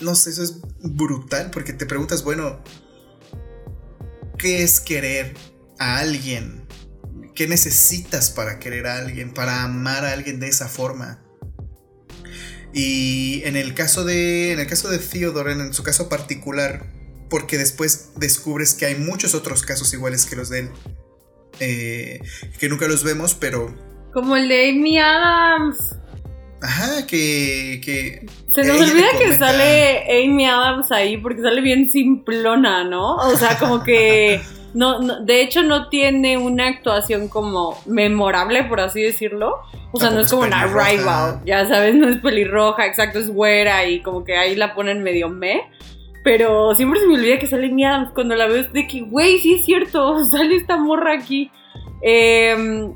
no 0.00 0.14
sé, 0.14 0.30
eso 0.30 0.42
es 0.42 0.56
brutal, 0.82 1.50
porque 1.50 1.72
te 1.72 1.86
preguntas, 1.86 2.22
bueno, 2.22 2.62
¿Qué 4.38 4.62
es 4.62 4.78
querer 4.78 5.34
a 5.80 5.98
alguien? 5.98 6.64
¿Qué 7.34 7.48
necesitas 7.48 8.30
para 8.30 8.60
querer 8.60 8.86
a 8.86 8.98
alguien? 8.98 9.34
Para 9.34 9.64
amar 9.64 10.04
a 10.04 10.12
alguien 10.12 10.38
de 10.38 10.46
esa 10.46 10.68
forma. 10.68 11.20
Y 12.72 13.42
en 13.44 13.56
el 13.56 13.74
caso 13.74 14.04
de. 14.04 14.52
En 14.52 14.60
el 14.60 14.68
caso 14.68 14.88
de 14.88 14.98
Theodore, 14.98 15.52
en 15.52 15.74
su 15.74 15.82
caso 15.82 16.08
particular, 16.08 16.86
porque 17.28 17.58
después 17.58 18.12
descubres 18.16 18.74
que 18.74 18.86
hay 18.86 18.94
muchos 18.96 19.34
otros 19.34 19.62
casos 19.62 19.92
iguales 19.92 20.26
que 20.26 20.36
los 20.36 20.48
de 20.48 20.60
él. 20.60 20.70
Eh, 21.60 22.20
que 22.58 22.68
nunca 22.68 22.86
los 22.88 23.04
vemos, 23.04 23.34
pero. 23.34 23.74
Como 24.12 24.36
el 24.36 24.48
de 24.48 24.70
Amy 24.70 24.98
Adams. 24.98 25.96
Ajá, 26.60 27.06
que. 27.06 27.80
que 27.84 28.26
Se 28.52 28.64
nos 28.64 28.80
olvida 28.80 29.08
que 29.18 29.36
sale 29.36 30.24
Amy 30.24 30.46
Adams 30.46 30.90
ahí 30.92 31.16
porque 31.16 31.42
sale 31.42 31.60
bien 31.60 31.90
simplona, 31.90 32.84
¿no? 32.84 33.16
O 33.16 33.36
sea, 33.36 33.58
como 33.58 33.82
que. 33.82 34.40
No, 34.74 35.24
de 35.24 35.42
hecho, 35.42 35.62
no 35.62 35.88
tiene 35.88 36.36
una 36.36 36.68
actuación 36.68 37.28
como 37.28 37.80
memorable, 37.86 38.64
por 38.64 38.80
así 38.80 39.02
decirlo. 39.02 39.62
O 39.92 39.98
sea, 39.98 40.10
no 40.10 40.20
es 40.20 40.30
como 40.30 40.42
una 40.42 40.66
rival, 40.66 41.40
ya 41.46 41.66
sabes, 41.66 41.94
no 41.94 42.08
es 42.08 42.20
pelirroja, 42.20 42.84
exacto, 42.84 43.18
es 43.18 43.30
güera 43.30 43.86
y 43.86 44.02
como 44.02 44.22
que 44.22 44.36
ahí 44.36 44.54
la 44.54 44.74
ponen 44.74 45.02
medio 45.02 45.30
me. 45.30 45.62
Pero 46.28 46.74
siempre 46.74 47.00
se 47.00 47.06
me 47.06 47.14
olvida 47.14 47.38
que 47.38 47.46
sale 47.46 47.68
Amy 47.68 47.86
Adams 47.86 48.10
cuando 48.12 48.34
la 48.34 48.46
veo, 48.48 48.62
de 48.64 48.86
que, 48.86 49.00
güey, 49.00 49.38
sí 49.38 49.54
es 49.54 49.64
cierto, 49.64 50.22
sale 50.30 50.56
esta 50.56 50.76
morra 50.76 51.14
aquí. 51.14 51.50
Eh, 52.02 52.86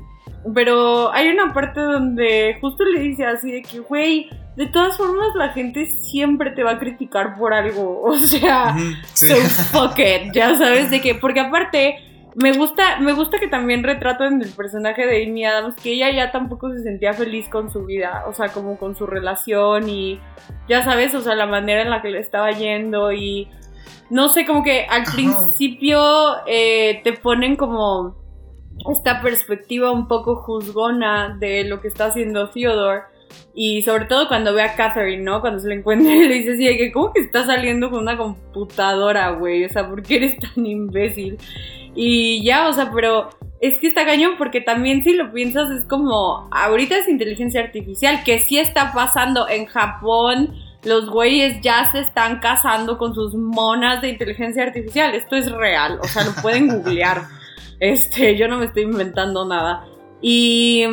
pero 0.53 1.11
hay 1.11 1.29
una 1.29 1.51
parte 1.51 1.79
donde 1.79 2.59
justo 2.61 2.83
le 2.85 2.99
dice 2.99 3.25
así 3.25 3.51
de 3.51 3.63
que, 3.63 3.79
güey, 3.79 4.29
de 4.55 4.67
todas 4.67 4.97
formas 4.97 5.29
la 5.33 5.49
gente 5.49 5.87
siempre 5.87 6.51
te 6.51 6.61
va 6.61 6.73
a 6.73 6.79
criticar 6.79 7.35
por 7.35 7.55
algo. 7.55 8.03
O 8.05 8.19
sea, 8.19 8.75
so 9.15 9.35
fuck 9.71 9.97
it, 9.97 10.31
ya 10.31 10.55
sabes 10.55 10.91
de 10.91 11.01
qué. 11.01 11.15
Porque 11.15 11.39
aparte, 11.39 11.95
me 12.35 12.53
gusta, 12.53 12.99
me 12.99 13.13
gusta 13.13 13.39
que 13.39 13.47
también 13.47 13.85
en 13.85 14.41
el 14.41 14.49
personaje 14.53 15.05
de 15.05 15.23
Amy 15.23 15.45
Adams 15.45 15.75
que 15.75 15.93
ella 15.93 16.11
ya 16.11 16.31
tampoco 16.31 16.71
se 16.71 16.81
sentía 16.81 17.13
feliz 17.13 17.47
con 17.49 17.71
su 17.71 17.85
vida. 17.85 18.23
O 18.27 18.33
sea, 18.33 18.49
como 18.49 18.77
con 18.77 18.95
su 18.95 19.05
relación 19.05 19.87
y 19.87 20.19
ya 20.67 20.83
sabes, 20.83 21.13
o 21.13 21.21
sea, 21.21 21.35
la 21.35 21.45
manera 21.45 21.81
en 21.81 21.89
la 21.89 22.01
que 22.01 22.09
le 22.09 22.19
estaba 22.19 22.51
yendo 22.51 23.11
y. 23.11 23.49
No 24.09 24.29
sé, 24.29 24.45
como 24.45 24.63
que 24.63 24.85
al 24.85 25.03
principio 25.05 25.99
eh, 26.45 27.01
te 27.03 27.13
ponen 27.13 27.55
como 27.55 28.15
esta 28.91 29.21
perspectiva 29.21 29.91
un 29.91 30.07
poco 30.07 30.35
juzgona 30.35 31.37
de 31.39 31.63
lo 31.63 31.81
que 31.81 31.87
está 31.87 32.05
haciendo 32.05 32.49
Theodore. 32.49 33.03
Y 33.55 33.81
sobre 33.83 34.05
todo 34.05 34.27
cuando 34.27 34.53
ve 34.53 34.61
a 34.63 34.75
Catherine, 34.75 35.23
¿no? 35.23 35.41
Cuando 35.41 35.59
se 35.59 35.67
le 35.67 35.75
encuentra 35.75 36.11
y 36.15 36.27
le 36.27 36.35
dice 36.35 36.53
así, 36.53 36.77
que 36.77 36.91
¿cómo 36.91 37.13
que 37.13 37.21
está 37.21 37.45
saliendo 37.45 37.89
con 37.89 38.01
una 38.01 38.17
computadora, 38.17 39.31
güey? 39.31 39.65
O 39.65 39.69
sea, 39.69 39.87
¿por 39.87 40.03
qué 40.03 40.17
eres 40.17 40.37
tan 40.39 40.65
imbécil? 40.65 41.37
Y 41.95 42.43
ya, 42.43 42.67
o 42.67 42.73
sea, 42.73 42.91
pero 42.91 43.29
es 43.63 43.79
que 43.79 43.87
está 43.87 44.05
cañón 44.05 44.33
porque 44.37 44.61
también 44.61 45.03
si 45.03 45.13
lo 45.13 45.31
piensas 45.31 45.71
es 45.71 45.85
como, 45.85 46.49
ahorita 46.51 46.97
es 46.97 47.07
inteligencia 47.07 47.61
artificial, 47.61 48.23
que 48.25 48.39
sí 48.39 48.57
está 48.59 48.91
pasando 48.93 49.47
en 49.47 49.67
Japón, 49.67 50.53
los 50.83 51.09
güeyes 51.09 51.61
ya 51.61 51.89
se 51.91 52.01
están 52.01 52.39
casando 52.39 52.97
con 52.97 53.15
sus 53.15 53.35
monas 53.35 54.01
de 54.01 54.09
inteligencia 54.09 54.63
artificial, 54.63 55.15
esto 55.15 55.35
es 55.35 55.49
real, 55.51 55.99
o 56.01 56.07
sea, 56.07 56.25
lo 56.25 56.33
pueden 56.41 56.67
googlear. 56.83 57.23
Este, 57.79 58.37
yo 58.37 58.47
no 58.47 58.57
me 58.57 58.65
estoy 58.65 58.83
inventando 58.83 59.45
nada. 59.45 59.85
Y, 60.21 60.83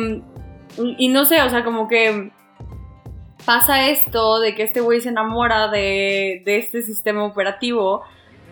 y 0.77 1.07
no 1.09 1.25
sé, 1.25 1.41
o 1.41 1.49
sea, 1.49 1.63
como 1.63 1.87
que 1.87 2.31
pasa 3.45 3.89
esto 3.89 4.39
de 4.39 4.55
que 4.55 4.63
este 4.63 4.81
güey 4.81 5.01
se 5.01 5.09
enamora 5.09 5.67
de, 5.67 6.41
de 6.45 6.57
este 6.57 6.81
sistema 6.81 7.25
operativo, 7.25 8.03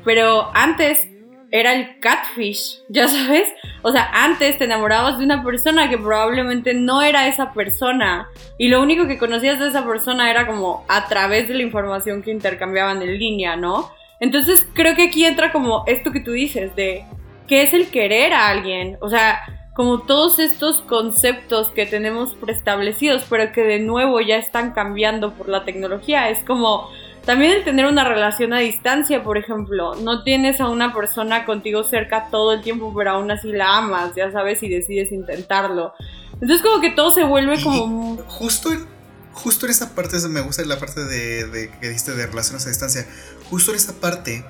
pero 0.04 0.50
antes 0.54 1.08
era 1.52 1.74
el 1.74 2.00
catfish, 2.00 2.82
ya 2.90 3.08
sabes. 3.08 3.48
O 3.82 3.92
sea, 3.92 4.10
antes 4.14 4.58
te 4.58 4.66
enamorabas 4.66 5.18
de 5.18 5.26
una 5.26 5.44
persona 5.44 5.90
que 5.90 5.98
probablemente 5.98 6.74
no 6.74 7.02
era 7.02 7.28
esa 7.28 7.54
persona. 7.54 8.30
Y 8.58 8.68
lo 8.68 8.82
único 8.82 9.08
que 9.08 9.18
conocías 9.18 9.60
de 9.60 9.68
esa 9.68 9.86
persona 9.86 10.30
era 10.30 10.46
como 10.46 10.86
a 10.88 11.08
través 11.08 11.48
de 11.48 11.56
la 11.56 11.64
información 11.64 12.22
que 12.22 12.32
intercambiaban 12.32 13.02
en 13.02 13.18
línea, 13.18 13.56
¿no? 13.56 13.92
Entonces 14.20 14.66
creo 14.74 14.96
que 14.96 15.04
aquí 15.04 15.26
entra 15.26 15.52
como 15.52 15.84
esto 15.88 16.12
que 16.12 16.20
tú 16.20 16.32
dices, 16.32 16.76
de 16.76 17.06
qué 17.48 17.64
es 17.64 17.74
el 17.74 17.90
querer 17.90 18.34
a 18.34 18.50
alguien. 18.50 18.98
O 19.02 19.10
sea, 19.10 19.42
como 19.74 20.00
todos 20.02 20.40
estos 20.40 20.82
conceptos 20.82 21.70
que 21.70 21.86
tenemos 21.86 22.36
preestablecidos, 22.36 23.26
pero 23.30 23.54
que 23.54 23.62
de 23.62 23.80
nuevo 23.80 24.20
ya 24.20 24.36
están 24.36 24.72
cambiando 24.72 25.34
por 25.34 25.48
la 25.48 25.64
tecnología. 25.64 26.30
Es 26.30 26.44
como 26.44 26.90
también 27.30 27.52
el 27.52 27.64
tener 27.64 27.86
una 27.86 28.04
relación 28.04 28.54
a 28.54 28.58
distancia, 28.58 29.22
por 29.24 29.38
ejemplo. 29.38 29.94
No 29.94 30.24
tienes 30.24 30.60
a 30.60 30.68
una 30.68 30.96
persona 30.96 31.46
contigo 31.46 31.84
cerca 31.84 32.30
todo 32.32 32.54
el 32.54 32.64
tiempo, 32.64 32.92
pero 32.98 33.12
aún 33.12 33.30
así 33.30 33.52
la 33.52 33.78
amas, 33.78 34.16
ya 34.16 34.32
sabes, 34.32 34.64
y 34.64 34.68
decides 34.68 35.12
intentarlo. 35.12 35.94
Entonces 36.34 36.64
como 36.64 36.82
que 36.82 36.90
todo 36.90 37.12
se 37.12 37.24
vuelve 37.24 37.62
como... 37.62 38.18
justo 38.26 38.72
en, 38.72 38.84
justo 39.32 39.68
en 39.68 39.74
esa 39.74 39.94
parte, 39.94 40.18
me 40.28 40.42
gusta 40.42 40.66
la 40.66 40.80
parte 40.80 41.06
de, 41.06 41.46
de 41.46 41.70
que 41.80 41.90
dijiste 41.90 42.16
de 42.16 42.26
relaciones 42.26 42.66
a 42.66 42.70
distancia. 42.70 43.06
Justo 43.52 43.70
en 43.70 43.78
esa 43.78 43.94
parte 44.00 44.44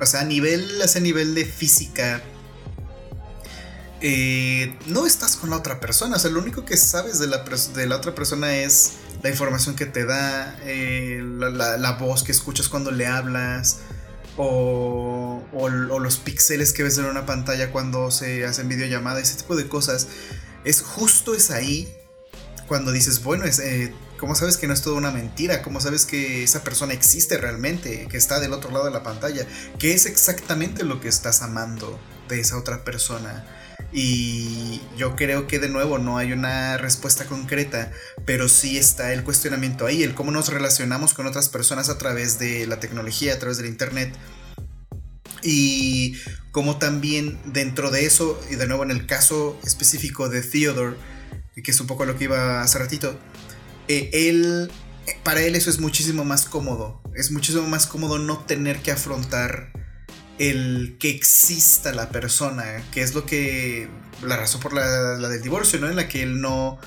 o 0.00 0.04
sea, 0.04 0.22
a 0.22 0.24
nivel, 0.24 0.82
a 0.82 0.86
ese 0.86 1.00
nivel 1.00 1.36
de 1.36 1.44
física, 1.44 2.20
eh, 4.06 4.76
no 4.84 5.06
estás 5.06 5.34
con 5.36 5.48
la 5.48 5.56
otra 5.56 5.80
persona. 5.80 6.16
O 6.16 6.18
sea, 6.18 6.30
lo 6.30 6.38
único 6.38 6.66
que 6.66 6.76
sabes 6.76 7.18
de 7.18 7.26
la, 7.26 7.96
otra 7.96 8.14
persona 8.14 8.54
es 8.54 8.92
la 9.22 9.30
información 9.30 9.76
que 9.76 9.86
te 9.86 10.04
da, 10.04 10.58
eh, 10.64 11.22
la, 11.22 11.92
voz 11.92 12.22
que 12.22 12.30
escuchas 12.30 12.68
cuando 12.68 12.90
le 12.90 13.06
hablas, 13.06 13.78
o, 14.36 15.42
los 15.98 16.18
píxeles 16.18 16.74
que 16.74 16.82
ves 16.82 16.98
en 16.98 17.06
una 17.06 17.24
pantalla 17.24 17.72
cuando 17.72 18.10
se 18.10 18.44
hacen 18.44 18.68
videollamadas, 18.68 19.22
ese 19.22 19.38
tipo 19.38 19.56
de 19.56 19.68
cosas. 19.68 20.08
Es 20.64 20.82
justo 20.82 21.34
es 21.34 21.50
ahí 21.50 21.96
cuando 22.68 22.92
dices, 22.92 23.22
bueno, 23.22 23.46
eh, 23.46 23.94
¿Cómo 24.18 24.34
sabes 24.34 24.56
que 24.56 24.66
no 24.66 24.72
es 24.72 24.80
toda 24.80 24.96
una 24.96 25.10
mentira? 25.10 25.60
¿Cómo 25.60 25.80
sabes 25.80 26.06
que 26.06 26.44
esa 26.44 26.62
persona 26.62 26.92
existe 26.92 27.36
realmente? 27.36 28.06
Que 28.08 28.16
está 28.16 28.38
del 28.38 28.52
otro 28.52 28.70
lado 28.70 28.84
de 28.84 28.90
la 28.90 29.02
pantalla. 29.02 29.46
¿Qué 29.78 29.92
es 29.92 30.06
exactamente 30.06 30.84
lo 30.84 31.00
que 31.00 31.08
estás 31.08 31.42
amando 31.42 31.98
de 32.28 32.40
esa 32.40 32.56
otra 32.56 32.84
persona? 32.84 33.44
Y 33.92 34.82
yo 34.96 35.14
creo 35.14 35.46
que 35.46 35.58
de 35.58 35.68
nuevo 35.68 35.98
no 35.98 36.18
hay 36.18 36.32
una 36.32 36.76
respuesta 36.78 37.26
concreta, 37.26 37.92
pero 38.24 38.48
sí 38.48 38.76
está 38.76 39.12
el 39.12 39.22
cuestionamiento 39.22 39.86
ahí, 39.86 40.02
el 40.02 40.14
cómo 40.14 40.32
nos 40.32 40.48
relacionamos 40.48 41.14
con 41.14 41.26
otras 41.26 41.48
personas 41.48 41.88
a 41.88 41.98
través 41.98 42.38
de 42.38 42.66
la 42.66 42.80
tecnología, 42.80 43.34
a 43.34 43.38
través 43.38 43.58
del 43.58 43.66
Internet. 43.66 44.12
Y 45.42 46.16
como 46.50 46.78
también 46.78 47.38
dentro 47.44 47.90
de 47.90 48.06
eso, 48.06 48.40
y 48.50 48.56
de 48.56 48.66
nuevo 48.66 48.82
en 48.82 48.90
el 48.90 49.06
caso 49.06 49.58
específico 49.64 50.28
de 50.28 50.42
Theodore, 50.42 50.96
que 51.62 51.70
es 51.70 51.80
un 51.80 51.86
poco 51.86 52.04
lo 52.04 52.16
que 52.16 52.24
iba 52.24 52.62
hace 52.62 52.78
ratito, 52.78 53.18
eh, 53.86 54.10
él, 54.12 54.70
para 55.22 55.42
él 55.42 55.54
eso 55.54 55.70
es 55.70 55.78
muchísimo 55.78 56.24
más 56.24 56.46
cómodo. 56.46 57.02
Es 57.14 57.30
muchísimo 57.30 57.66
más 57.68 57.86
cómodo 57.86 58.18
no 58.18 58.38
tener 58.38 58.80
que 58.80 58.90
afrontar 58.90 59.83
el 60.38 60.96
que 60.98 61.10
exista 61.10 61.92
la 61.92 62.08
persona, 62.08 62.82
que 62.92 63.02
es 63.02 63.14
lo 63.14 63.24
que, 63.24 63.88
la 64.22 64.36
razón 64.36 64.60
por 64.60 64.72
la, 64.72 65.16
del 65.28 65.42
divorcio, 65.42 65.78
¿no? 65.80 65.88
En 65.88 65.96
la 65.96 66.08
que 66.08 66.22
él 66.22 66.40
no, 66.40 66.78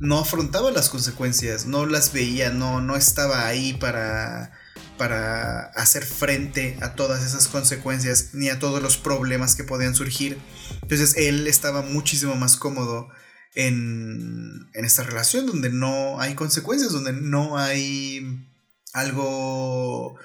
no 0.00 0.18
afrontaba 0.18 0.70
las 0.70 0.88
consecuencias, 0.88 1.66
no 1.66 1.86
las 1.86 2.12
veía, 2.12 2.50
no, 2.50 2.80
no 2.80 2.96
estaba 2.96 3.46
ahí 3.46 3.74
para, 3.74 4.52
para 4.96 5.66
hacer 5.74 6.04
frente 6.04 6.78
a 6.80 6.94
todas 6.94 7.24
esas 7.24 7.48
consecuencias 7.48 8.30
ni 8.32 8.48
a 8.48 8.58
todos 8.58 8.82
los 8.82 8.96
problemas 8.96 9.54
que 9.54 9.64
podían 9.64 9.94
surgir. 9.94 10.38
Entonces 10.82 11.14
él 11.16 11.46
estaba 11.46 11.82
muchísimo 11.82 12.36
más 12.36 12.56
cómodo 12.56 13.08
en, 13.54 14.70
en 14.72 14.84
esta 14.84 15.02
relación 15.02 15.46
donde 15.46 15.70
no 15.70 16.20
hay 16.20 16.34
consecuencias, 16.34 16.92
donde 16.92 17.12
no 17.12 17.58
hay 17.58 18.46
algo... 18.92 20.16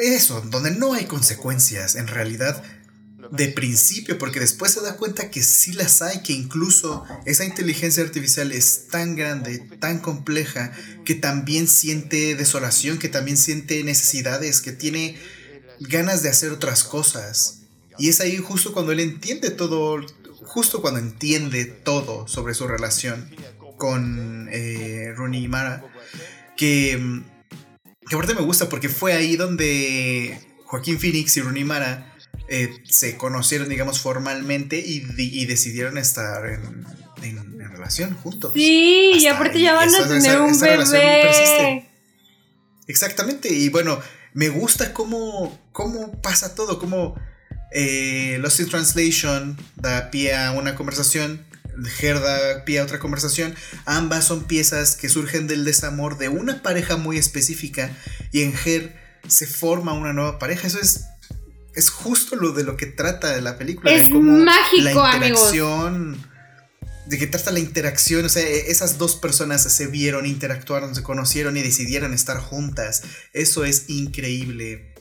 Eso, 0.00 0.40
donde 0.50 0.70
no 0.70 0.94
hay 0.94 1.04
consecuencias 1.06 1.94
en 1.96 2.06
realidad 2.06 2.62
de 3.30 3.48
principio, 3.48 4.18
porque 4.18 4.40
después 4.40 4.72
se 4.72 4.80
da 4.80 4.96
cuenta 4.96 5.30
que 5.30 5.42
sí 5.42 5.72
las 5.72 6.02
hay, 6.02 6.22
que 6.22 6.32
incluso 6.32 7.04
esa 7.24 7.44
inteligencia 7.44 8.02
artificial 8.02 8.52
es 8.52 8.88
tan 8.88 9.14
grande, 9.16 9.58
tan 9.78 10.00
compleja, 10.00 10.72
que 11.04 11.14
también 11.14 11.68
siente 11.68 12.34
desolación, 12.34 12.98
que 12.98 13.08
también 13.08 13.36
siente 13.36 13.82
necesidades, 13.84 14.60
que 14.60 14.72
tiene 14.72 15.16
ganas 15.80 16.22
de 16.22 16.28
hacer 16.28 16.50
otras 16.50 16.84
cosas. 16.84 17.60
Y 17.98 18.08
es 18.08 18.20
ahí 18.20 18.36
justo 18.38 18.72
cuando 18.72 18.92
él 18.92 19.00
entiende 19.00 19.50
todo, 19.50 20.04
justo 20.44 20.82
cuando 20.82 21.00
entiende 21.00 21.64
todo 21.64 22.26
sobre 22.28 22.54
su 22.54 22.66
relación 22.66 23.34
con 23.78 24.48
eh, 24.50 25.12
Rooney 25.16 25.44
y 25.44 25.48
Mara, 25.48 25.84
que, 26.56 27.22
que 28.12 28.16
aparte 28.16 28.34
me 28.34 28.42
gusta 28.42 28.68
porque 28.68 28.90
fue 28.90 29.14
ahí 29.14 29.36
donde 29.36 30.38
Joaquín 30.66 30.98
Phoenix 30.98 31.34
y 31.38 31.40
Rooney 31.40 31.64
Mara 31.64 32.14
eh, 32.46 32.68
se 32.84 33.16
conocieron, 33.16 33.70
digamos, 33.70 34.00
formalmente 34.00 34.78
y, 34.78 35.46
decidieron 35.46 35.96
estar 35.96 36.44
en, 36.44 36.84
relación 37.70 38.14
juntos. 38.16 38.52
Sí, 38.52 39.12
y 39.18 39.26
aparte 39.28 39.58
ya 39.58 39.72
van 39.72 39.94
a 39.94 40.06
tener 40.06 40.42
un 40.42 40.60
bebé. 40.60 41.88
Exactamente, 42.86 43.48
y 43.48 43.70
bueno, 43.70 43.98
me 44.34 44.50
gusta 44.50 44.92
cómo, 44.92 45.58
cómo 45.72 46.20
pasa 46.20 46.54
todo, 46.54 46.78
cómo 46.78 47.18
eh, 47.72 48.36
Lost 48.40 48.60
in 48.60 48.68
Translation 48.68 49.56
da 49.76 50.10
pie 50.10 50.34
a 50.34 50.52
una 50.52 50.74
conversación, 50.74 51.46
Her 52.00 52.20
da 52.20 52.64
pie 52.64 52.80
a 52.80 52.84
otra 52.84 52.98
conversación. 52.98 53.54
Ambas 53.84 54.26
son 54.26 54.44
piezas 54.44 54.96
que 54.96 55.08
surgen 55.08 55.46
del 55.46 55.64
desamor 55.64 56.18
de 56.18 56.28
una 56.28 56.62
pareja 56.62 56.96
muy 56.96 57.18
específica 57.18 57.96
y 58.30 58.42
en 58.42 58.54
Her 58.64 59.00
se 59.28 59.46
forma 59.46 59.92
una 59.92 60.12
nueva 60.12 60.38
pareja. 60.38 60.66
Eso 60.66 60.80
es, 60.80 61.04
es 61.74 61.90
justo 61.90 62.36
lo 62.36 62.52
de 62.52 62.64
lo 62.64 62.76
que 62.76 62.86
trata 62.86 63.40
la 63.40 63.58
película. 63.58 63.92
Es 63.92 64.10
mágico, 64.10 64.82
la 64.82 64.92
interacción. 64.92 66.30
De 67.06 67.18
que 67.18 67.26
trata 67.26 67.50
la 67.50 67.58
interacción, 67.58 68.24
o 68.24 68.28
sea, 68.28 68.42
e, 68.42 68.70
esas 68.70 68.96
dos 68.96 69.16
personas 69.16 69.62
se 69.62 69.86
vieron, 69.88 70.24
interactuaron, 70.24 70.94
se 70.94 71.02
conocieron 71.02 71.56
y 71.56 71.62
decidieron 71.62 72.14
estar 72.14 72.38
juntas. 72.38 73.02
Eso 73.32 73.64
es 73.64 73.88
increíble. 73.88 74.94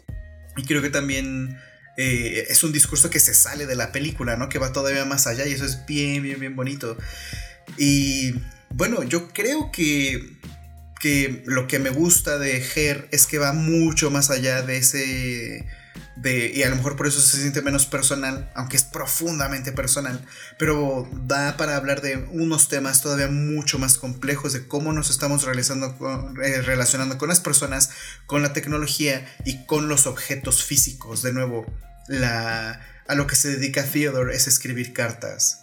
Y 0.57 0.63
creo 0.63 0.81
que 0.81 0.89
también 0.89 1.57
eh, 2.01 2.47
es 2.49 2.63
un 2.63 2.71
discurso 2.71 3.09
que 3.09 3.19
se 3.19 3.33
sale 3.33 3.67
de 3.67 3.75
la 3.75 3.91
película, 3.91 4.35
¿no? 4.35 4.49
Que 4.49 4.57
va 4.57 4.73
todavía 4.73 5.05
más 5.05 5.27
allá 5.27 5.45
y 5.45 5.53
eso 5.53 5.65
es 5.65 5.85
bien, 5.85 6.23
bien, 6.23 6.39
bien 6.39 6.55
bonito. 6.55 6.97
Y 7.77 8.33
bueno, 8.69 9.03
yo 9.03 9.29
creo 9.29 9.71
que, 9.71 10.37
que 10.99 11.43
lo 11.45 11.67
que 11.67 11.77
me 11.77 11.91
gusta 11.91 12.39
de 12.39 12.65
Her 12.75 13.07
es 13.11 13.27
que 13.27 13.37
va 13.37 13.53
mucho 13.53 14.09
más 14.09 14.31
allá 14.31 14.63
de 14.63 14.77
ese 14.77 15.65
y 16.23 16.61
a 16.61 16.69
lo 16.69 16.75
mejor 16.75 16.95
por 16.95 17.07
eso 17.07 17.19
se 17.19 17.37
siente 17.37 17.61
menos 17.61 17.85
personal, 17.85 18.51
aunque 18.53 18.77
es 18.77 18.83
profundamente 18.83 19.71
personal, 19.71 20.23
pero 20.59 21.09
da 21.25 21.57
para 21.57 21.75
hablar 21.75 22.01
de 22.01 22.17
unos 22.31 22.67
temas 22.67 23.01
todavía 23.01 23.27
mucho 23.27 23.79
más 23.79 23.97
complejos 23.97 24.53
de 24.53 24.67
cómo 24.67 24.93
nos 24.93 25.09
estamos 25.09 25.43
realizando 25.43 25.97
eh, 26.43 26.61
relacionando 26.61 27.17
con 27.17 27.29
las 27.29 27.39
personas, 27.39 27.89
con 28.27 28.43
la 28.43 28.53
tecnología 28.53 29.25
y 29.45 29.65
con 29.65 29.87
los 29.87 30.05
objetos 30.05 30.63
físicos. 30.63 31.23
De 31.23 31.33
nuevo, 31.33 31.65
la, 32.11 32.81
a 33.07 33.15
lo 33.15 33.27
que 33.27 33.35
se 33.35 33.49
dedica 33.49 33.83
Theodore 33.83 34.35
es 34.35 34.47
escribir 34.47 34.93
cartas. 34.93 35.61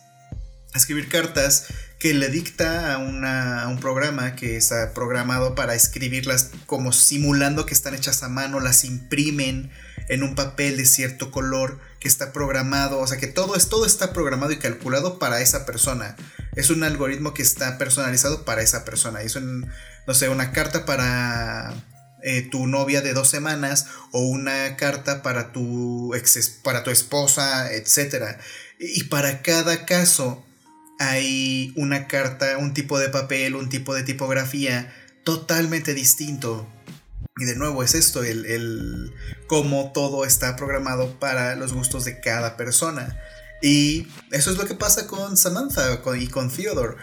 Escribir 0.75 1.09
cartas 1.09 1.67
que 1.99 2.15
le 2.15 2.29
dicta 2.29 2.95
a, 2.95 3.63
a, 3.63 3.69
un 3.69 3.81
programa 3.81 4.37
que 4.37 4.57
está 4.57 4.93
programado 4.95 5.55
para 5.55 5.75
escribirlas 5.75 6.51
como 6.67 6.93
simulando 6.93 7.67
que 7.67 7.75
están 7.75 7.95
hechas 7.95 8.23
a 8.23 8.29
mano, 8.29 8.61
las 8.61 8.85
imprimen 8.85 9.71
en 10.09 10.23
un 10.23 10.35
papel 10.35 10.77
de 10.77 10.87
cierto 10.87 11.31
color 11.31 11.79
que 12.01 12.09
está 12.09 12.33
programado, 12.33 13.01
o 13.01 13.07
sea 13.07 13.19
que 13.19 13.27
todo, 13.27 13.57
es, 13.57 13.69
todo 13.69 13.85
está 13.85 14.13
programado 14.13 14.53
y 14.53 14.59
calculado 14.59 15.19
para 15.19 15.41
esa 15.41 15.67
persona. 15.67 16.17
Es 16.55 16.71
un 16.71 16.83
algoritmo 16.83 17.35
que 17.35 17.43
está 17.43 17.79
personalizado 17.79 18.45
para 18.45 18.63
esa 18.63 18.85
persona. 18.85 19.23
Es 19.23 19.37
un, 19.37 19.69
no 20.07 20.15
sé, 20.15 20.29
una 20.29 20.53
carta 20.53 20.87
para 20.87 21.75
eh, 22.29 22.43
tu 22.43 22.67
novia 22.67 23.01
de 23.01 23.13
dos 23.13 23.29
semanas 23.29 23.87
o 24.13 24.21
una 24.21 24.77
carta 24.77 25.23
para 25.23 25.53
tu, 25.53 26.13
para 26.63 26.85
tu 26.85 26.91
esposa, 26.91 27.73
etc. 27.73 28.39
Y 28.79 29.05
para 29.05 29.43
cada 29.43 29.87
caso 29.87 30.45
hay 30.99 31.73
una 31.77 32.07
carta, 32.09 32.59
un 32.59 32.75
tipo 32.75 32.99
de 32.99 33.09
papel, 33.09 33.55
un 33.55 33.69
tipo 33.69 33.95
de 33.95 34.03
tipografía 34.03 34.93
totalmente 35.25 35.95
distinto 35.95 36.69
y 37.39 37.45
de 37.45 37.55
nuevo 37.55 37.83
es 37.83 37.95
esto, 37.95 38.25
el, 38.25 38.47
el 38.47 39.15
cómo 39.47 39.93
todo 39.95 40.25
está 40.25 40.57
programado 40.57 41.19
para 41.21 41.55
los 41.55 41.73
gustos 41.73 42.05
de 42.05 42.21
cada 42.21 42.57
persona. 42.57 43.17
Y 43.63 44.09
eso 44.33 44.51
es 44.51 44.57
lo 44.57 44.67
que 44.67 44.75
pasa 44.75 45.07
con 45.07 45.37
Samantha 45.37 46.01
y 46.19 46.27
con 46.27 46.51
Theodore. 46.51 46.97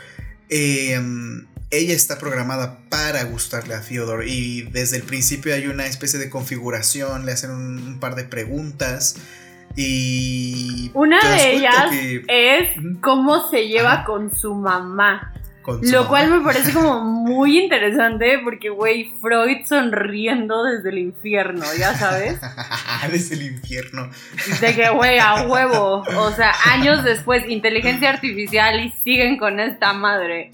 Em, 0.49 1.47
ella 1.77 1.93
está 1.93 2.17
programada 2.17 2.79
para 2.89 3.23
gustarle 3.23 3.75
a 3.75 3.81
Theodore 3.81 4.27
y 4.27 4.63
desde 4.63 4.97
el 4.97 5.03
principio 5.03 5.53
hay 5.53 5.67
una 5.67 5.85
especie 5.85 6.19
de 6.19 6.29
configuración, 6.29 7.25
le 7.25 7.31
hacen 7.31 7.51
un, 7.51 7.99
par 7.99 8.15
de 8.15 8.23
preguntas 8.23 9.15
y... 9.75 10.91
Una 10.93 11.19
de 11.35 11.55
ellas 11.55 11.91
es 12.27 12.69
cómo 13.01 13.49
se 13.49 13.67
lleva 13.67 14.03
con 14.05 14.35
su 14.35 14.53
mamá. 14.53 15.33
Lo 15.81 16.07
cual 16.07 16.29
me 16.29 16.41
parece 16.41 16.73
como 16.73 17.01
muy 17.25 17.59
interesante 17.59 18.39
porque, 18.43 18.69
güey, 18.69 19.11
Freud 19.19 19.65
sonriendo 19.65 20.63
desde 20.63 20.89
el 20.89 20.99
infierno, 20.99 21.65
ya 21.77 21.95
sabes. 21.95 22.39
desde 23.11 23.35
el 23.35 23.43
infierno. 23.43 24.09
De 24.61 24.75
que, 24.75 24.89
güey, 24.89 25.17
a 25.17 25.43
huevo. 25.47 26.03
O 26.17 26.31
sea, 26.31 26.53
años 26.65 27.03
después, 27.03 27.43
inteligencia 27.49 28.09
artificial 28.09 28.79
y 28.79 28.91
siguen 29.03 29.37
con 29.37 29.59
esta 29.59 29.93
madre. 29.93 30.51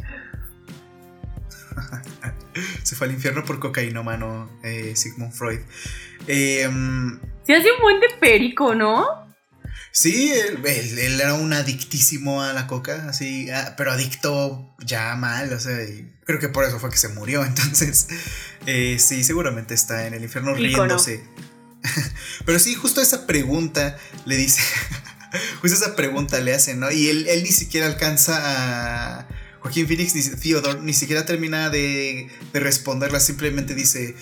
Se 2.84 2.96
fue 2.96 3.08
al 3.08 3.14
infierno 3.14 3.44
por 3.46 3.60
cocaína, 3.60 4.04
mano, 4.04 4.50
eh, 4.64 4.94
Sigmund 4.96 5.34
Freud. 5.34 5.60
Eh, 6.28 6.70
Se 7.46 7.56
hace 7.56 7.72
un 7.72 7.82
buen 7.82 8.00
de 8.00 8.08
perico, 8.20 8.76
¿no? 8.76 9.22
Sí, 9.94 10.32
él, 10.32 11.20
era 11.20 11.34
un 11.34 11.52
adictísimo 11.52 12.42
a 12.42 12.54
la 12.54 12.66
coca, 12.66 13.08
así, 13.10 13.50
ah, 13.50 13.74
pero 13.76 13.92
adicto 13.92 14.74
ya 14.80 15.16
mal, 15.16 15.52
o 15.52 15.60
sea, 15.60 15.78
creo 16.24 16.40
que 16.40 16.48
por 16.48 16.64
eso 16.64 16.80
fue 16.80 16.90
que 16.90 16.98
se 16.98 17.10
murió, 17.10 17.44
entonces, 17.46 18.08
eh, 18.66 18.98
sí, 19.00 19.24
seguramente 19.24 19.74
está 19.74 20.08
en 20.08 20.14
el 20.14 20.24
infierno 20.24 20.54
riéndose. 20.54 21.24
pero 22.46 22.58
sí, 22.60 22.76
justo 22.76 23.02
esa 23.02 23.28
pregunta 23.28 23.98
le 24.26 24.38
dice, 24.38 24.62
justo 25.62 25.76
esa 25.76 25.96
pregunta 25.96 26.40
le 26.40 26.54
hacen, 26.54 26.80
¿no? 26.80 26.90
Y 26.90 27.10
él, 27.10 27.28
él 27.28 27.44
ni 27.44 27.52
siquiera 27.52 27.88
alcanza 27.88 28.40
a... 28.40 29.28
Joaquín 29.62 29.88
Phoenix, 29.88 30.16
ni 30.16 30.22
Theodore, 30.22 30.82
ni 30.82 30.94
siquiera 30.94 31.26
termina 31.26 31.70
de, 31.70 32.28
de 32.52 32.60
responderla, 32.60 33.20
simplemente 33.20 33.76
dice, 33.76 34.16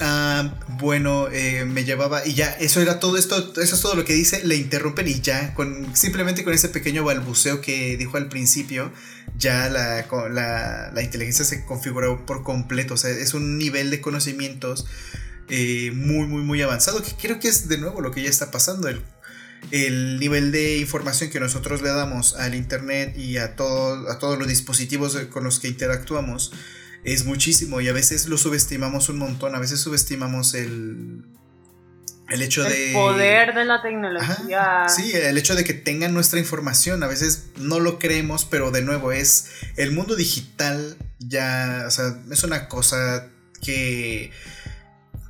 Ah, 0.00 0.54
bueno, 0.78 1.28
eh, 1.32 1.64
me 1.64 1.84
llevaba 1.84 2.26
y 2.26 2.34
ya, 2.34 2.50
eso 2.50 2.82
era 2.82 3.00
todo 3.00 3.16
esto, 3.16 3.54
eso 3.62 3.76
es 3.76 3.80
todo 3.80 3.94
lo 3.94 4.04
que 4.04 4.12
dice, 4.12 4.44
le 4.44 4.56
interrumpen 4.56 5.08
y 5.08 5.20
ya, 5.20 5.54
con, 5.54 5.96
simplemente 5.96 6.44
con 6.44 6.52
ese 6.52 6.68
pequeño 6.68 7.02
balbuceo 7.02 7.62
que 7.62 7.96
dijo 7.96 8.18
al 8.18 8.28
principio, 8.28 8.92
ya 9.38 9.70
la, 9.70 10.06
la, 10.92 11.02
inteligencia 11.02 11.46
se 11.46 11.64
configuró 11.64 12.26
por 12.26 12.42
completo, 12.42 12.94
o 12.94 12.96
sea, 12.98 13.10
es 13.10 13.32
un 13.32 13.56
nivel 13.56 13.90
de 13.90 14.02
conocimientos 14.02 14.86
eh, 15.48 15.92
muy, 15.94 16.26
muy, 16.26 16.42
muy 16.42 16.60
avanzado, 16.60 17.02
que 17.02 17.12
creo 17.12 17.40
que 17.40 17.48
es 17.48 17.66
de 17.68 17.78
nuevo 17.78 18.02
lo 18.02 18.10
que 18.10 18.22
ya 18.22 18.28
está 18.28 18.50
pasando, 18.50 18.88
el 19.70 20.18
nivel 20.20 20.52
de 20.52 20.78
información 20.78 21.30
que 21.30 21.40
nosotros 21.40 21.82
le 21.82 21.90
damos 21.90 22.36
al 22.36 22.54
internet 22.54 23.16
y 23.16 23.38
a, 23.38 23.56
todo, 23.56 24.10
a 24.10 24.18
todos 24.18 24.38
los 24.38 24.48
dispositivos 24.48 25.16
con 25.30 25.44
los 25.44 25.60
que 25.60 25.68
interactuamos 25.68 26.52
es 27.04 27.24
muchísimo 27.24 27.80
y 27.80 27.88
a 27.88 27.92
veces 27.92 28.26
lo 28.26 28.38
subestimamos 28.38 29.08
un 29.08 29.18
montón, 29.18 29.54
a 29.54 29.58
veces 29.58 29.80
subestimamos 29.80 30.54
el, 30.54 31.24
el 32.28 32.42
hecho 32.42 32.64
de... 32.64 32.88
El 32.88 32.92
poder 32.94 33.54
de 33.54 33.64
la 33.64 33.80
tecnología. 33.82 34.88
sí, 34.88 35.12
el 35.14 35.38
hecho 35.38 35.54
de 35.54 35.64
que 35.64 35.74
tengan 35.74 36.12
nuestra 36.14 36.38
información, 36.38 37.02
a 37.02 37.06
veces 37.06 37.46
no 37.58 37.78
lo 37.78 37.98
creemos, 37.98 38.44
pero 38.44 38.70
de 38.70 38.82
nuevo 38.82 39.12
es 39.12 39.50
el 39.76 39.92
mundo 39.92 40.16
digital 40.16 40.96
ya, 41.18 41.84
o 41.86 41.90
sea, 41.90 42.16
es 42.30 42.42
una 42.42 42.68
cosa 42.68 43.28
que 43.62 44.32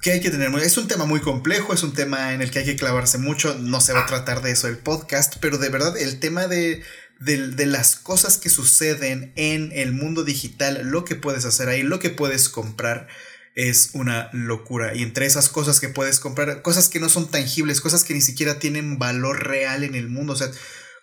que 0.06 0.12
hay 0.12 0.20
que 0.20 0.30
tener. 0.30 0.54
Es 0.62 0.78
un 0.78 0.86
tema 0.86 1.04
muy 1.04 1.18
complejo, 1.18 1.74
es 1.74 1.82
un 1.82 1.92
tema 1.92 2.32
en 2.32 2.40
el 2.40 2.52
que 2.52 2.60
hay 2.60 2.64
que 2.64 2.76
clavarse 2.76 3.18
mucho. 3.18 3.58
No 3.58 3.80
se 3.80 3.92
va 3.92 4.04
a 4.04 4.06
tratar 4.06 4.40
de 4.40 4.52
eso 4.52 4.68
el 4.68 4.78
podcast, 4.78 5.34
pero 5.40 5.58
de 5.58 5.68
verdad 5.68 5.98
el 5.98 6.20
tema 6.20 6.46
de, 6.46 6.84
de, 7.18 7.66
las 7.66 7.96
cosas 7.96 8.38
que 8.38 8.48
suceden 8.48 9.32
en 9.34 9.72
el 9.74 9.92
mundo 9.92 10.22
digital, 10.22 10.80
lo 10.84 11.04
que 11.04 11.16
puedes 11.16 11.44
hacer 11.44 11.68
ahí, 11.68 11.82
lo 11.82 11.98
que 11.98 12.10
puedes 12.10 12.48
comprar, 12.48 13.08
es 13.56 13.90
una 13.94 14.30
locura. 14.32 14.94
Y 14.94 15.02
entre 15.02 15.26
esas 15.26 15.48
cosas 15.48 15.80
que 15.80 15.88
puedes 15.88 16.20
comprar, 16.20 16.62
cosas 16.62 16.88
que 16.88 17.00
no 17.00 17.08
son 17.08 17.28
tangibles, 17.28 17.80
cosas 17.80 18.04
que 18.04 18.14
ni 18.14 18.20
siquiera 18.20 18.60
tienen 18.60 19.00
valor 19.00 19.44
real 19.44 19.82
en 19.82 19.96
el 19.96 20.08
mundo, 20.08 20.34
o 20.34 20.36
sea, 20.36 20.52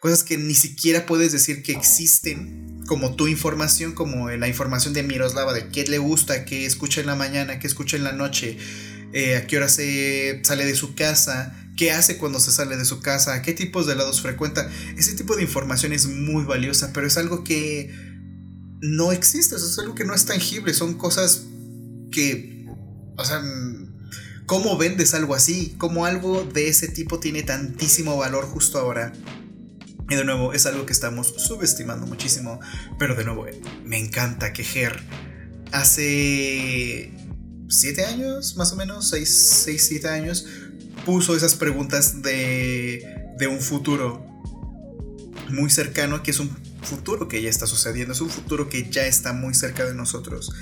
cosas 0.03 0.25
que 0.25 0.37
ni 0.37 0.53
siquiera 0.53 1.05
puedes 1.05 1.31
decir 1.31 1.63
que 1.63 1.71
existen, 1.71 2.83
como 2.87 3.15
tu 3.15 3.29
información, 3.29 3.93
como 3.93 4.29
la 4.31 4.49
información 4.49 4.93
de 4.93 5.01
Miroslava, 5.01 5.53
de 5.53 5.69
qué 5.69 5.85
le 5.85 5.97
gusta, 5.97 6.43
qué 6.43 6.65
escucha 6.65 6.99
en 6.99 7.07
la 7.07 7.15
mañana, 7.15 7.57
qué 7.57 7.67
escucha 7.67 7.95
en 7.95 8.03
la 8.03 8.11
noche, 8.11 8.57
eh, 9.13 9.37
a 9.37 9.47
qué 9.47 9.55
hora 9.55 9.69
se 9.69 10.41
sale 10.43 10.65
de 10.65 10.75
su 10.75 10.93
casa, 10.93 11.55
qué 11.77 11.93
hace 11.93 12.17
cuando 12.17 12.41
se 12.41 12.51
sale 12.51 12.75
de 12.75 12.83
su 12.83 12.99
casa, 12.99 13.41
qué 13.41 13.53
tipos 13.53 13.87
de 13.87 13.93
helados 13.93 14.19
frecuenta. 14.19 14.69
Ese 14.97 15.13
tipo 15.13 15.37
de 15.37 15.43
información 15.43 15.93
es 15.93 16.05
muy 16.07 16.43
valiosa, 16.43 16.91
pero 16.93 17.07
es 17.07 17.15
algo 17.15 17.45
que 17.45 17.89
no 18.81 19.13
existe, 19.13 19.55
es 19.55 19.79
algo 19.79 19.95
que 19.95 20.03
no 20.03 20.13
es 20.13 20.25
tangible, 20.25 20.73
son 20.73 20.95
cosas 20.95 21.45
que, 22.11 22.67
o 23.15 23.23
sea, 23.23 23.41
¿cómo 24.47 24.77
vendes 24.77 25.13
algo 25.13 25.33
así? 25.33 25.75
¿Cómo 25.77 26.05
algo 26.05 26.43
de 26.43 26.67
ese 26.67 26.89
tipo 26.89 27.21
tiene 27.21 27.43
tantísimo 27.43 28.17
valor 28.17 28.43
justo 28.43 28.77
ahora? 28.79 29.13
Y 30.09 30.15
de 30.15 30.25
nuevo, 30.25 30.53
es 30.53 30.65
algo 30.65 30.85
que 30.85 30.93
estamos 30.93 31.33
subestimando 31.37 32.05
muchísimo, 32.05 32.59
pero 32.99 33.15
de 33.15 33.23
nuevo, 33.23 33.45
me 33.83 33.97
encanta 33.97 34.53
que 34.53 34.63
Ger 34.63 35.01
hace 35.71 37.11
siete 37.69 38.05
años, 38.05 38.55
más 38.57 38.73
o 38.73 38.75
menos, 38.75 39.09
seis, 39.09 39.61
seis, 39.63 39.87
siete 39.87 40.09
años, 40.09 40.45
puso 41.05 41.35
esas 41.35 41.55
preguntas 41.55 42.21
de, 42.21 43.31
de 43.37 43.47
un 43.47 43.59
futuro 43.59 44.25
muy 45.49 45.69
cercano, 45.69 46.21
que 46.21 46.31
es 46.31 46.39
un 46.39 46.55
futuro 46.83 47.27
que 47.27 47.41
ya 47.41 47.49
está 47.49 47.65
sucediendo, 47.65 48.13
es 48.13 48.21
un 48.21 48.29
futuro 48.29 48.69
que 48.69 48.89
ya 48.89 49.05
está 49.05 49.33
muy 49.33 49.53
cerca 49.53 49.85
de 49.85 49.93
nosotros. 49.93 50.53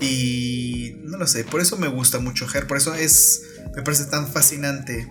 Y 0.00 0.96
no 1.04 1.18
lo 1.18 1.26
sé, 1.26 1.44
por 1.44 1.60
eso 1.60 1.76
me 1.76 1.88
gusta 1.88 2.18
mucho 2.18 2.48
Ger, 2.48 2.66
por 2.66 2.76
eso 2.76 2.94
es, 2.94 3.42
me 3.76 3.82
parece 3.82 4.06
tan 4.06 4.26
fascinante 4.26 5.08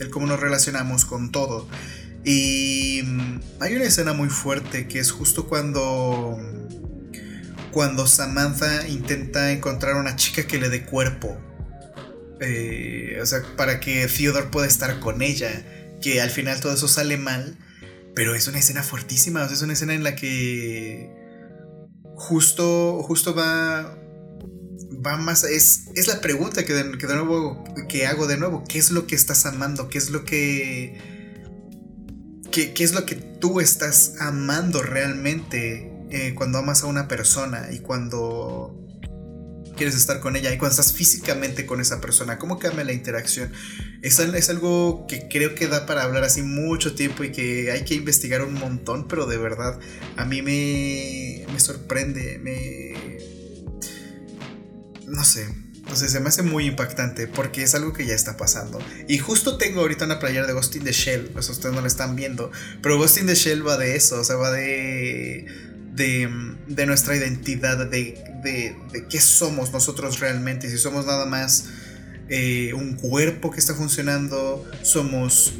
el 0.00 0.10
cómo 0.10 0.26
nos 0.26 0.40
relacionamos 0.40 1.04
con 1.04 1.30
todo. 1.30 1.68
Y 2.24 3.02
hay 3.60 3.74
una 3.74 3.84
escena 3.84 4.12
muy 4.12 4.28
fuerte 4.28 4.86
que 4.86 5.00
es 5.00 5.10
justo 5.10 5.48
cuando 5.48 6.38
cuando 7.72 8.06
Samantha 8.06 8.86
intenta 8.86 9.50
encontrar 9.50 9.96
una 9.96 10.14
chica 10.14 10.46
que 10.46 10.58
le 10.58 10.68
dé 10.68 10.84
cuerpo. 10.84 11.36
Eh, 12.40 13.18
o 13.20 13.26
sea, 13.26 13.42
para 13.56 13.80
que 13.80 14.06
Theodore 14.06 14.48
pueda 14.48 14.66
estar 14.66 15.00
con 15.00 15.22
ella. 15.22 15.50
Que 16.00 16.20
al 16.20 16.30
final 16.30 16.60
todo 16.60 16.74
eso 16.74 16.86
sale 16.86 17.16
mal. 17.16 17.56
Pero 18.14 18.34
es 18.34 18.46
una 18.46 18.58
escena 18.58 18.82
fuertísima. 18.82 19.42
O 19.42 19.46
sea, 19.46 19.56
es 19.56 19.62
una 19.62 19.72
escena 19.72 19.94
en 19.94 20.04
la 20.04 20.14
que. 20.14 21.10
Justo. 22.14 23.02
Justo 23.04 23.34
va. 23.34 23.98
Va 25.04 25.16
más. 25.16 25.42
Es, 25.44 25.88
es 25.94 26.06
la 26.08 26.20
pregunta 26.20 26.64
que 26.64 26.74
de 26.74 26.84
nuevo. 26.84 27.64
Que 27.88 28.06
hago 28.06 28.26
de 28.26 28.36
nuevo. 28.36 28.64
¿Qué 28.68 28.78
es 28.78 28.90
lo 28.90 29.06
que 29.06 29.14
estás 29.14 29.46
amando? 29.46 29.88
¿Qué 29.88 29.98
es 29.98 30.10
lo 30.10 30.24
que. 30.24 31.21
¿Qué, 32.52 32.74
qué 32.74 32.84
es 32.84 32.92
lo 32.92 33.06
que 33.06 33.16
tú 33.16 33.60
estás 33.60 34.14
amando 34.20 34.82
realmente? 34.82 35.90
Eh, 36.10 36.34
cuando 36.34 36.58
amas 36.58 36.82
a 36.82 36.86
una 36.88 37.08
persona 37.08 37.68
y 37.72 37.78
cuando 37.78 38.78
quieres 39.76 39.96
estar 39.96 40.20
con 40.20 40.36
ella 40.36 40.52
y 40.52 40.58
cuando 40.58 40.72
estás 40.72 40.92
físicamente 40.92 41.64
con 41.64 41.80
esa 41.80 42.02
persona, 42.02 42.38
¿cómo 42.38 42.58
cambia 42.58 42.84
la 42.84 42.92
interacción? 42.92 43.50
Es, 44.02 44.18
es 44.18 44.50
algo 44.50 45.06
que 45.08 45.28
creo 45.28 45.54
que 45.54 45.68
da 45.68 45.86
para 45.86 46.02
hablar 46.02 46.24
así 46.24 46.42
mucho 46.42 46.94
tiempo 46.94 47.24
y 47.24 47.32
que 47.32 47.70
hay 47.70 47.84
que 47.84 47.94
investigar 47.94 48.42
un 48.42 48.52
montón, 48.52 49.08
pero 49.08 49.24
de 49.26 49.38
verdad 49.38 49.80
a 50.16 50.26
mí 50.26 50.42
me, 50.42 51.46
me 51.50 51.58
sorprende, 51.58 52.38
me... 52.38 52.92
No 55.06 55.24
sé, 55.24 55.48
entonces 55.82 56.12
se 56.12 56.20
me 56.20 56.28
hace 56.28 56.42
muy 56.42 56.66
impactante 56.66 57.26
porque 57.26 57.62
es 57.62 57.74
algo 57.74 57.92
que 57.92 58.06
ya 58.06 58.14
está 58.14 58.36
pasando. 58.36 58.78
Y 59.08 59.18
justo 59.18 59.58
tengo 59.58 59.80
ahorita 59.80 60.04
una 60.04 60.18
playera 60.18 60.46
de 60.46 60.52
Ghost 60.52 60.76
in 60.76 60.84
the 60.84 60.92
Shell, 60.92 61.30
pues 61.32 61.48
ustedes 61.48 61.74
no 61.74 61.80
la 61.80 61.88
están 61.88 62.16
viendo, 62.16 62.50
pero 62.80 62.96
Ghost 62.98 63.18
in 63.18 63.26
the 63.26 63.34
Shell 63.34 63.66
va 63.66 63.76
de 63.76 63.96
eso, 63.96 64.20
o 64.20 64.24
sea, 64.24 64.36
va 64.36 64.50
de 64.50 65.46
de, 65.94 66.86
nuestra 66.86 67.16
identidad, 67.16 67.86
de, 67.86 68.18
de, 68.42 69.06
qué 69.08 69.20
somos 69.20 69.72
nosotros 69.72 70.20
realmente, 70.20 70.70
si 70.70 70.78
somos 70.78 71.06
nada 71.06 71.26
más 71.26 71.66
eh, 72.28 72.72
un 72.74 72.94
cuerpo 72.94 73.50
que 73.50 73.60
está 73.60 73.74
funcionando, 73.74 74.64
somos 74.82 75.52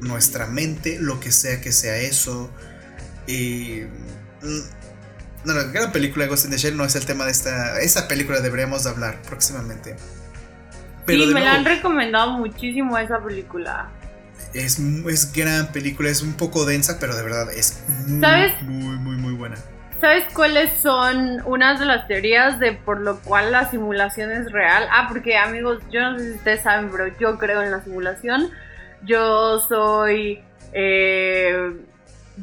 nuestra 0.00 0.46
mente, 0.46 0.98
lo 1.00 1.20
que 1.20 1.32
sea 1.32 1.60
que 1.60 1.72
sea 1.72 1.98
eso. 1.98 2.50
Y... 3.26 3.82
No, 5.44 5.54
la 5.54 5.64
gran 5.64 5.92
película 5.92 6.24
de 6.24 6.30
Ghost 6.30 6.46
in 6.46 6.50
the 6.50 6.58
Shell 6.58 6.76
no 6.76 6.84
es 6.84 6.96
el 6.96 7.06
tema 7.06 7.24
de 7.24 7.30
esta... 7.30 7.80
Esa 7.80 8.08
película 8.08 8.40
deberíamos 8.40 8.84
de 8.84 8.90
hablar 8.90 9.22
próximamente. 9.22 9.96
Pero 11.06 11.24
sí, 11.24 11.34
me 11.34 11.40
la 11.40 11.54
han 11.54 11.64
recomendado 11.64 12.32
muchísimo 12.32 12.98
esa 12.98 13.22
película. 13.22 13.88
Es, 14.52 14.78
es 14.78 15.32
gran 15.32 15.72
película, 15.72 16.10
es 16.10 16.22
un 16.22 16.34
poco 16.34 16.64
densa, 16.64 16.98
pero 16.98 17.16
de 17.16 17.22
verdad 17.22 17.52
es 17.52 17.82
muy, 18.06 18.22
muy, 18.62 18.96
muy, 18.96 19.16
muy 19.16 19.32
buena. 19.34 19.56
¿Sabes 20.00 20.24
cuáles 20.32 20.72
son 20.80 21.42
unas 21.44 21.80
de 21.80 21.86
las 21.86 22.06
teorías 22.06 22.60
de 22.60 22.72
por 22.72 23.00
lo 23.00 23.18
cual 23.20 23.50
la 23.50 23.68
simulación 23.70 24.30
es 24.30 24.52
real? 24.52 24.86
Ah, 24.92 25.06
porque 25.08 25.36
amigos, 25.36 25.82
yo 25.90 26.00
no 26.00 26.18
sé 26.18 26.32
si 26.32 26.36
ustedes 26.36 26.62
saben, 26.62 26.90
pero 26.90 27.08
yo 27.18 27.36
creo 27.38 27.62
en 27.62 27.70
la 27.70 27.82
simulación. 27.82 28.50
Yo 29.02 29.60
soy... 29.60 30.42
Eh, 30.72 31.72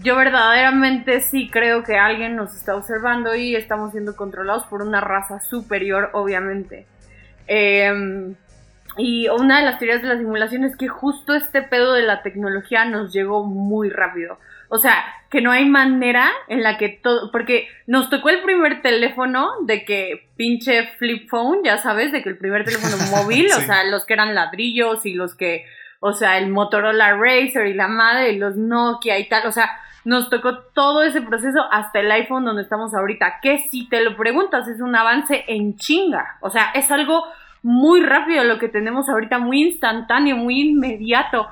yo 0.02 0.16
verdaderamente 0.16 1.22
sí 1.22 1.50
creo 1.50 1.84
que 1.84 1.98
alguien 1.98 2.36
nos 2.36 2.56
está 2.56 2.76
observando 2.76 3.36
y 3.36 3.56
estamos 3.56 3.92
siendo 3.92 4.16
controlados 4.16 4.66
por 4.66 4.82
una 4.82 5.02
raza 5.02 5.40
superior, 5.40 6.10
obviamente. 6.14 6.86
Eh, 7.48 8.36
y 8.98 9.28
una 9.28 9.60
de 9.60 9.66
las 9.66 9.78
teorías 9.78 10.02
de 10.02 10.08
la 10.08 10.18
simulación 10.18 10.64
es 10.64 10.78
que 10.78 10.88
justo 10.88 11.34
este 11.34 11.62
pedo 11.62 11.94
de 11.94 12.04
la 12.04 12.22
tecnología 12.22 12.86
nos 12.86 13.12
llegó 13.12 13.44
muy 13.44 13.90
rápido. 13.90 14.40
O 14.70 14.78
sea, 14.78 15.04
que 15.30 15.42
no 15.42 15.52
hay 15.52 15.66
manera 15.66 16.32
en 16.48 16.64
la 16.64 16.78
que 16.78 16.90
todo, 16.90 17.32
porque 17.32 17.68
nos 17.88 18.10
tocó 18.10 18.30
el 18.30 18.42
primer 18.42 18.82
teléfono 18.82 19.50
de 19.66 19.84
que 19.84 20.30
pinche 20.38 20.88
flip 20.98 21.30
phone, 21.30 21.60
ya 21.64 21.78
sabes, 21.78 22.12
de 22.12 22.24
que 22.24 22.30
el 22.30 22.38
primer 22.38 22.64
teléfono 22.64 22.96
móvil, 23.12 23.48
o 23.48 23.62
sea, 23.62 23.84
los 23.84 24.06
que 24.06 24.14
eran 24.14 24.34
ladrillos 24.34 25.06
y 25.06 25.14
los 25.14 25.36
que, 25.36 25.66
o 26.00 26.14
sea, 26.14 26.38
el 26.38 26.50
Motorola 26.50 27.16
Racer 27.18 27.68
y 27.68 27.74
la 27.74 27.88
madre 27.88 28.32
y 28.32 28.40
los 28.40 28.56
Nokia 28.56 29.20
y 29.20 29.28
tal, 29.28 29.46
o 29.46 29.52
sea, 29.52 29.70
nos 30.06 30.30
tocó 30.30 30.60
todo 30.74 31.04
ese 31.04 31.22
proceso 31.22 31.62
hasta 31.72 32.00
el 32.00 32.12
iPhone 32.12 32.46
donde 32.46 32.62
estamos 32.62 32.94
ahorita, 32.94 33.40
que 33.42 33.58
si 33.70 33.90
te 33.90 34.04
lo 34.04 34.16
preguntas 34.16 34.68
es 34.68 34.80
un 34.80 34.96
avance 34.96 35.44
en 35.48 35.76
chinga, 35.76 36.38
o 36.42 36.50
sea, 36.50 36.72
es 36.74 36.90
algo 36.92 37.26
muy 37.64 38.02
rápido 38.02 38.44
lo 38.44 38.60
que 38.60 38.70
tenemos 38.70 39.10
ahorita, 39.10 39.40
muy 39.40 39.64
instantáneo, 39.64 40.38
muy 40.38 40.70
inmediato. 40.70 41.48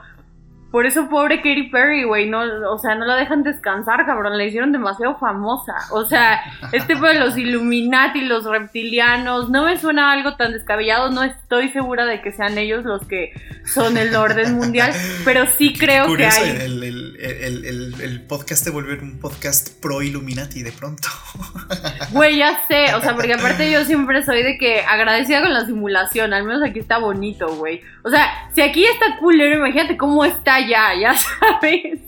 Por 0.73 0.87
eso 0.87 1.07
pobre 1.07 1.37
Katy 1.37 1.69
Perry, 1.69 2.03
güey, 2.03 2.27
no, 2.27 2.41
o 2.71 2.79
sea, 2.79 2.95
no 2.95 3.05
la 3.05 3.15
dejan 3.15 3.43
descansar, 3.43 4.07
cabrón, 4.07 4.35
la 4.35 4.43
hicieron 4.43 4.71
demasiado 4.71 5.15
famosa. 5.19 5.75
O 5.91 6.03
sea, 6.03 6.41
este 6.71 6.95
de 6.95 7.19
los 7.19 7.37
Illuminati, 7.37 8.21
los 8.21 8.43
reptilianos, 8.43 9.51
no 9.51 9.65
me 9.65 9.77
suena 9.77 10.11
algo 10.11 10.35
tan 10.35 10.51
descabellado, 10.51 11.11
no 11.11 11.21
estoy 11.21 11.69
segura 11.69 12.07
de 12.07 12.23
que 12.23 12.31
sean 12.31 12.57
ellos 12.57 12.85
los 12.85 13.05
que 13.05 13.33
son 13.65 13.97
el 13.97 14.15
orden 14.15 14.55
mundial, 14.55 14.91
pero 15.23 15.45
sí 15.45 15.75
creo 15.77 16.11
que 16.15 16.25
hay... 16.25 16.49
El, 16.49 16.81
el, 16.81 17.95
el, 18.01 18.21
podcast 18.21 18.63
te 18.63 18.71
vuelve 18.71 18.97
un 18.97 19.19
podcast 19.19 19.79
pro 19.79 20.01
Illuminati 20.01 20.63
de 20.63 20.71
pronto. 20.71 21.07
Güey, 22.13 22.37
ya 22.37 22.65
sé, 22.67 22.95
o 22.95 23.01
sea, 23.01 23.13
porque 23.13 23.33
aparte 23.33 23.71
yo 23.71 23.85
siempre 23.85 24.23
soy 24.23 24.41
de 24.41 24.57
que 24.57 24.81
agradecida 24.81 25.41
con 25.41 25.53
la 25.53 25.65
simulación, 25.65 26.33
al 26.33 26.45
menos 26.45 26.63
aquí 26.63 26.79
está 26.79 26.97
bonito, 26.97 27.55
güey. 27.57 27.81
O 28.03 28.09
sea, 28.09 28.51
si 28.53 28.61
aquí 28.61 28.85
está 28.85 29.17
culero, 29.19 29.55
imagínate 29.55 29.97
cómo 29.97 30.25
está 30.25 30.59
ya, 30.59 30.89
ya 30.99 31.15
sabes. 31.39 32.01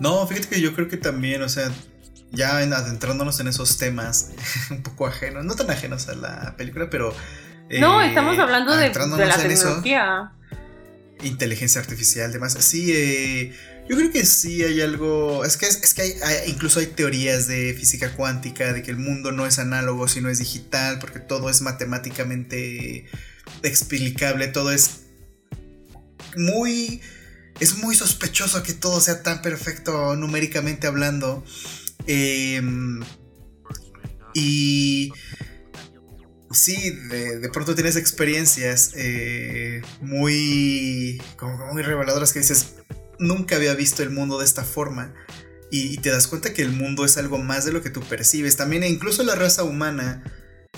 No, 0.00 0.26
fíjate 0.26 0.48
que 0.48 0.60
yo 0.60 0.74
creo 0.74 0.88
que 0.88 0.96
también, 0.96 1.42
o 1.42 1.48
sea, 1.48 1.70
ya 2.32 2.56
adentrándonos 2.56 3.38
en 3.40 3.48
esos 3.48 3.78
temas 3.78 4.30
un 4.70 4.82
poco 4.82 5.06
ajenos, 5.06 5.44
no 5.44 5.54
tan 5.54 5.70
ajenos 5.70 6.08
a 6.08 6.14
la 6.14 6.56
película, 6.56 6.90
pero... 6.90 7.14
no, 7.78 8.02
eh, 8.02 8.08
estamos 8.08 8.38
hablando 8.38 8.74
de, 8.74 8.88
la 8.88 9.36
tecnología. 9.36 10.32
inteligencia 11.22 11.80
artificial, 11.80 12.32
demás. 12.32 12.54
Sí, 12.54 12.90
eh, 12.92 13.56
yo 13.88 13.96
creo 13.96 14.10
que 14.10 14.24
sí 14.24 14.64
hay 14.64 14.80
algo. 14.80 15.44
Es 15.44 15.56
que, 15.56 15.66
es, 15.66 15.94
que 15.94 16.02
hay, 16.02 16.14
incluso 16.46 16.80
hay 16.80 16.86
teorías 16.86 17.46
de 17.46 17.74
física 17.74 18.12
cuántica, 18.12 18.72
de 18.72 18.82
que 18.82 18.90
el 18.90 18.96
mundo 18.96 19.30
no 19.30 19.46
es 19.46 19.60
análogo, 19.60 20.08
sino 20.08 20.28
es 20.28 20.38
digital, 20.38 20.98
porque 20.98 21.20
todo 21.20 21.50
es 21.50 21.62
matemáticamente 21.62 23.06
explicable, 23.62 24.48
todo 24.48 24.72
es 24.72 25.02
muy. 26.36 27.00
Es 27.60 27.76
muy 27.76 27.94
sospechoso 27.94 28.62
que 28.62 28.72
todo 28.72 29.00
sea 29.00 29.22
tan 29.22 29.42
perfecto 29.42 30.16
numéricamente 30.16 30.86
hablando. 30.86 31.44
Em, 32.06 33.00
y 34.34 35.12
sí, 36.50 36.90
de, 36.90 37.48
pronto 37.50 37.74
tienes 37.74 37.96
experiencias 37.96 38.92
eh, 38.96 39.82
muy, 40.00 41.20
como 41.36 41.72
muy 41.72 41.82
reveladoras 41.82 42.32
que 42.32 42.40
dices, 42.40 42.74
nunca 43.18 43.56
había 43.56 43.74
visto 43.74 44.02
el 44.02 44.10
mundo 44.10 44.38
de 44.38 44.44
esta 44.44 44.64
forma. 44.64 45.14
Y, 45.70 45.96
te 45.98 46.10
das 46.10 46.26
cuenta 46.26 46.52
que 46.52 46.60
el 46.60 46.70
mundo 46.70 47.04
es 47.06 47.16
algo 47.16 47.38
más 47.38 47.64
de 47.64 47.72
lo 47.72 47.82
que 47.82 47.88
tú 47.88 48.00
percibes. 48.02 48.56
También 48.56 48.84
incluso 48.84 49.22
la 49.22 49.34
raza 49.34 49.64
humana 49.64 50.22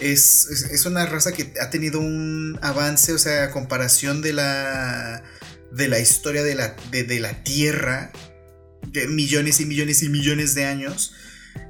es, 0.01 0.47
es, 0.47 0.86
una 0.86 1.07
raza 1.07 1.32
que 1.32 1.53
ha 1.61 1.70
tenido 1.70 2.01
un 2.01 2.59
avance, 2.62 3.12
o 3.12 3.18
sea, 3.18 3.45
a 3.45 3.51
comparación 3.51 4.22
de 4.22 4.32
la, 4.32 5.22
de 5.72 5.88
la 5.88 6.01
historia 6.01 6.42
de 6.42 6.55
la, 6.55 6.76
de, 6.90 7.20
la 7.20 7.45
Tierra, 7.45 8.11
de 8.88 9.07
millones 9.07 9.61
y 9.61 9.66
millones 9.66 10.03
y 10.03 10.09
millones 10.09 10.55
de 10.55 10.64
años. 10.64 11.14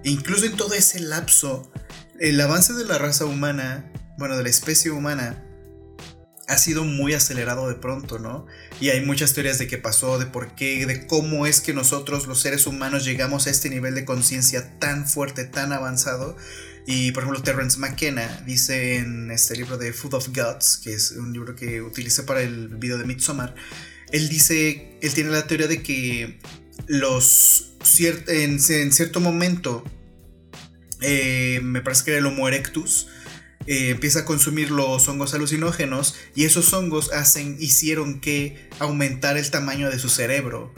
E 0.04 0.10
incluso 0.10 0.46
en 0.46 0.56
todo 0.56 0.74
ese 0.74 1.00
lapso, 1.00 1.70
el 2.18 2.40
avance 2.40 2.72
de 2.72 2.86
la 2.86 2.96
raza 2.98 3.26
humana, 3.26 3.92
bueno, 4.16 4.36
de 4.36 4.42
la 4.42 4.48
especie 4.48 4.90
humana, 4.90 5.44
ha 6.46 6.58
sido 6.58 6.84
muy 6.84 7.14
acelerado 7.14 7.68
de 7.68 7.74
pronto, 7.74 8.18
¿no? 8.18 8.46
Y 8.80 8.90
hay 8.90 9.04
muchas 9.04 9.32
teorías 9.32 9.58
de 9.58 9.66
qué 9.66 9.78
pasó, 9.78 10.18
de 10.18 10.26
por 10.26 10.54
qué, 10.54 10.86
de 10.86 11.06
cómo 11.06 11.46
es 11.46 11.60
que 11.60 11.72
nosotros 11.72 12.26
los 12.26 12.40
seres 12.40 12.66
humanos 12.66 13.04
llegamos 13.04 13.46
a 13.46 13.50
este 13.50 13.70
nivel 13.70 13.94
de 13.94 14.04
conciencia 14.04 14.78
tan 14.78 15.06
fuerte, 15.06 15.44
tan 15.44 15.72
avanzado. 15.72 16.36
Y 16.87 17.12
por 17.12 17.22
ejemplo, 17.22 17.43
Terrence 17.43 17.78
McKenna 17.78 18.43
dice 18.47 18.97
en 18.97 19.30
este 19.30 19.57
libro 19.57 19.78
de 19.78 19.93
Food 19.93 20.14
of 20.14 20.28
Gods, 20.28 20.80
que 20.82 20.93
es 20.93 21.12
un 21.12 21.32
libro 21.32 21.55
que 21.55 21.80
utilicé 21.80 22.24
para 22.24 22.43
el 22.43 22.68
video 22.68 22.99
de 22.99 23.05
Midsommar, 23.05 23.55
él 24.12 24.28
dice, 24.28 24.99
él 25.01 25.14
tiene 25.14 25.30
la 25.30 25.47
teoría 25.47 25.66
de 25.66 25.82
que 25.82 26.41
los 26.87 27.74
en, 27.99 28.59
en 28.68 28.93
cierto 28.93 29.20
momento, 29.20 29.85
eh, 31.01 31.61
me 31.62 31.80
parece 31.80 32.05
que 32.05 32.11
era 32.12 32.20
el 32.20 32.26
Homo 32.26 32.49
erectus, 32.49 33.09
eh, 33.66 33.91
empieza 33.91 34.20
a 34.20 34.24
consumir 34.24 34.70
los 34.70 35.09
hongos 35.09 35.35
alucinógenos 35.35 36.16
y 36.35 36.45
esos 36.45 36.72
hongos 36.72 37.12
hacen, 37.12 37.57
hicieron 37.61 38.20
que 38.20 38.68
aumentar 38.78 39.37
el 39.37 39.51
tamaño 39.51 39.91
de 39.91 39.99
su 39.99 40.09
cerebro. 40.09 40.74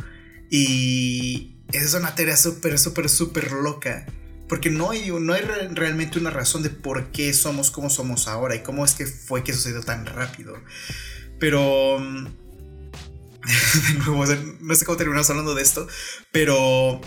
Y 0.50 1.56
es 1.72 1.94
una 1.94 2.14
teoría 2.14 2.36
súper, 2.36 2.78
súper, 2.78 3.08
súper 3.08 3.52
loca. 3.52 4.06
Porque 4.48 4.70
no 4.70 4.90
hay, 4.90 5.10
no 5.10 5.32
hay 5.32 5.42
realmente 5.42 6.18
una 6.18 6.30
razón 6.30 6.62
de 6.62 6.70
por 6.70 7.10
qué 7.10 7.34
somos 7.34 7.70
como 7.70 7.90
somos 7.90 8.28
ahora 8.28 8.54
y 8.54 8.62
cómo 8.62 8.84
es 8.84 8.94
que 8.94 9.06
fue 9.06 9.42
que 9.42 9.52
sucedió 9.52 9.82
tan 9.82 10.06
rápido. 10.06 10.56
Pero... 11.38 11.98
De 13.46 13.94
nuevo, 13.98 14.24
no 14.60 14.74
sé 14.74 14.84
cómo 14.84 14.98
terminamos 14.98 15.30
hablando 15.30 15.54
de 15.54 15.62
esto, 15.62 15.86
pero 16.32 17.00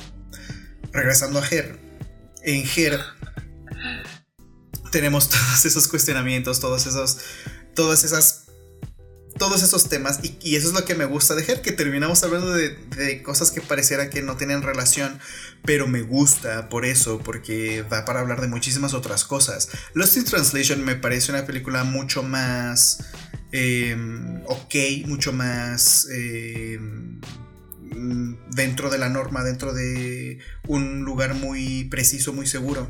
regresando 0.94 1.40
a 1.40 1.48
Her. 1.48 1.78
En 2.44 2.64
Her 2.66 3.02
tenemos 4.92 5.30
todos 5.30 5.66
esos 5.66 5.88
cuestionamientos, 5.88 6.60
todos 6.60 6.86
esos, 6.86 7.18
todas 7.76 8.04
esas, 8.04 8.46
todos 9.40 9.64
esos 9.64 9.90
temas 9.90 10.20
y, 10.22 10.56
eso 10.56 10.68
es 10.68 10.74
lo 10.76 10.86
que 10.86 10.94
me 10.94 11.06
gusta 11.06 11.34
de 11.34 11.44
Her, 11.44 11.62
que 11.62 11.72
terminamos 11.72 12.24
hablando 12.24 12.54
de, 12.54 13.24
cosas 13.24 13.50
que 13.50 13.62
pareciera 13.62 14.12
que 14.12 14.22
no 14.22 14.38
tienen 14.38 14.62
relación, 14.62 15.20
pero 15.66 15.88
me 15.88 16.04
gusta 16.04 16.70
por 16.70 16.86
eso, 16.86 17.20
porque 17.20 17.84
da 17.90 18.06
para 18.06 18.20
hablar 18.20 18.42
de 18.42 18.48
muchísimas 18.48 18.94
otras 18.94 19.26
cosas. 19.26 19.70
Lost 19.94 20.18
in 20.18 20.26
Translation 20.26 20.86
me 20.86 20.96
parece 20.96 21.32
una 21.32 21.46
película 21.46 21.84
mucho 21.84 22.22
más 22.22 23.00
em, 23.52 24.42
ok, 24.46 24.76
mucho 25.08 25.34
más... 25.34 26.08
Em, 26.12 27.20
dentro 28.52 28.90
de 28.90 28.98
la 28.98 29.10
norma, 29.10 29.44
dentro 29.44 29.74
de 29.74 30.40
un 30.68 31.04
lugar 31.04 31.34
muy 31.34 31.86
preciso, 31.86 32.34
muy 32.34 32.48
seguro. 32.48 32.88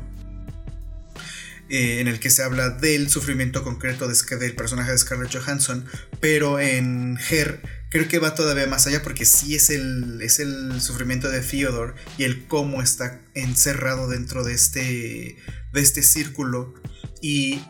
Eh, 1.70 2.00
en 2.00 2.08
el 2.08 2.18
que 2.18 2.30
se 2.30 2.42
habla 2.42 2.70
del 2.70 3.08
sufrimiento 3.10 3.62
concreto 3.62 4.08
de, 4.08 4.36
del 4.38 4.56
personaje 4.56 4.90
de 4.90 4.98
Scarlett 4.98 5.32
Johansson, 5.32 5.86
pero 6.18 6.58
en 6.58 7.16
Her 7.30 7.60
creo 7.90 8.08
que 8.08 8.18
va 8.18 8.34
todavía 8.34 8.66
más 8.66 8.88
allá 8.88 9.04
porque 9.04 9.24
sí 9.24 9.54
es 9.54 9.70
el, 9.70 10.20
es 10.20 10.40
el 10.40 10.80
sufrimiento 10.80 11.30
de 11.30 11.40
Theodore 11.42 11.94
y 12.18 12.24
el 12.24 12.48
cómo 12.48 12.82
está 12.82 13.20
encerrado 13.34 14.08
dentro 14.08 14.42
de 14.42 14.52
este, 14.52 15.36
de 15.72 15.80
este 15.80 16.02
círculo 16.02 16.74
y 17.22 17.62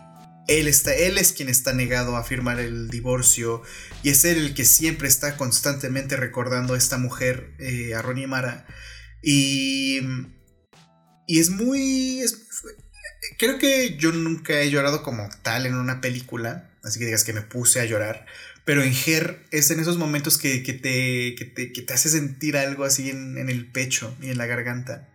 él, 0.49 0.67
está, 0.67 0.95
él 0.95 1.19
es 1.19 1.33
quien 1.33 1.51
está 1.51 1.75
negado 1.75 2.17
a 2.17 2.25
firmar 2.25 2.59
el 2.59 2.89
divorcio 2.89 3.61
y 4.03 4.09
es 4.09 4.25
él 4.25 4.39
el 4.39 4.55
que 4.55 4.65
siempre 4.65 5.09
está 5.09 5.37
constantemente 5.37 6.17
recordando 6.17 6.73
a 6.73 6.79
esta 6.79 6.97
mujer, 6.97 7.55
eh, 7.59 7.95
a 7.95 8.01
Ronnie 8.01 8.27
Mara. 8.27 8.67
Y, 9.23 10.01
y 11.27 11.39
es 11.39 11.51
muy 11.51 12.25
creo 13.41 13.59
que 13.59 13.97
yo 13.97 14.13
nunca 14.13 14.61
he 14.61 14.71
llorado 14.71 15.03
como 15.03 15.27
tal 15.43 15.65
en 15.65 15.75
una 15.75 16.03
película, 16.03 16.71
así 16.83 16.99
que 16.99 17.07
digas 17.07 17.25
que 17.25 17.33
me 17.33 17.41
puse 17.41 17.81
a 17.81 17.87
llorar, 17.87 18.27
pero 18.67 18.83
en 18.83 18.93
Her 18.93 19.43
es 19.51 19.71
en 19.71 19.81
esos 19.81 19.97
momentos 19.97 20.37
que, 20.37 20.59
te, 20.59 21.35
que 21.35 21.83
te, 21.83 21.95
hace 21.95 22.11
sentir 22.11 22.59
algo 22.59 22.85
así 22.85 23.09
en, 23.09 23.39
el 23.49 23.67
pecho 23.67 24.15
y 24.21 24.29
en 24.29 24.37
la 24.37 24.45
garganta. 24.45 25.09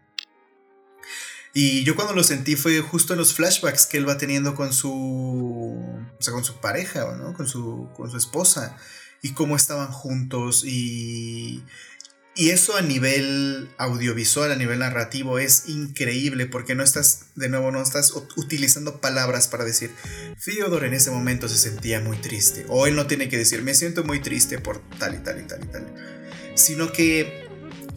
Y 1.54 1.84
yo 1.84 1.96
cuando 1.96 2.16
lo 2.16 2.24
sentí 2.24 2.56
fue 2.56 2.82
justo 2.82 3.14
en 3.14 3.20
los 3.20 3.36
flashbacks 3.36 3.86
que 3.86 3.98
él 3.98 4.10
va 4.10 4.18
teniendo 4.18 4.56
con 4.56 4.74
su, 4.74 4.92
o 4.92 6.22
sea, 6.22 6.34
con 6.34 6.44
su 6.44 6.60
pareja, 6.60 7.16
¿no? 7.16 7.34
Con 7.34 7.48
su, 7.48 7.90
con 7.96 8.10
su 8.10 8.18
esposa. 8.18 8.76
Y 9.22 9.34
cómo 9.34 9.56
estaban 9.56 9.92
juntos 9.92 10.64
y, 10.66 11.64
y 12.38 12.50
eso 12.50 12.76
a 12.76 12.82
nivel 12.82 13.70
audiovisual, 13.78 14.52
a 14.52 14.58
nivel 14.58 14.80
narrativo, 14.80 15.40
es 15.40 15.70
increíble 15.70 16.46
porque 16.46 16.76
no 16.76 16.84
estás, 16.84 17.28
de 17.36 17.48
nuevo, 17.48 17.72
no 17.72 17.82
estás 17.82 18.14
utilizando 18.36 19.00
palabras 19.00 19.48
para 19.48 19.64
decir, 19.64 19.92
Theodore 20.44 20.88
en 20.88 20.96
ese 20.96 21.12
momento 21.12 21.48
se 21.48 21.58
sentía 21.58 22.02
muy 22.02 22.18
triste. 22.18 22.66
O 22.68 22.88
él 22.88 22.96
no 22.96 23.08
tiene 23.08 23.30
que 23.30 23.38
decir, 23.38 23.64
me 23.64 23.74
siento 23.74 24.04
muy 24.04 24.20
triste 24.20 24.60
por 24.60 24.82
tal 25.00 25.16
y 25.16 25.20
tal 25.20 25.40
y 25.40 25.44
tal 25.44 25.64
y 25.64 25.68
tal. 25.68 25.94
Sino 26.56 26.92
que 26.92 27.48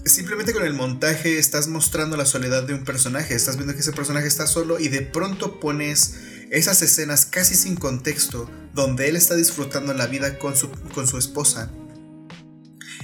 simplemente 0.04 0.52
con 0.52 0.64
el 0.64 0.72
montaje 0.72 1.38
estás 1.38 1.66
mostrando 1.66 2.16
la 2.16 2.24
soledad 2.24 2.62
de 2.62 2.74
un 2.74 2.84
personaje. 2.84 3.34
Estás 3.34 3.56
viendo 3.56 3.74
que 3.74 3.80
ese 3.80 3.92
personaje 3.92 4.28
está 4.28 4.46
solo 4.46 4.78
y 4.78 4.86
de 4.86 5.02
pronto 5.02 5.58
pones 5.58 6.14
esas 6.50 6.80
escenas 6.82 7.26
casi 7.26 7.56
sin 7.56 7.74
contexto 7.74 8.48
donde 8.72 9.08
él 9.08 9.16
está 9.16 9.34
disfrutando 9.34 9.94
la 9.94 10.06
vida 10.06 10.38
con 10.38 10.54
su, 10.54 10.70
con 10.94 11.08
su 11.08 11.18
esposa 11.18 11.72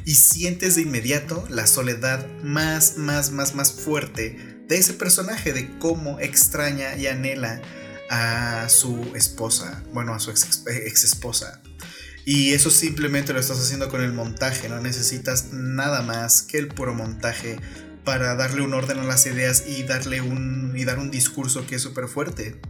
y 0.04 0.14
sientes 0.14 0.74
de 0.74 0.82
inmediato 0.82 1.46
la 1.48 1.66
soledad 1.66 2.26
más, 2.42 2.98
más, 2.98 3.30
más, 3.30 3.54
más 3.54 3.72
fuerte 3.72 4.62
de 4.68 4.76
ese 4.76 4.94
personaje, 4.94 5.52
de 5.52 5.78
cómo 5.78 6.20
extraña 6.20 6.96
y 6.96 7.06
anhela 7.06 7.60
a 8.10 8.68
su 8.68 9.12
esposa, 9.14 9.82
bueno, 9.92 10.14
a 10.14 10.20
su 10.20 10.30
ex, 10.30 10.64
esposa. 11.04 11.62
Y 12.26 12.52
eso 12.52 12.70
simplemente 12.70 13.32
lo 13.32 13.40
estás 13.40 13.58
haciendo 13.58 13.88
con 13.88 14.02
el 14.02 14.12
montaje, 14.12 14.68
no 14.68 14.80
necesitas 14.80 15.52
nada 15.52 16.02
más 16.02 16.42
que 16.42 16.58
el 16.58 16.68
puro 16.68 16.94
montaje 16.94 17.58
para 18.04 18.34
darle 18.34 18.62
un 18.62 18.74
orden 18.74 18.98
a 18.98 19.04
las 19.04 19.26
ideas 19.26 19.64
y 19.66 19.82
darle 19.82 20.20
un 20.20 20.74
y 20.76 20.84
dar 20.84 20.98
un 20.98 21.10
discurso 21.10 21.66
que 21.66 21.76
es 21.76 21.82
súper 21.82 22.08
fuerte. 22.08 22.60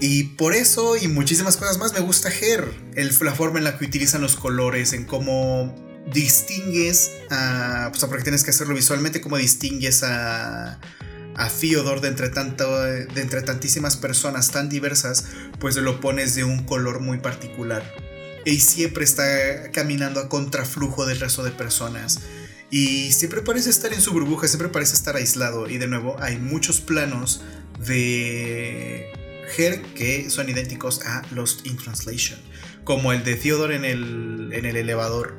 Y 0.00 0.24
por 0.24 0.54
eso 0.54 0.96
y 0.96 1.08
muchísimas 1.08 1.58
cosas 1.58 1.78
más 1.78 1.92
me 1.92 2.00
gusta 2.00 2.30
Her, 2.30 2.72
el, 2.94 3.14
la 3.20 3.34
forma 3.34 3.58
en 3.58 3.64
la 3.64 3.78
que 3.78 3.84
utilizan 3.84 4.22
los 4.22 4.36
colores, 4.36 4.94
en 4.94 5.04
cómo 5.04 5.89
distingues 6.06 7.10
a. 7.30 7.88
Pues 7.90 8.04
porque 8.04 8.22
tienes 8.22 8.44
que 8.44 8.50
hacerlo 8.50 8.74
visualmente, 8.74 9.20
como 9.20 9.36
distingues 9.36 10.02
a. 10.02 10.80
A 11.36 11.48
Fyodor 11.48 12.02
de 12.02 12.08
entre, 12.08 12.28
de 12.28 13.20
entre 13.22 13.40
tantísimas 13.40 13.96
personas 13.96 14.50
tan 14.50 14.68
diversas, 14.68 15.24
pues 15.58 15.76
lo 15.76 15.98
pones 15.98 16.34
de 16.34 16.44
un 16.44 16.64
color 16.64 17.00
muy 17.00 17.18
particular. 17.18 17.82
Y 18.44 18.60
siempre 18.60 19.04
está 19.04 19.70
caminando 19.72 20.20
a 20.20 20.28
contraflujo 20.28 21.06
del 21.06 21.18
resto 21.18 21.42
de 21.42 21.50
personas. 21.52 22.20
Y 22.70 23.12
siempre 23.12 23.42
parece 23.42 23.70
estar 23.70 23.92
en 23.92 24.00
su 24.00 24.12
burbuja, 24.12 24.48
siempre 24.48 24.68
parece 24.68 24.94
estar 24.94 25.16
aislado. 25.16 25.68
Y 25.68 25.78
de 25.78 25.86
nuevo, 25.86 26.16
hay 26.20 26.36
muchos 26.38 26.80
planos 26.80 27.42
de 27.78 29.10
Her 29.56 29.82
que 29.94 30.30
son 30.30 30.48
idénticos 30.48 31.04
a 31.04 31.22
Lost 31.32 31.66
in 31.66 31.76
Translation. 31.76 32.38
Como 32.84 33.12
el 33.12 33.24
de 33.24 33.34
Theodore 33.34 33.76
en 33.76 33.84
el, 33.84 34.50
en 34.52 34.66
el 34.66 34.76
elevador 34.76 35.38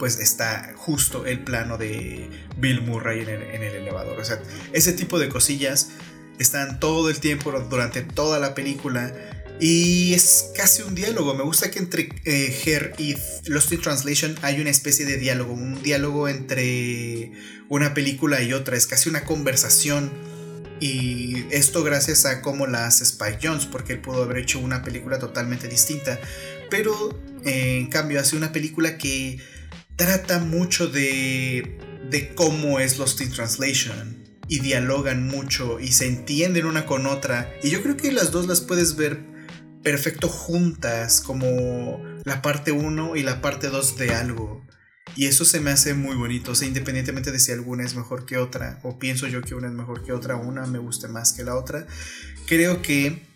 pues 0.00 0.18
está 0.18 0.72
justo 0.76 1.26
el 1.26 1.44
plano 1.44 1.76
de 1.76 2.30
Bill 2.56 2.80
Murray 2.80 3.20
en 3.20 3.28
el, 3.28 3.74
elevador. 3.74 4.18
O 4.18 4.24
sea, 4.24 4.40
ese 4.72 4.94
tipo 4.94 5.18
de 5.18 5.28
cosillas 5.28 5.90
están 6.38 6.80
todo 6.80 7.10
el 7.10 7.20
tiempo 7.20 7.52
durante 7.52 8.00
toda 8.00 8.38
la 8.38 8.54
película 8.54 9.14
Y 9.60 10.14
es 10.14 10.52
casi 10.56 10.80
un 10.80 10.94
diálogo. 10.94 11.34
Me 11.34 11.44
gusta 11.44 11.70
que 11.70 11.80
entre 11.80 12.08
eh, 12.24 12.62
Her 12.64 12.94
y 12.96 13.14
Lost 13.44 13.72
in 13.72 13.82
Translation 13.82 14.34
hay 14.40 14.58
una 14.58 14.70
especie 14.70 15.04
de 15.04 15.18
diálogo. 15.18 15.52
Un 15.52 15.82
diálogo 15.82 16.28
entre 16.28 17.32
una 17.68 17.92
película 17.92 18.42
y 18.42 18.54
otra. 18.54 18.78
Es 18.78 18.86
casi 18.86 19.10
una 19.10 19.26
conversación. 19.26 20.10
Y 20.80 21.44
esto 21.50 21.84
gracias 21.84 22.24
a 22.24 22.40
cómo 22.40 22.66
la 22.66 22.86
hace 22.86 23.04
Spike 23.04 23.40
Jones. 23.42 23.66
Porque 23.66 23.92
él 23.92 24.00
pudo 24.00 24.22
haber 24.22 24.38
hecho 24.38 24.60
una 24.60 24.82
película 24.82 25.18
totalmente 25.18 25.68
distinta. 25.68 26.18
Pero 26.70 27.20
eh, 27.44 27.80
en 27.80 27.88
cambio 27.88 28.18
hace 28.18 28.34
una 28.34 28.50
película 28.50 28.96
que 28.96 29.38
trata 30.00 30.38
mucho 30.38 30.88
de, 30.88 31.78
de 32.08 32.34
cómo 32.34 32.80
es 32.80 32.96
Lost 32.96 33.20
in 33.20 33.30
Translation. 33.30 34.24
Y 34.48 34.60
dialogan 34.60 35.28
mucho 35.28 35.78
y 35.78 35.92
se 35.92 36.06
entienden 36.06 36.64
una 36.64 36.86
con 36.86 37.06
otra. 37.06 37.52
Y 37.62 37.68
yo 37.68 37.82
creo 37.82 37.98
que 37.98 38.10
las 38.10 38.30
dos 38.32 38.46
las 38.48 38.62
puedes 38.62 38.96
ver 38.96 39.20
perfecto 39.84 40.28
juntas 40.28 41.20
como 41.20 42.02
la 42.24 42.40
parte 42.40 42.72
1 42.72 43.14
y 43.16 43.22
la 43.22 43.42
parte 43.42 43.68
2 43.68 43.98
de 43.98 44.14
algo. 44.14 44.66
Y 45.16 45.26
eso 45.26 45.44
se 45.44 45.60
me 45.60 45.70
hace 45.70 45.92
muy 45.92 46.16
bonito, 46.16 46.52
o 46.52 46.54
sea, 46.54 46.66
independientemente 46.66 47.30
de 47.30 47.38
si 47.38 47.52
alguna 47.52 47.84
es 47.84 47.94
mejor 47.94 48.24
que 48.24 48.38
otra, 48.38 48.80
o 48.82 48.98
pienso 48.98 49.26
yo 49.26 49.42
que 49.42 49.54
una 49.54 49.68
es 49.68 49.74
mejor 49.74 50.02
que 50.02 50.12
otra, 50.12 50.36
una 50.36 50.66
me 50.66 50.78
gusta 50.78 51.08
más 51.08 51.32
que 51.32 51.44
la 51.44 51.56
otra, 51.56 51.86
creo 52.46 52.80
que 52.80 53.29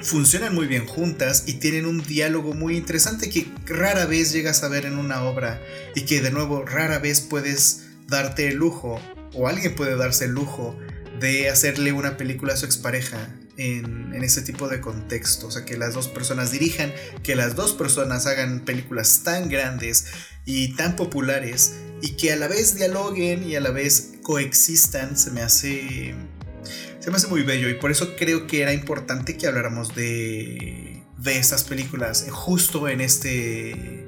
funcionan 0.00 0.54
muy 0.54 0.66
bien 0.66 0.86
juntas 0.86 1.44
y 1.46 1.54
tienen 1.54 1.86
un 1.86 2.02
diálogo 2.02 2.54
muy 2.54 2.76
interesante 2.76 3.30
que 3.30 3.46
rara 3.66 4.06
vez 4.06 4.32
llegas 4.32 4.62
a 4.62 4.68
ver 4.68 4.86
en 4.86 4.98
una 4.98 5.22
obra 5.24 5.60
y 5.94 6.02
que 6.02 6.20
de 6.20 6.30
nuevo 6.30 6.64
rara 6.64 6.98
vez 6.98 7.20
puedes 7.20 7.86
darte 8.06 8.48
el 8.48 8.56
lujo, 8.56 9.00
o 9.34 9.48
alguien 9.48 9.74
puede 9.74 9.96
darse 9.96 10.26
el 10.26 10.32
lujo 10.32 10.76
de 11.20 11.48
hacerle 11.48 11.92
una 11.92 12.16
película 12.16 12.54
a 12.54 12.56
su 12.56 12.66
expareja 12.66 13.34
en, 13.56 14.12
ese 14.22 14.42
tipo 14.42 14.68
de 14.68 14.80
contexto. 14.80 15.48
O 15.48 15.50
sea, 15.50 15.64
que 15.64 15.76
las 15.76 15.94
dos 15.94 16.08
personas 16.08 16.50
dirijan, 16.50 16.92
que 17.22 17.36
las 17.36 17.54
dos 17.54 17.72
personas 17.72 18.26
hagan 18.26 18.60
películas 18.64 19.22
tan 19.24 19.48
grandes 19.48 20.06
y 20.44 20.74
tan 20.74 20.96
populares 20.96 21.74
y 22.02 22.16
que 22.16 22.32
a 22.32 22.36
la 22.36 22.48
vez 22.48 22.76
dialoguen 22.76 23.48
y 23.48 23.56
a 23.56 23.60
la 23.60 23.70
vez 23.70 24.12
coexistan, 24.22 25.16
se 25.16 25.30
me 25.30 25.42
hace. 25.42 26.14
Se 27.06 27.12
me 27.12 27.18
hace 27.18 27.28
muy 27.28 27.42
bello 27.42 27.68
y 27.68 27.74
por 27.74 27.92
eso 27.92 28.16
creo 28.16 28.48
que 28.48 28.62
era 28.62 28.72
importante 28.72 29.38
que 29.38 29.46
habláramos 29.46 29.94
de, 29.94 31.04
de 31.16 31.38
estas 31.38 31.62
películas 31.62 32.26
justo 32.32 32.88
en 32.88 33.00
este 33.00 34.04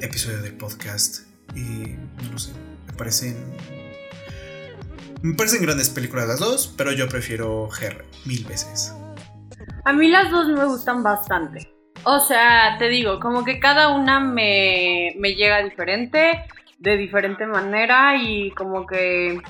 episodio 0.00 0.40
del 0.42 0.52
podcast. 0.52 1.26
Y 1.56 1.96
no 2.22 2.30
lo 2.30 2.38
sé, 2.38 2.52
me 2.86 2.92
parecen 2.92 3.34
me 5.20 5.34
parecen 5.34 5.62
grandes 5.62 5.90
películas 5.90 6.28
las 6.28 6.38
dos, 6.38 6.72
pero 6.78 6.92
yo 6.92 7.08
prefiero 7.08 7.70
Her 7.74 8.04
mil 8.24 8.44
veces. 8.44 8.94
A 9.84 9.92
mí 9.92 10.06
las 10.08 10.30
dos 10.30 10.46
me 10.46 10.64
gustan 10.64 11.02
bastante. 11.02 11.74
O 12.04 12.20
sea, 12.20 12.76
te 12.78 12.88
digo, 12.88 13.18
como 13.18 13.44
que 13.44 13.58
cada 13.58 13.88
una 13.88 14.20
me, 14.20 15.12
me 15.18 15.34
llega 15.34 15.64
diferente, 15.64 16.44
de 16.78 16.96
diferente 16.98 17.48
manera 17.48 18.14
y 18.16 18.52
como 18.52 18.86
que... 18.86 19.42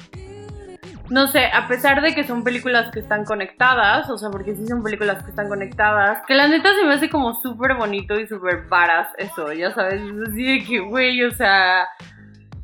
No 1.10 1.26
sé, 1.28 1.46
a 1.46 1.66
pesar 1.68 2.02
de 2.02 2.14
que 2.14 2.24
son 2.24 2.44
películas 2.44 2.90
que 2.92 3.00
están 3.00 3.24
conectadas, 3.24 4.10
o 4.10 4.18
sea, 4.18 4.30
porque 4.30 4.54
sí 4.54 4.66
son 4.66 4.82
películas 4.82 5.22
que 5.22 5.30
están 5.30 5.48
conectadas, 5.48 6.22
que 6.26 6.34
la 6.34 6.48
neta 6.48 6.74
se 6.74 6.84
me 6.84 6.94
hace 6.94 7.08
como 7.08 7.34
súper 7.34 7.76
bonito 7.76 8.18
y 8.20 8.26
súper 8.26 8.66
varas 8.68 9.08
eso, 9.16 9.52
ya 9.52 9.72
sabes, 9.72 10.02
es 10.02 10.28
así 10.28 10.42
de 10.44 10.64
que, 10.64 10.80
güey, 10.80 11.24
o 11.24 11.30
sea, 11.30 11.88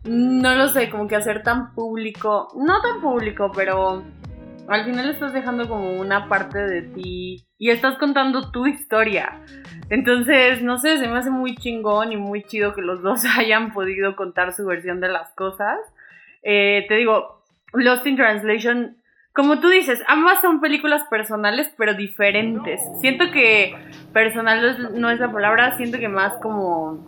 no 0.04 0.54
lo 0.54 0.68
sé, 0.68 0.90
como 0.90 1.08
que 1.08 1.16
hacer 1.16 1.42
tan 1.42 1.74
público, 1.74 2.48
no 2.56 2.82
tan 2.82 3.00
público, 3.00 3.50
pero 3.54 4.04
al 4.68 4.84
final 4.84 5.08
estás 5.10 5.32
dejando 5.32 5.68
como 5.68 5.94
una 5.94 6.28
parte 6.28 6.58
de 6.58 6.82
ti 6.82 7.46
y 7.58 7.70
estás 7.70 7.96
contando 7.98 8.50
tu 8.50 8.66
historia. 8.66 9.40
Entonces, 9.90 10.62
no 10.62 10.78
sé, 10.78 10.98
se 10.98 11.08
me 11.08 11.18
hace 11.18 11.30
muy 11.30 11.56
chingón 11.56 12.12
y 12.12 12.16
muy 12.16 12.42
chido 12.44 12.74
que 12.74 12.82
los 12.82 13.02
dos 13.02 13.24
hayan 13.38 13.72
podido 13.72 14.16
contar 14.16 14.52
su 14.52 14.64
versión 14.66 15.00
de 15.00 15.08
las 15.08 15.32
cosas. 15.34 15.78
Eh, 16.42 16.84
te 16.88 16.94
digo, 16.96 17.43
Lost 17.74 18.06
in 18.06 18.16
Translation, 18.16 18.96
como 19.32 19.60
tú 19.60 19.68
dices, 19.68 20.00
ambas 20.06 20.40
son 20.40 20.60
películas 20.60 21.02
personales 21.10 21.72
pero 21.76 21.94
diferentes. 21.94 22.80
Siento 23.00 23.30
que 23.30 23.74
personal 24.12 24.92
no 24.94 25.10
es 25.10 25.20
la 25.20 25.30
palabra, 25.30 25.76
siento 25.76 25.98
que 25.98 26.08
más 26.08 26.34
como 26.40 26.98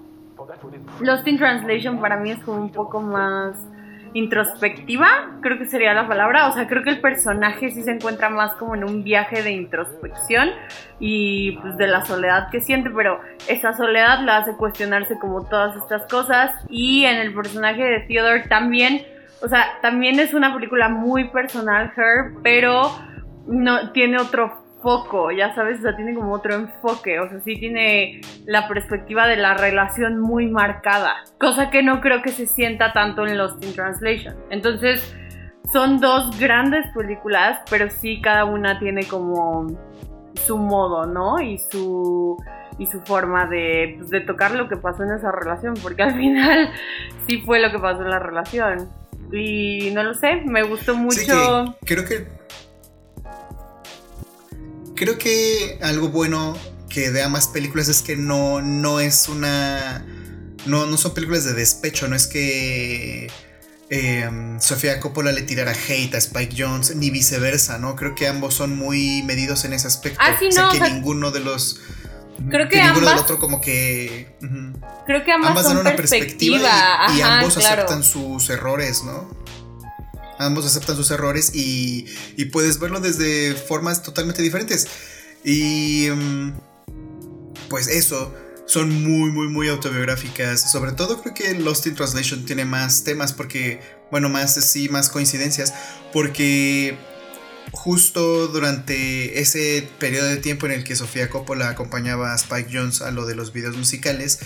Lost 1.00 1.26
in 1.26 1.38
Translation 1.38 2.00
para 2.00 2.16
mí 2.16 2.30
es 2.30 2.38
como 2.40 2.60
un 2.60 2.72
poco 2.72 3.00
más 3.00 3.56
introspectiva, 4.16 5.08
creo 5.42 5.58
que 5.58 5.66
sería 5.66 5.92
la 5.92 6.08
palabra. 6.08 6.48
O 6.48 6.52
sea, 6.52 6.66
creo 6.66 6.82
que 6.82 6.90
el 6.90 7.00
personaje 7.00 7.70
sí 7.70 7.82
se 7.82 7.92
encuentra 7.92 8.30
más 8.30 8.52
como 8.54 8.74
en 8.74 8.84
un 8.84 9.04
viaje 9.04 9.42
de 9.42 9.52
introspección 9.52 10.50
y 10.98 11.52
pues 11.58 11.76
de 11.76 11.86
la 11.86 12.04
soledad 12.04 12.48
que 12.50 12.60
siente, 12.60 12.90
pero 12.90 13.20
esa 13.46 13.74
soledad 13.74 14.20
la 14.20 14.38
hace 14.38 14.56
cuestionarse 14.56 15.18
como 15.18 15.44
todas 15.44 15.76
estas 15.76 16.06
cosas. 16.10 16.52
Y 16.70 17.04
en 17.04 17.16
el 17.16 17.34
personaje 17.34 17.82
de 17.82 18.00
Theodore 18.00 18.48
también, 18.48 19.02
o 19.42 19.48
sea, 19.48 19.78
también 19.82 20.18
es 20.20 20.34
una 20.34 20.54
película 20.54 20.88
muy 20.88 21.28
personal, 21.28 21.92
Her, 21.96 22.32
pero 22.42 22.90
no 23.46 23.92
tiene 23.92 24.18
otro 24.18 24.64
poco, 24.82 25.30
ya 25.32 25.54
sabes, 25.54 25.80
o 25.80 25.82
sea, 25.82 25.96
tiene 25.96 26.14
como 26.14 26.32
otro 26.32 26.54
enfoque, 26.54 27.18
o 27.18 27.28
sea, 27.28 27.40
sí 27.40 27.56
tiene 27.56 28.20
la 28.44 28.68
perspectiva 28.68 29.26
de 29.26 29.36
la 29.36 29.54
relación 29.54 30.20
muy 30.20 30.46
marcada, 30.46 31.24
cosa 31.40 31.70
que 31.70 31.82
no 31.82 32.00
creo 32.00 32.22
que 32.22 32.30
se 32.30 32.46
sienta 32.46 32.92
tanto 32.92 33.26
en 33.26 33.36
Lost 33.36 33.64
in 33.64 33.74
Translation. 33.74 34.36
Entonces, 34.50 35.14
son 35.72 35.98
dos 35.98 36.38
grandes 36.38 36.86
películas, 36.94 37.58
pero 37.68 37.90
sí 37.90 38.20
cada 38.20 38.44
una 38.44 38.78
tiene 38.78 39.04
como 39.06 39.66
su 40.34 40.56
modo, 40.56 41.06
¿no? 41.06 41.40
Y 41.40 41.58
su 41.58 42.36
y 42.78 42.86
su 42.86 43.00
forma 43.00 43.46
de, 43.46 43.94
pues, 43.98 44.10
de 44.10 44.20
tocar 44.20 44.52
lo 44.52 44.68
que 44.68 44.76
pasó 44.76 45.02
en 45.02 45.12
esa 45.12 45.32
relación, 45.32 45.74
porque 45.82 46.02
al 46.02 46.14
final 46.18 46.70
sí 47.26 47.38
fue 47.38 47.60
lo 47.60 47.70
que 47.70 47.78
pasó 47.78 48.02
en 48.02 48.10
la 48.10 48.18
relación. 48.18 48.88
Y 49.32 49.90
no 49.92 50.02
lo 50.02 50.14
sé, 50.14 50.36
me 50.44 50.62
gustó 50.62 50.94
mucho. 50.94 51.76
creo 51.84 52.04
que 52.04 52.26
creo 54.96 55.18
que 55.18 55.78
algo 55.82 56.08
bueno 56.08 56.56
que 56.88 57.10
de 57.10 57.22
ambas 57.22 57.46
películas 57.48 57.88
es 57.88 58.02
que 58.02 58.16
no, 58.16 58.62
no 58.62 58.98
es 59.00 59.28
una. 59.28 60.04
No, 60.64 60.86
no 60.86 60.96
son 60.96 61.14
películas 61.14 61.44
de 61.44 61.52
despecho, 61.52 62.08
no 62.08 62.16
es 62.16 62.26
que. 62.26 63.30
Em, 63.88 64.58
Sofía 64.60 64.98
Coppola 64.98 65.30
le 65.30 65.42
tirara 65.42 65.72
hate 65.72 66.14
a 66.14 66.18
Spike 66.18 66.56
Jones, 66.58 66.96
ni 66.96 67.10
viceversa, 67.10 67.78
¿no? 67.78 67.94
Creo 67.94 68.16
que 68.16 68.26
ambos 68.26 68.54
son 68.54 68.76
muy 68.76 69.22
medidos 69.22 69.64
en 69.64 69.74
ese 69.74 69.86
aspecto. 69.86 70.18
Ah, 70.20 70.36
sí, 70.40 70.48
no, 70.56 70.72
que 70.72 70.80
ninguno 70.80 71.30
de 71.30 71.40
los. 71.40 71.80
Creo 72.50 72.68
que, 72.68 72.82
ninguno 72.82 73.08
del 73.08 73.18
otro 73.18 73.38
como 73.38 73.60
que. 73.60 74.36
Creo 75.06 75.24
que 75.24 75.32
ambas, 75.32 75.64
dan 75.64 75.78
una 75.78 75.96
perspectiva, 75.96 77.06
y, 77.16 77.20
ambos 77.20 77.56
aceptan 77.56 78.02
sus 78.02 78.50
errores, 78.50 79.02
¿no? 79.04 79.28
Ambos 80.38 80.66
aceptan 80.66 80.96
sus 80.96 81.10
errores 81.10 81.54
y, 81.54 82.06
y 82.36 82.46
puedes 82.46 82.78
verlo 82.78 83.00
desde 83.00 83.54
formas 83.54 84.02
totalmente 84.02 84.42
diferentes. 84.42 84.86
Y 85.44 86.08
mm, 86.10 86.52
pues 87.68 87.88
eso, 87.88 88.34
son 88.66 89.02
muy, 89.02 89.30
muy, 89.30 89.48
muy 89.48 89.68
autobiográficas. 89.68 90.70
Sobre 90.70 90.92
todo 90.92 91.22
creo 91.22 91.34
que 91.34 91.54
Lost 91.54 91.86
in 91.86 91.94
Translation 91.94 92.44
tiene 92.44 92.64
más 92.64 93.04
temas 93.04 93.32
porque, 93.32 93.80
bueno, 94.10 94.28
más 94.28 94.54
sí, 94.54 94.88
más 94.88 95.08
coincidencias. 95.08 95.72
Porque 96.12 96.98
justo 97.72 98.48
durante 98.48 99.40
ese 99.40 99.88
periodo 99.98 100.28
de 100.28 100.36
tiempo 100.36 100.66
en 100.66 100.72
el 100.72 100.84
que 100.84 100.96
Sofía 100.96 101.30
Coppola 101.30 101.68
acompañaba 101.68 102.32
a 102.32 102.36
Spike 102.36 102.70
Jones 102.72 103.02
a 103.02 103.10
lo 103.10 103.26
de 103.26 103.34
los 103.34 103.52
videos 103.52 103.76
musicales, 103.76 104.40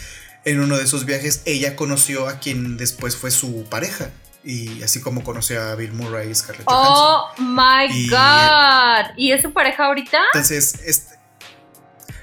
en 0.45 0.61
uno 0.61 0.77
de 0.77 0.85
esos 0.85 1.05
viajes 1.05 1.43
ella 1.45 1.77
conoció 1.77 2.29
a 2.29 2.39
quien 2.39 2.77
después 2.77 3.17
fue 3.17 3.31
su 3.31 3.65
pareja. 3.65 4.11
Y 4.43 4.83
así 4.83 5.03
como 5.03 5.23
conoció 5.23 5.61
a 5.63 5.75
Bill 5.75 5.93
Murray 5.93 6.31
y 6.31 6.35
Scarlett 6.35 6.65
Oh 6.67 7.29
my 7.39 8.09
god. 8.09 9.13
¿Y 9.19 9.33
es 9.33 9.43
su 9.43 9.53
pareja 9.53 9.85
ahorita? 9.85 10.19
Entonces, 10.33 10.77
este, 10.87 11.17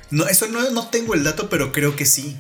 no, 0.09 0.25
eso 0.25 0.47
no, 0.47 0.67
no 0.71 0.87
tengo 0.87 1.13
el 1.13 1.23
dato, 1.23 1.47
pero 1.47 1.71
creo 1.71 1.95
que 1.95 2.05
sí. 2.05 2.35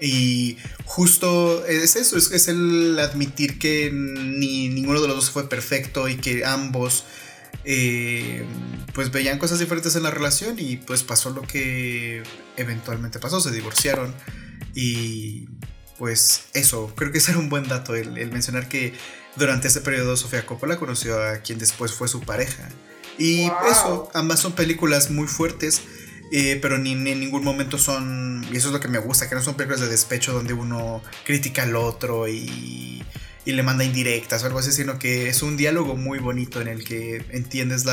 Y 0.00 0.58
justo 0.84 1.64
es 1.66 1.96
eso, 1.96 2.16
es, 2.18 2.48
el 2.48 2.98
admitir 2.98 3.58
que 3.58 3.90
ni 3.92 4.68
ninguno 4.68 5.00
de 5.00 5.08
los 5.08 5.16
dos 5.16 5.30
fue 5.30 5.48
perfecto 5.48 6.08
y 6.08 6.16
que 6.16 6.44
ambos 6.44 7.04
eh, 7.64 8.44
pues 8.94 9.10
veían 9.10 9.38
cosas 9.38 9.58
diferentes 9.58 9.96
en 9.96 10.02
la 10.02 10.10
relación 10.10 10.56
y 10.58 10.76
pues 10.76 11.02
pasó 11.02 11.30
lo 11.30 11.42
que 11.42 12.22
eventualmente 12.56 13.18
pasó, 13.18 13.40
se 13.40 13.50
divorciaron 13.50 14.14
y 14.74 15.48
pues 15.98 16.44
eso, 16.52 16.92
creo 16.94 17.10
que 17.12 17.18
ese 17.18 17.32
era 17.32 17.40
un 17.40 17.48
buen 17.48 17.66
dato 17.68 17.94
el, 17.94 18.30
mencionar 18.30 18.68
que 18.68 18.92
durante 19.36 19.68
ese 19.68 19.80
periodo 19.80 20.16
Sofía 20.16 20.44
Coppola 20.44 20.76
conoció 20.76 21.22
a 21.22 21.38
quien 21.38 21.58
después 21.58 21.92
fue 21.92 22.08
su 22.08 22.20
pareja. 22.20 22.68
Y 23.18 23.50
eso, 23.70 24.10
ambas 24.12 24.40
son 24.40 24.52
películas 24.52 25.10
muy 25.10 25.26
fuertes, 25.26 25.82
eh, 26.32 26.58
pero 26.60 26.76
ni, 26.76 26.92
en 26.92 27.04
ningún 27.04 27.44
momento 27.44 27.78
son, 27.78 28.44
y 28.52 28.56
eso 28.56 28.68
es 28.68 28.74
lo 28.74 28.80
que 28.80 28.88
me 28.88 28.98
gusta, 28.98 29.28
que 29.28 29.34
no 29.34 29.42
son 29.42 29.54
películas 29.54 29.80
de 29.80 29.88
despecho 29.88 30.32
donde 30.32 30.52
uno 30.52 31.02
critica 31.24 31.62
al 31.62 31.76
otro 31.76 32.28
y, 32.28 33.02
y 33.46 33.52
le 33.52 33.62
manda 33.62 33.84
indirectas 33.84 34.42
o 34.42 34.46
algo 34.46 34.58
así, 34.58 34.72
sino 34.72 34.98
que 34.98 35.28
es 35.28 35.42
un 35.42 35.56
diálogo 35.56 35.96
muy 35.96 36.18
bonito 36.18 36.60
en 36.60 36.68
el 36.68 36.84
que 36.84 37.24
entiendes 37.30 37.84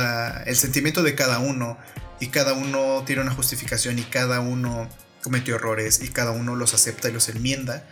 el 0.45 0.55
sentimiento 0.57 1.03
de 1.03 1.15
cada 1.15 1.39
uno 1.39 1.77
y 2.19 2.27
cada 2.27 2.53
uno 2.53 3.03
tiene 3.05 3.21
una 3.21 3.33
justificación 3.33 3.99
y 3.99 4.01
cada 4.01 4.39
uno 4.39 4.89
cometió 5.21 5.55
errores 5.55 6.01
y 6.03 6.09
cada 6.09 6.31
uno 6.31 6.55
los 6.55 6.73
acepta 6.73 7.07
y 7.07 7.13
los 7.13 7.29
enmienda. 7.29 7.87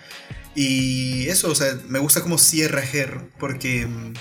Y 0.55 1.28
eso, 1.30 1.49
o 1.49 1.55
sea, 1.55 1.78
me 1.88 1.99
gusta 1.99 2.22
como 2.22 2.39
cierra 2.39 2.84
Her 2.84 3.30
porque 3.39 3.86
mm, 3.86 4.14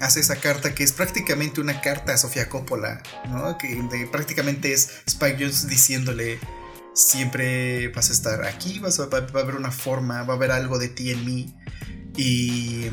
hace 0.00 0.20
esa 0.20 0.36
carta 0.36 0.74
que 0.74 0.84
es 0.84 0.92
prácticamente 0.92 1.60
una 1.60 1.80
carta 1.80 2.14
a 2.14 2.16
Sofía 2.16 2.48
Coppola, 2.48 3.02
¿no? 3.28 3.58
Que 3.58 3.76
prácticamente 4.10 4.72
es 4.72 5.02
Spike 5.06 5.36
Jones 5.40 5.68
diciéndole 5.68 6.38
siempre 6.94 7.88
vas 7.88 8.08
a 8.08 8.12
estar 8.12 8.44
aquí, 8.44 8.78
vas 8.78 8.98
va, 9.00 9.18
a 9.18 9.42
haber 9.42 9.56
una 9.56 9.70
forma, 9.70 10.22
va 10.22 10.34
a 10.34 10.36
haber 10.36 10.50
algo 10.50 10.78
de 10.78 10.88
ti 10.88 11.10
en 11.10 11.24
mí. 11.24 11.54
Y, 12.16 12.86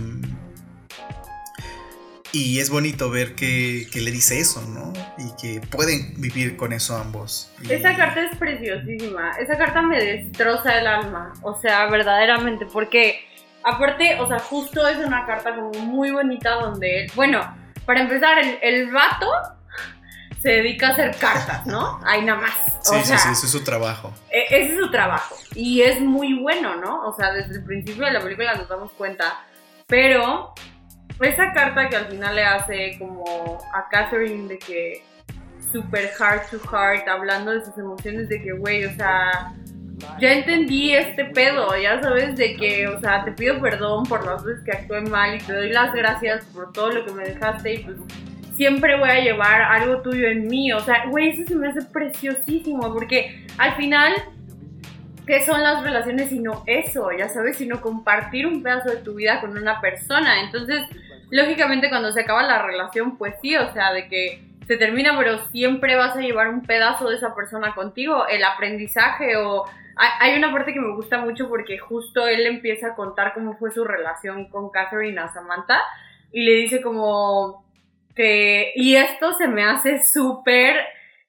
y 2.32 2.59
es 2.59 2.69
bonito 2.69 3.09
ver 3.09 3.36
que, 3.36 3.88
le 3.93 4.11
dice 4.11 4.39
eso, 4.39 4.61
¿no? 4.67 4.91
Y 5.17 5.36
que 5.41 5.65
pueden 5.67 6.19
vivir 6.19 6.57
con 6.57 6.74
eso 6.74 6.97
ambos. 6.97 7.51
Esa 7.69 7.95
carta 7.95 8.21
es 8.21 8.38
preciosísima. 8.38 9.32
Esa 9.39 9.57
carta 9.57 9.82
me 9.82 10.03
destroza 10.03 10.80
el 10.80 10.88
alma. 10.88 11.34
O 11.41 11.55
sea, 11.59 11.86
verdaderamente. 11.88 12.65
Porque, 12.65 13.19
aparte, 13.63 14.19
o 14.19 14.28
sea, 14.28 14.39
justo 14.39 14.88
es 14.88 14.97
una 14.97 15.26
carta 15.26 15.55
como 15.55 15.71
muy 15.86 16.11
bonita 16.11 16.55
donde, 16.55 17.07
bueno, 17.15 17.41
para 17.86 18.01
empezar, 18.01 18.39
el, 18.39 18.57
el 18.61 18.91
vato 18.91 19.30
se 20.43 20.49
dedica 20.49 20.89
a 20.89 20.91
hacer 20.91 21.15
cartas, 21.15 21.65
¿no? 21.65 22.01
Ahí 22.03 22.25
nada 22.25 22.41
más. 22.41 22.51
Sí, 22.81 22.95
sí, 23.03 23.13
sí, 23.17 23.29
ese 23.31 23.45
es 23.45 23.51
su 23.51 23.63
trabajo. 23.63 24.11
E, 24.29 24.43
ese 24.49 24.73
es 24.73 24.79
su 24.79 24.91
trabajo. 24.91 25.37
Y 25.55 25.81
es 25.81 26.01
muy 26.01 26.37
bueno, 26.37 26.75
¿no? 26.75 27.07
O 27.07 27.15
sea, 27.15 27.31
desde 27.31 27.55
el 27.55 27.63
principio 27.63 28.05
de 28.05 28.11
la 28.11 28.19
película 28.19 28.53
nos 28.53 28.67
damos 28.67 28.91
cuenta. 28.91 29.39
Pero 29.87 30.53
esa 31.21 31.53
carta 31.53 31.87
que 31.87 31.95
al 31.95 32.07
final 32.07 32.35
le 32.35 32.43
hace 32.43 32.97
como 32.99 33.57
a 33.73 33.87
Catherine 33.87 34.49
de 34.49 34.59
que 34.59 35.05
super 35.71 36.09
heart 36.19 36.49
to 36.51 36.59
heart, 36.69 37.07
hablando 37.07 37.51
de 37.51 37.63
sus 37.63 37.77
emociones, 37.77 38.27
de 38.27 38.41
que, 38.41 38.51
güey, 38.51 38.83
o 38.83 38.93
sea, 38.95 39.53
ya 40.19 40.33
entendí 40.33 40.93
este 40.93 41.23
pedo, 41.23 41.69
ya 41.77 42.01
sabes, 42.01 42.35
de 42.35 42.57
que, 42.57 42.89
o 42.89 42.99
sea, 42.99 43.23
te 43.23 43.31
pido 43.31 43.61
perdón 43.61 44.03
por 44.03 44.25
las 44.25 44.43
veces 44.43 44.61
que 44.65 44.71
actué 44.71 44.99
mal 45.03 45.35
y 45.35 45.39
te 45.39 45.53
doy 45.53 45.69
las 45.69 45.93
gracias 45.93 46.43
por 46.47 46.73
todo 46.73 46.91
lo 46.91 47.05
que 47.05 47.13
me 47.13 47.23
dejaste 47.23 47.75
y 47.75 47.77
pues 47.85 47.97
siempre 48.55 48.99
voy 48.99 49.09
a 49.09 49.19
llevar 49.19 49.61
algo 49.61 50.01
tuyo 50.01 50.27
en 50.27 50.47
mí. 50.47 50.71
O 50.73 50.79
sea, 50.79 51.05
güey, 51.09 51.29
eso 51.29 51.43
se 51.47 51.55
me 51.55 51.67
hace 51.67 51.81
preciosísimo 51.81 52.93
porque 52.93 53.45
al 53.57 53.75
final, 53.75 54.13
¿qué 55.25 55.45
son 55.45 55.61
las 55.63 55.83
relaciones 55.83 56.29
sino 56.29 56.63
eso? 56.65 57.11
Ya 57.11 57.29
sabes, 57.29 57.57
sino 57.57 57.81
compartir 57.81 58.47
un 58.47 58.63
pedazo 58.63 58.89
de 58.89 58.97
tu 58.97 59.15
vida 59.15 59.41
con 59.41 59.57
una 59.57 59.81
persona. 59.81 60.41
Entonces, 60.41 60.83
lógicamente 61.29 61.89
cuando 61.89 62.11
se 62.11 62.21
acaba 62.21 62.43
la 62.43 62.61
relación, 62.61 63.17
pues 63.17 63.35
sí, 63.41 63.55
o 63.55 63.71
sea, 63.73 63.93
de 63.93 64.07
que 64.07 64.43
se 64.67 64.77
termina, 64.77 65.17
pero 65.17 65.39
siempre 65.49 65.95
vas 65.95 66.15
a 66.15 66.21
llevar 66.21 66.47
un 66.47 66.61
pedazo 66.61 67.09
de 67.09 67.17
esa 67.17 67.35
persona 67.35 67.73
contigo, 67.75 68.27
el 68.27 68.43
aprendizaje 68.43 69.35
o... 69.37 69.65
Hay 69.95 70.35
una 70.35 70.51
parte 70.51 70.73
que 70.73 70.79
me 70.79 70.95
gusta 70.95 71.19
mucho 71.19 71.47
porque 71.47 71.77
justo 71.77 72.27
él 72.27 72.47
empieza 72.47 72.87
a 72.87 72.95
contar 72.95 73.35
cómo 73.35 73.57
fue 73.57 73.69
su 73.69 73.83
relación 73.83 74.49
con 74.49 74.71
Catherine 74.71 75.21
a 75.21 75.31
Samantha 75.31 75.79
y 76.31 76.43
le 76.43 76.53
dice 76.53 76.81
como, 76.81 77.62
y 78.16 78.95
esto 78.95 79.34
se 79.34 79.47
me 79.47 79.64
hace 79.64 80.05
súper, 80.05 80.76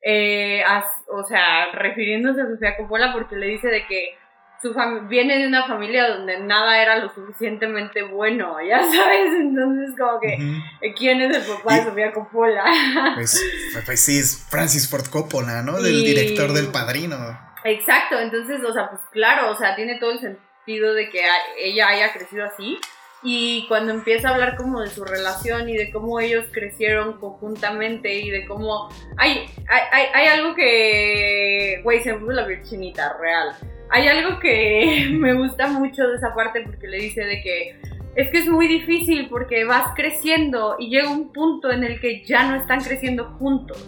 eh, 0.03 0.63
o 1.09 1.25
sea, 1.25 1.73
refiriéndose 1.73 2.43
a 2.43 2.47
Sofía 2.47 2.77
Coppola 2.77 3.13
porque 3.13 3.37
le 3.37 3.47
dice 3.47 3.69
de 3.69 3.87
que 3.87 4.19
su 4.65 4.75
viene 5.09 5.39
de 5.39 5.47
una 5.47 5.67
familia 5.67 6.09
donde 6.09 6.41
nada 6.41 6.81
era 6.81 6.97
lo 6.99 7.13
suficientemente 7.13 8.03
bueno, 8.03 8.57
ya 8.67 8.79
sabes, 8.93 9.33
entonces 9.39 9.95
como 9.99 10.19
que, 10.21 10.93
¿quién 10.95 11.21
es 11.21 11.37
el 11.37 11.43
papá 11.43 11.77
de 11.77 11.85
Sofía 11.85 12.13
Coppola? 12.13 12.65
Pues, 13.15 13.43
pues, 13.87 14.01
sí, 14.01 14.19
es 14.19 14.47
Francis 14.49 14.89
Ford 14.89 15.07
Coppola, 15.11 15.63
¿no? 15.63 15.81
Del 15.81 16.03
director 16.03 16.53
del 16.53 16.69
Padrino. 16.69 17.17
Exacto, 17.65 18.19
entonces, 18.19 18.63
o 18.65 18.73
sea, 18.73 18.91
pues 18.91 19.01
claro, 19.13 19.51
o 19.51 19.57
sea, 19.57 19.75
tiene 19.77 19.99
todo 19.99 20.13
el 20.13 20.19
sentido 20.19 20.95
de 20.95 21.11
que 21.11 21.21
ella 21.59 21.89
haya 21.89 22.13
crecido 22.13 22.45
así, 22.45 22.79
y 23.25 23.67
cuando 23.69 23.93
empieza 23.93 24.29
a 24.29 24.35
hablar 24.35 24.57
como 24.57 24.83
de 24.83 24.89
su 24.89 25.03
relación 25.03 25.69
y 25.71 25.77
de 25.77 25.91
cómo 25.91 26.21
ellos 26.21 26.45
crecieron 26.53 27.15
conjuntamente 27.15 28.13
y 28.21 28.29
de 28.29 28.45
cómo 28.47 28.91
hay, 29.17 29.47
hay, 29.67 30.05
hay, 30.13 30.27
algo 30.27 30.55
que, 30.55 31.81
güey, 31.83 32.03
se 32.03 32.13
me 32.13 32.35
la 32.35 32.47
virginita 32.47 33.17
real. 33.19 33.57
Hay 33.91 34.09
algo 34.09 34.39
que 34.41 35.09
me 35.13 35.33
gusta 35.33 35.69
mucho 35.69 36.07
de 36.07 36.17
esa 36.17 36.35
parte 36.35 36.61
porque 36.61 36.87
le 36.87 36.99
dice 36.99 37.25
de 37.25 37.41
que 37.43 37.81
es 38.15 38.31
que 38.31 38.39
es 38.39 38.47
muy 38.47 38.69
difícil 38.69 39.29
porque 39.29 39.65
vas 39.65 39.93
creciendo 39.97 40.77
y 40.79 40.91
llega 40.91 41.11
un 41.11 41.33
punto 41.33 41.73
en 41.73 41.83
el 41.83 42.01
que 42.01 42.25
ya 42.25 42.49
no 42.49 42.57
están 42.57 42.81
creciendo 42.83 43.25
juntos. 43.39 43.79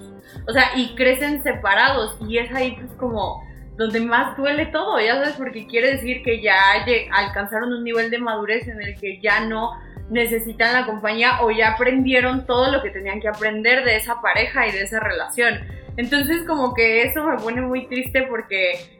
O 0.49 0.53
sea, 0.53 0.70
y 0.76 0.95
crecen 0.95 1.43
separados 1.43 2.16
y 2.26 2.39
es 2.39 2.53
ahí 2.53 2.72
pues 2.72 2.91
como 2.99 3.46
donde 3.77 4.01
más 4.01 4.37
duele 4.37 4.66
todo, 4.66 5.01
ya 5.01 5.14
sabes, 5.16 5.35
porque 5.37 5.66
quiere 5.66 5.93
decir 5.93 6.22
que 6.22 6.41
ya 6.41 6.57
alcanzaron 7.12 7.72
un 7.72 7.85
nivel 7.85 8.11
de 8.11 8.18
madurez 8.18 8.66
en 8.68 8.81
el 8.81 8.99
que 8.99 9.20
ya 9.20 9.41
no 9.41 9.72
necesitan 10.09 10.72
la 10.72 10.87
compañía 10.87 11.43
o 11.43 11.51
ya 11.51 11.72
aprendieron 11.72 12.47
todo 12.47 12.70
lo 12.70 12.83
que 12.83 12.91
tenían 12.91 13.20
que 13.20 13.29
aprender 13.29 13.85
de 13.85 13.97
esa 13.97 14.20
pareja 14.20 14.66
y 14.66 14.72
de 14.72 14.83
esa 14.83 15.01
relación. 15.01 15.61
Entonces 15.97 16.45
como 16.47 16.74
que 16.74 17.03
eso 17.03 17.24
me 17.24 17.37
pone 17.37 17.61
muy 17.61 17.87
triste 17.87 18.22
porque 18.29 18.96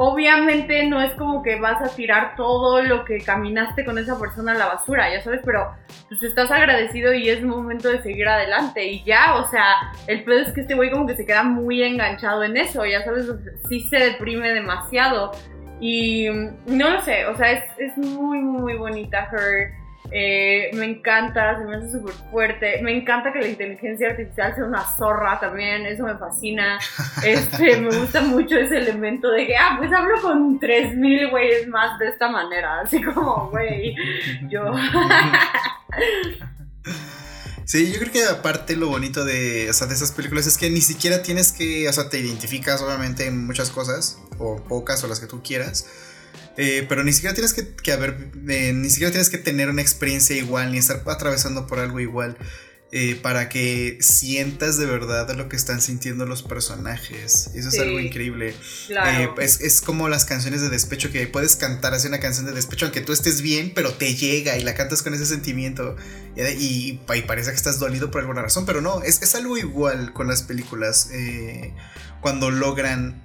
obviamente 0.00 0.86
no 0.86 1.02
es 1.02 1.12
como 1.14 1.42
que 1.42 1.56
vas 1.56 1.82
a 1.82 1.94
tirar 1.94 2.36
todo 2.36 2.82
lo 2.82 3.04
que 3.04 3.18
caminaste 3.18 3.84
con 3.84 3.98
esa 3.98 4.16
persona 4.16 4.52
a 4.52 4.54
la 4.54 4.66
basura, 4.66 5.12
ya 5.12 5.20
sabes, 5.22 5.40
pero 5.44 5.74
pues 6.08 6.22
estás 6.22 6.52
agradecido 6.52 7.12
y 7.12 7.28
es 7.28 7.42
momento 7.42 7.88
de 7.88 8.00
seguir 8.00 8.28
adelante 8.28 8.86
y 8.86 9.02
ya, 9.02 9.34
o 9.34 9.48
sea, 9.48 9.74
el 10.06 10.22
pedo 10.22 10.38
es 10.38 10.52
que 10.52 10.60
este 10.60 10.76
güey 10.76 10.92
como 10.92 11.04
que 11.04 11.16
se 11.16 11.26
queda 11.26 11.42
muy 11.42 11.82
enganchado 11.82 12.44
en 12.44 12.56
eso, 12.56 12.86
ya 12.86 13.02
sabes, 13.02 13.26
sí 13.68 13.80
se 13.90 13.98
deprime 13.98 14.50
demasiado 14.54 15.32
y 15.80 16.28
no 16.66 16.90
lo 16.90 17.00
sé, 17.00 17.26
o 17.26 17.36
sea, 17.36 17.50
es, 17.50 17.64
es 17.78 17.98
muy, 17.98 18.38
muy 18.38 18.76
bonita 18.76 19.28
Her 19.32 19.72
eh, 20.10 20.70
me 20.74 20.86
encanta, 20.86 21.58
se 21.58 21.64
me 21.64 21.76
hace 21.76 21.90
súper 21.90 22.14
fuerte. 22.30 22.80
Me 22.82 22.96
encanta 22.96 23.32
que 23.32 23.40
la 23.40 23.48
inteligencia 23.48 24.10
artificial 24.10 24.54
sea 24.54 24.64
una 24.64 24.84
zorra 24.96 25.38
también, 25.38 25.86
eso 25.86 26.04
me 26.04 26.16
fascina. 26.16 26.78
Este, 27.24 27.76
me 27.78 27.94
gusta 27.94 28.22
mucho 28.22 28.56
ese 28.56 28.78
elemento 28.78 29.30
de 29.30 29.46
que, 29.46 29.56
ah, 29.56 29.74
pues 29.76 29.92
hablo 29.92 30.20
con 30.22 30.58
3000 30.58 31.30
güeyes 31.30 31.66
más 31.68 31.98
de 31.98 32.08
esta 32.08 32.28
manera. 32.28 32.80
Así 32.80 33.02
como, 33.02 33.50
güey, 33.50 33.94
yo. 34.48 34.62
Sí, 37.64 37.92
yo 37.92 37.98
creo 37.98 38.10
que 38.10 38.24
aparte 38.24 38.76
lo 38.76 38.88
bonito 38.88 39.26
de, 39.26 39.68
o 39.68 39.74
sea, 39.74 39.86
de 39.86 39.92
esas 39.92 40.12
películas 40.12 40.46
es 40.46 40.56
que 40.56 40.70
ni 40.70 40.80
siquiera 40.80 41.20
tienes 41.20 41.52
que, 41.52 41.86
o 41.86 41.92
sea, 41.92 42.08
te 42.08 42.18
identificas 42.18 42.80
obviamente 42.80 43.26
en 43.26 43.46
muchas 43.46 43.68
cosas, 43.68 44.18
o 44.38 44.56
pocas, 44.56 45.04
o 45.04 45.06
las 45.06 45.20
que 45.20 45.26
tú 45.26 45.42
quieras 45.42 45.86
eh, 46.60 46.84
pero 46.88 47.04
ni 47.04 47.12
siquiera 47.12 47.34
tienes 47.34 47.54
que, 47.54 47.92
haber, 47.92 48.30
eh, 48.48 48.72
ni 48.72 48.90
siquiera 48.90 49.12
tienes 49.12 49.30
que 49.30 49.38
tener 49.38 49.70
una 49.70 49.80
experiencia 49.80 50.34
igual, 50.36 50.72
ni 50.72 50.78
estar 50.78 51.00
atravesando 51.06 51.68
por 51.68 51.78
algo 51.78 52.00
igual. 52.00 52.36
Eh, 52.90 53.18
para 53.20 53.50
que 53.50 53.98
sientas 54.00 54.78
de 54.78 54.86
verdad 54.86 55.30
lo 55.36 55.50
que 55.50 55.56
están 55.56 55.82
sintiendo 55.82 56.24
los 56.24 56.42
personajes. 56.42 57.50
Eso 57.54 57.68
es 57.68 57.78
algo 57.78 58.00
increíble. 58.00 58.54
es, 59.38 59.80
como 59.82 60.08
las 60.08 60.24
canciones 60.24 60.62
de 60.62 60.70
despecho 60.70 61.12
que 61.12 61.26
puedes 61.26 61.56
cantar 61.56 61.92
así 61.92 62.08
una 62.08 62.18
canción 62.18 62.46
de 62.46 62.52
despecho 62.52 62.86
aunque 62.86 63.02
tú 63.02 63.12
estés 63.12 63.42
bien, 63.42 63.72
pero 63.74 63.92
te 63.92 64.14
llega 64.14 64.56
y 64.56 64.64
la 64.64 64.74
cantas 64.74 65.02
con 65.02 65.12
ese 65.12 65.26
sentimiento 65.26 65.96
y, 66.58 66.94
parece 67.26 67.50
que 67.50 67.56
estás 67.56 67.78
dolido 67.78 68.10
por 68.10 68.22
alguna 68.22 68.40
razón, 68.40 68.64
pero 68.64 68.80
no, 68.80 69.02
es, 69.02 69.20
es 69.20 69.34
algo 69.34 69.58
igual 69.58 70.14
con 70.14 70.26
las 70.26 70.42
películas. 70.42 71.10
cuando 72.22 72.50
logran 72.50 73.22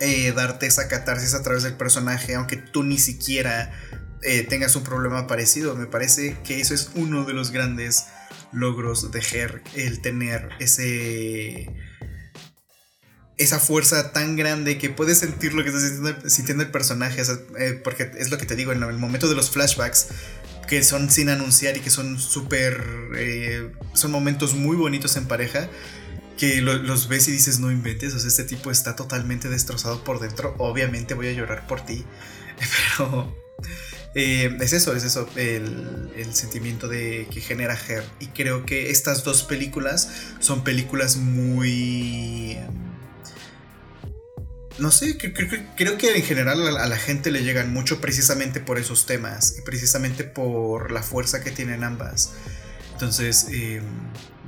eh, 0.00 0.32
darte 0.32 0.66
esa 0.66 0.88
catarsis 0.88 1.34
a 1.34 1.42
través 1.42 1.62
del 1.62 1.74
personaje, 1.74 2.34
aunque 2.34 2.56
tú 2.56 2.82
ni 2.82 2.98
siquiera 2.98 3.72
eh, 4.22 4.42
tengas 4.42 4.74
un 4.76 4.82
problema 4.82 5.26
parecido. 5.26 5.74
Me 5.76 5.86
parece 5.86 6.36
que 6.44 6.60
eso 6.60 6.74
es 6.74 6.90
uno 6.94 7.24
de 7.24 7.32
los 7.32 7.50
grandes 7.50 8.06
logros 8.52 9.12
de 9.12 9.20
Her, 9.20 9.62
el 9.74 10.00
tener 10.00 10.50
ese 10.58 11.70
esa 13.36 13.58
fuerza 13.58 14.12
tan 14.12 14.36
grande 14.36 14.78
que 14.78 14.90
puedes 14.90 15.18
sentir 15.18 15.54
lo 15.54 15.64
que 15.64 15.70
estás 15.70 16.32
sintiendo, 16.32 16.62
el 16.62 16.70
personaje, 16.70 17.20
eh, 17.58 17.80
porque 17.82 18.12
es 18.16 18.30
lo 18.30 18.38
que 18.38 18.46
te 18.46 18.54
digo, 18.54 18.70
en 18.70 18.80
el 18.80 18.98
momento 18.98 19.28
de 19.28 19.34
los 19.34 19.50
flashbacks, 19.50 20.06
que 20.68 20.84
son 20.84 21.10
sin 21.10 21.28
anunciar 21.28 21.76
y 21.76 21.80
que 21.80 21.90
son 21.90 22.16
súper, 22.16 22.80
son 23.92 24.12
momentos 24.12 24.54
muy 24.54 24.76
bonitos 24.76 25.16
en 25.16 25.26
pareja, 25.26 25.68
que 26.38 26.60
los 26.60 27.08
ves 27.08 27.28
y 27.28 27.32
dices, 27.32 27.60
no 27.60 27.70
inventes, 27.70 28.14
o 28.14 28.18
sea, 28.18 28.28
este 28.28 28.44
tipo 28.44 28.70
está 28.70 28.96
totalmente 28.96 29.48
destrozado 29.48 30.02
por 30.04 30.20
dentro, 30.20 30.54
obviamente 30.58 31.14
voy 31.14 31.28
a 31.28 31.32
llorar 31.32 31.66
por 31.66 31.84
ti, 31.84 32.04
pero 32.96 33.34
eh, 34.14 34.56
es 34.60 34.72
eso, 34.72 34.94
es 34.94 35.02
eso, 35.02 35.28
el, 35.34 36.28
sentimiento 36.32 36.88
de 36.88 37.26
que 37.32 37.40
genera 37.40 37.76
Her. 37.76 38.04
Y 38.20 38.28
creo 38.28 38.64
que 38.64 38.90
estas 38.90 39.24
dos 39.24 39.42
películas 39.42 40.08
son 40.38 40.64
películas 40.64 41.16
muy... 41.16 42.58
No 44.78 44.90
sé, 44.90 45.16
creo, 45.16 45.98
que 45.98 46.16
en 46.16 46.22
general 46.24 46.66
a 46.76 46.86
la 46.88 46.96
gente 46.96 47.30
le 47.30 47.44
llegan 47.44 47.72
mucho 47.72 48.00
precisamente 48.00 48.58
por 48.58 48.78
esos 48.78 49.06
temas 49.06 49.56
y 49.56 49.62
precisamente 49.62 50.24
por 50.24 50.90
la 50.90 51.02
fuerza 51.02 51.44
que 51.44 51.52
tienen 51.52 51.84
ambas. 51.84 52.32
Entonces, 52.94 53.48
eh, 53.52 53.82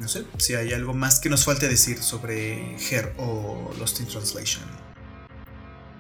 no 0.01 0.09
sé 0.09 0.25
si 0.39 0.55
hay 0.55 0.73
algo 0.73 0.95
más 0.95 1.21
que 1.21 1.29
nos 1.29 1.45
falte 1.45 1.69
decir 1.69 1.99
sobre 1.99 2.77
Her 2.77 3.13
o 3.19 3.73
Lost 3.79 4.01
in 4.01 4.07
Translation. 4.07 4.65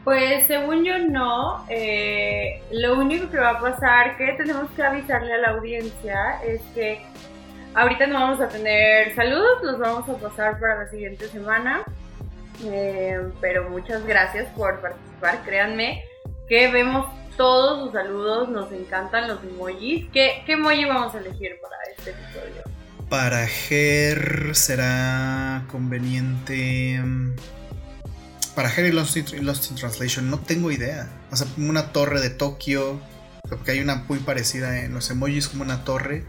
Pues 0.04 0.46
según 0.46 0.84
yo 0.84 0.98
no, 0.98 1.66
eh, 1.68 2.62
lo 2.70 2.96
único 2.96 3.28
que 3.28 3.38
va 3.38 3.50
a 3.50 3.60
pasar 3.60 4.16
que 4.16 4.34
tenemos 4.38 4.70
que 4.70 4.82
avisarle 4.84 5.34
a 5.34 5.38
la 5.38 5.48
audiencia 5.50 6.40
es 6.46 6.60
que 6.74 7.00
ahorita 7.74 8.06
no 8.06 8.14
vamos 8.14 8.40
a 8.40 8.48
tener 8.48 9.16
saludos, 9.16 9.64
los 9.64 9.78
vamos 9.80 10.08
a 10.08 10.16
pasar 10.16 10.60
para 10.60 10.84
la 10.84 10.90
siguiente 10.90 11.26
semana. 11.28 11.82
Eh, 12.64 13.20
pero 13.40 13.68
muchas 13.68 14.06
gracias 14.06 14.46
por 14.56 14.80
participar, 14.80 15.42
créanme 15.44 16.04
que 16.48 16.70
vemos 16.70 17.06
todos 17.36 17.84
sus 17.84 17.92
saludos, 17.92 18.48
nos 18.48 18.72
encantan 18.72 19.28
los 19.28 19.42
emojis. 19.42 20.06
¿Qué, 20.12 20.42
qué 20.46 20.52
emoji 20.52 20.84
vamos 20.84 21.14
a 21.14 21.18
elegir 21.18 21.56
para 21.62 21.76
este 21.96 22.10
episodio? 22.10 22.62
Para 23.08 23.46
Ger 23.46 24.54
será 24.54 25.64
conveniente. 25.70 27.00
Mm, 27.02 27.36
para 28.54 28.70
Ger 28.70 28.86
y 28.86 28.92
Lost 28.92 29.16
in, 29.16 29.76
Translation 29.76 30.30
no 30.30 30.40
tengo 30.40 30.70
idea. 30.70 31.08
O 31.30 31.36
sea, 31.36 31.46
una 31.58 31.92
torre 31.92 32.20
de 32.20 32.30
Tokio. 32.30 33.00
Porque 33.48 33.72
hay 33.72 33.80
una 33.80 33.96
muy 34.08 34.18
parecida 34.18 34.80
en 34.80 34.92
los 34.92 35.08
emojis 35.10 35.48
como 35.48 35.62
una 35.62 35.84
torre. 35.84 36.24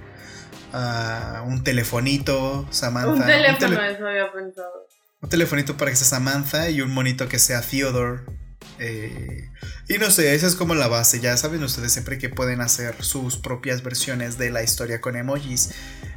Uh, 0.73 1.47
un 1.47 1.63
telefonito, 1.63 2.67
Samantha. 2.69 3.11
Un 3.11 3.25
teléfono, 3.25 3.81
eso 3.81 4.07
había 4.07 4.31
pensado. 4.31 4.85
Un 5.21 5.29
telefonito 5.29 5.77
para 5.77 5.89
que 5.89 5.97
sea 5.97 6.05
Samantha 6.05 6.69
y 6.69 6.81
un 6.81 6.93
monito 6.93 7.27
que 7.27 7.39
sea 7.39 7.61
Theodore. 7.61 8.21
Eh, 8.79 9.49
y 9.87 9.97
no 9.97 10.11
sé, 10.11 10.33
esa 10.35 10.47
es 10.47 10.55
como 10.55 10.75
la 10.75 10.87
base. 10.87 11.19
Ya 11.19 11.35
saben 11.37 11.63
ustedes 11.63 11.93
siempre 11.93 12.17
que 12.17 12.29
pueden 12.29 12.61
hacer 12.61 13.03
sus 13.03 13.37
propias 13.37 13.83
versiones 13.83 14.37
de 14.37 14.51
la 14.51 14.63
historia 14.63 15.01
con 15.01 15.15
emojis. 15.15 15.73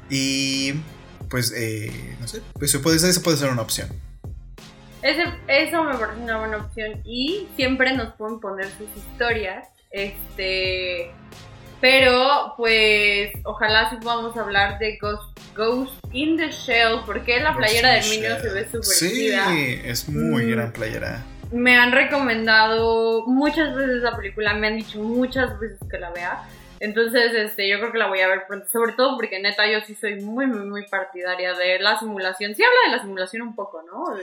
Y 0.08 0.74
pues, 1.28 1.52
eh, 1.56 2.16
no 2.20 2.28
sé, 2.28 2.42
pues 2.58 2.74
eso 2.74 2.82
puede, 2.82 2.98
ser, 2.98 3.22
puede 3.22 3.36
ser 3.36 3.50
una 3.50 3.62
opción. 3.62 3.88
eso 5.02 5.84
me 5.84 5.96
parece 5.96 6.20
una 6.20 6.38
buena 6.38 6.56
opción. 6.58 7.00
Y 7.04 7.48
siempre 7.56 7.96
nos 7.96 8.14
pueden 8.14 8.40
poner 8.40 8.66
sus 8.66 8.88
historias. 8.96 9.68
Este. 9.90 11.12
Pero, 11.80 12.52
pues, 12.58 13.30
ojalá 13.44 13.88
sí 13.88 13.96
podamos 14.02 14.36
hablar 14.36 14.78
de 14.78 14.98
Ghost, 14.98 15.38
Ghost 15.56 15.94
in 16.12 16.36
the 16.36 16.50
Shell, 16.50 17.00
porque 17.06 17.40
la 17.40 17.56
playera 17.56 17.92
del 17.92 18.04
Minio 18.10 18.38
se 18.38 18.50
ve 18.50 18.66
súper 18.66 18.82
Sí, 18.82 19.30
es 19.32 20.06
muy 20.06 20.44
mm. 20.44 20.50
gran 20.50 20.72
playera 20.74 21.24
me 21.52 21.76
han 21.76 21.92
recomendado 21.92 23.26
muchas 23.26 23.74
veces 23.74 24.02
la 24.02 24.16
película, 24.16 24.54
me 24.54 24.68
han 24.68 24.76
dicho 24.76 24.98
muchas 25.00 25.58
veces 25.58 25.78
que 25.90 25.98
la 25.98 26.10
vea. 26.10 26.42
Entonces, 26.80 27.32
este, 27.34 27.68
yo 27.68 27.78
creo 27.78 27.92
que 27.92 27.98
la 27.98 28.08
voy 28.08 28.20
a 28.20 28.28
ver 28.28 28.44
pronto, 28.48 28.66
sobre 28.72 28.92
todo 28.92 29.16
porque 29.16 29.38
neta 29.38 29.70
yo 29.70 29.84
sí 29.86 29.94
soy 29.94 30.18
muy, 30.22 30.46
muy, 30.46 30.64
muy 30.64 30.88
partidaria 30.88 31.52
de 31.52 31.78
la 31.78 31.98
simulación. 31.98 32.54
Sí 32.54 32.62
habla 32.62 32.90
de 32.90 32.96
la 32.96 33.02
simulación 33.02 33.42
un 33.42 33.54
poco, 33.54 33.82
¿no? 33.82 34.16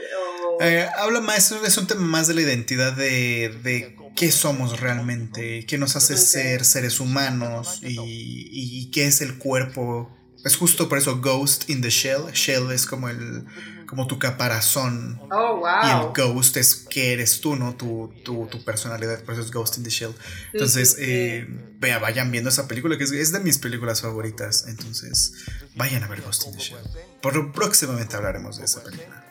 Eh, 0.60 0.84
habla 0.96 1.20
más, 1.20 1.52
es 1.52 1.78
un 1.78 1.86
tema 1.86 2.00
más 2.00 2.26
de 2.26 2.34
la 2.34 2.40
identidad 2.40 2.94
de, 2.94 3.56
de 3.62 3.96
qué 4.16 4.32
somos 4.32 4.80
realmente, 4.80 5.66
qué 5.66 5.78
nos 5.78 5.94
hace 5.94 6.16
ser 6.16 6.64
seres 6.64 6.98
humanos 6.98 7.80
y, 7.84 8.00
y 8.00 8.90
qué 8.90 9.06
es 9.06 9.20
el 9.20 9.38
cuerpo. 9.38 10.10
Es 10.44 10.56
justo 10.56 10.88
por 10.88 10.98
eso 10.98 11.20
Ghost 11.20 11.70
in 11.70 11.80
the 11.80 11.90
Shell. 11.90 12.32
Shell 12.32 12.72
es 12.72 12.86
como 12.86 13.08
el 13.08 13.44
como 13.88 14.06
tu 14.06 14.18
caparazón. 14.18 15.18
Oh, 15.30 15.56
wow. 15.56 15.66
Y 15.84 15.90
el 15.90 16.12
ghost 16.12 16.56
es 16.58 16.74
que 16.74 17.14
eres 17.14 17.40
tú, 17.40 17.56
¿no? 17.56 17.74
Tu, 17.74 18.12
tu, 18.24 18.46
tu 18.46 18.62
personalidad, 18.64 19.24
por 19.24 19.34
eso 19.34 19.42
es 19.42 19.50
Ghost 19.50 19.78
in 19.78 19.84
the 19.84 19.90
Shell. 19.90 20.14
Entonces, 20.52 20.96
eh, 20.98 21.46
vea, 21.78 21.98
vayan 21.98 22.30
viendo 22.30 22.50
esa 22.50 22.68
película, 22.68 22.98
que 22.98 23.04
es, 23.04 23.32
de 23.32 23.40
mis 23.40 23.58
películas 23.58 24.02
favoritas. 24.02 24.66
Entonces, 24.68 25.32
vayan 25.74 26.04
a 26.04 26.08
ver 26.08 26.20
Ghost 26.20 26.46
in 26.46 26.52
the 26.52 26.58
Shell. 26.58 26.78
Por, 27.22 27.52
próximamente 27.52 28.14
hablaremos 28.14 28.58
de 28.58 28.66
esa 28.66 28.84
película. 28.84 29.27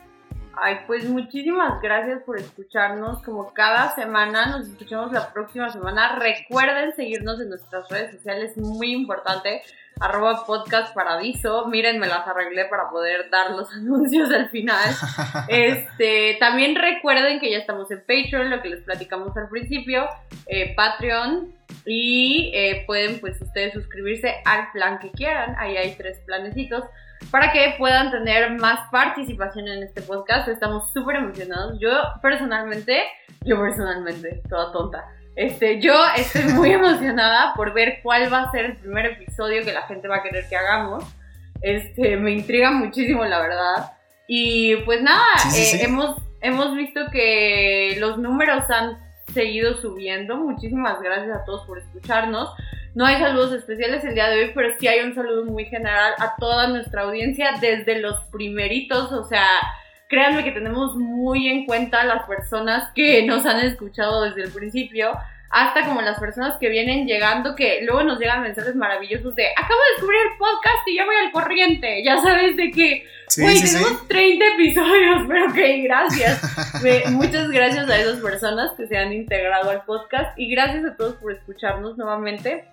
Ay, 0.60 0.78
pues 0.86 1.08
muchísimas 1.08 1.80
gracias 1.80 2.22
por 2.24 2.38
escucharnos. 2.38 3.22
Como 3.22 3.52
cada 3.52 3.94
semana, 3.94 4.46
nos 4.46 4.68
escuchamos 4.68 5.12
la 5.12 5.32
próxima 5.32 5.70
semana. 5.70 6.18
Recuerden 6.18 6.94
seguirnos 6.94 7.40
en 7.40 7.50
nuestras 7.50 7.88
redes 7.88 8.12
sociales, 8.12 8.56
muy 8.56 8.92
importante 8.92 9.62
arroba 10.00 10.44
podcast 10.46 10.94
paradiso. 10.94 11.66
Miren, 11.66 11.98
me 11.98 12.06
las 12.06 12.26
arreglé 12.26 12.66
para 12.66 12.90
poder 12.90 13.30
dar 13.30 13.50
los 13.52 13.72
anuncios 13.74 14.30
al 14.30 14.48
final. 14.50 14.88
Este, 15.48 16.36
también 16.40 16.74
recuerden 16.74 17.40
que 17.40 17.50
ya 17.50 17.58
estamos 17.58 17.90
en 17.90 18.00
Patreon, 18.00 18.50
lo 18.50 18.60
que 18.60 18.70
les 18.70 18.82
platicamos 18.82 19.36
al 19.36 19.48
principio, 19.48 20.08
eh, 20.46 20.74
Patreon. 20.74 21.52
Y 21.84 22.50
eh, 22.54 22.84
pueden 22.86 23.20
pues 23.20 23.40
ustedes 23.40 23.72
suscribirse 23.72 24.36
al 24.44 24.70
plan 24.72 24.98
que 24.98 25.10
quieran. 25.10 25.54
Ahí 25.58 25.76
hay 25.76 25.94
tres 25.96 26.18
planecitos 26.26 26.84
para 27.30 27.52
que 27.52 27.74
puedan 27.78 28.10
tener 28.10 28.58
más 28.58 28.88
participación 28.90 29.68
en 29.68 29.82
este 29.82 30.02
podcast. 30.02 30.48
Estamos 30.48 30.92
súper 30.92 31.16
emocionados. 31.16 31.78
Yo 31.80 31.90
personalmente, 32.22 33.04
yo 33.44 33.60
personalmente, 33.60 34.42
toda 34.48 34.72
tonta 34.72 35.04
este, 35.38 35.80
yo 35.80 35.94
estoy 36.16 36.42
muy 36.54 36.72
emocionada 36.72 37.54
por 37.54 37.72
ver 37.72 38.00
cuál 38.02 38.30
va 38.32 38.42
a 38.42 38.50
ser 38.50 38.64
el 38.64 38.76
primer 38.76 39.06
episodio 39.06 39.64
que 39.64 39.72
la 39.72 39.82
gente 39.82 40.08
va 40.08 40.16
a 40.16 40.22
querer 40.22 40.48
que 40.48 40.56
hagamos. 40.56 41.04
Este, 41.62 42.16
me 42.16 42.32
intriga 42.32 42.72
muchísimo, 42.72 43.24
la 43.24 43.40
verdad. 43.40 43.92
Y 44.26 44.74
pues 44.78 45.00
nada, 45.00 45.24
eh, 45.56 45.78
Hemos, 45.82 46.20
hemos 46.40 46.74
visto 46.74 47.02
que 47.12 47.96
los 48.00 48.18
números 48.18 48.68
han 48.68 48.98
seguido 49.32 49.80
subiendo. 49.80 50.36
Muchísimas 50.36 51.00
gracias 51.00 51.36
a 51.36 51.44
todos 51.44 51.64
por 51.66 51.78
escucharnos. 51.78 52.52
No 52.98 53.06
hay 53.06 53.20
saludos 53.20 53.52
especiales 53.52 54.02
el 54.02 54.14
día 54.14 54.28
de 54.28 54.42
hoy, 54.42 54.50
pero 54.52 54.70
sí 54.76 54.88
hay 54.88 55.06
un 55.06 55.14
saludo 55.14 55.44
muy 55.44 55.66
general 55.66 56.14
a 56.18 56.34
toda 56.34 56.66
nuestra 56.66 57.02
audiencia 57.02 57.52
desde 57.60 58.00
los 58.00 58.18
primeritos, 58.32 59.12
o 59.12 59.22
sea, 59.22 59.46
créanme 60.08 60.42
que 60.42 60.50
tenemos 60.50 60.96
muy 60.96 61.46
en 61.46 61.64
cuenta 61.64 62.02
las 62.02 62.26
personas 62.26 62.90
que 62.96 63.22
nos 63.22 63.46
han 63.46 63.60
escuchado 63.60 64.24
desde 64.24 64.42
el 64.42 64.50
principio, 64.50 65.12
hasta 65.48 65.84
como 65.84 66.02
las 66.02 66.18
personas 66.18 66.56
que 66.58 66.68
vienen 66.68 67.06
llegando, 67.06 67.54
que 67.54 67.82
luego 67.82 68.02
nos 68.02 68.18
llegan 68.18 68.42
mensajes 68.42 68.74
maravillosos 68.74 69.32
de, 69.36 69.46
acabo 69.56 69.80
de 69.80 69.92
descubrir 69.92 70.20
el 70.32 70.36
podcast 70.36 70.88
y 70.88 70.96
ya 70.96 71.04
voy 71.04 71.14
al 71.24 71.30
corriente, 71.30 72.02
ya 72.02 72.20
sabes 72.20 72.56
de 72.56 72.72
que, 72.72 73.06
güey, 73.36 73.62
tenemos 73.62 74.08
30 74.08 74.44
episodios, 74.54 75.22
pero 75.28 75.46
ok, 75.46 75.58
gracias. 75.84 77.12
muchas 77.12 77.48
gracias 77.48 77.88
a 77.88 77.96
esas 77.96 78.20
personas 78.20 78.72
que 78.76 78.88
se 78.88 78.98
han 78.98 79.12
integrado 79.12 79.70
al 79.70 79.84
podcast 79.84 80.36
y 80.36 80.50
gracias 80.50 80.84
a 80.84 80.96
todos 80.96 81.14
por 81.14 81.30
escucharnos 81.30 81.96
nuevamente. 81.96 82.66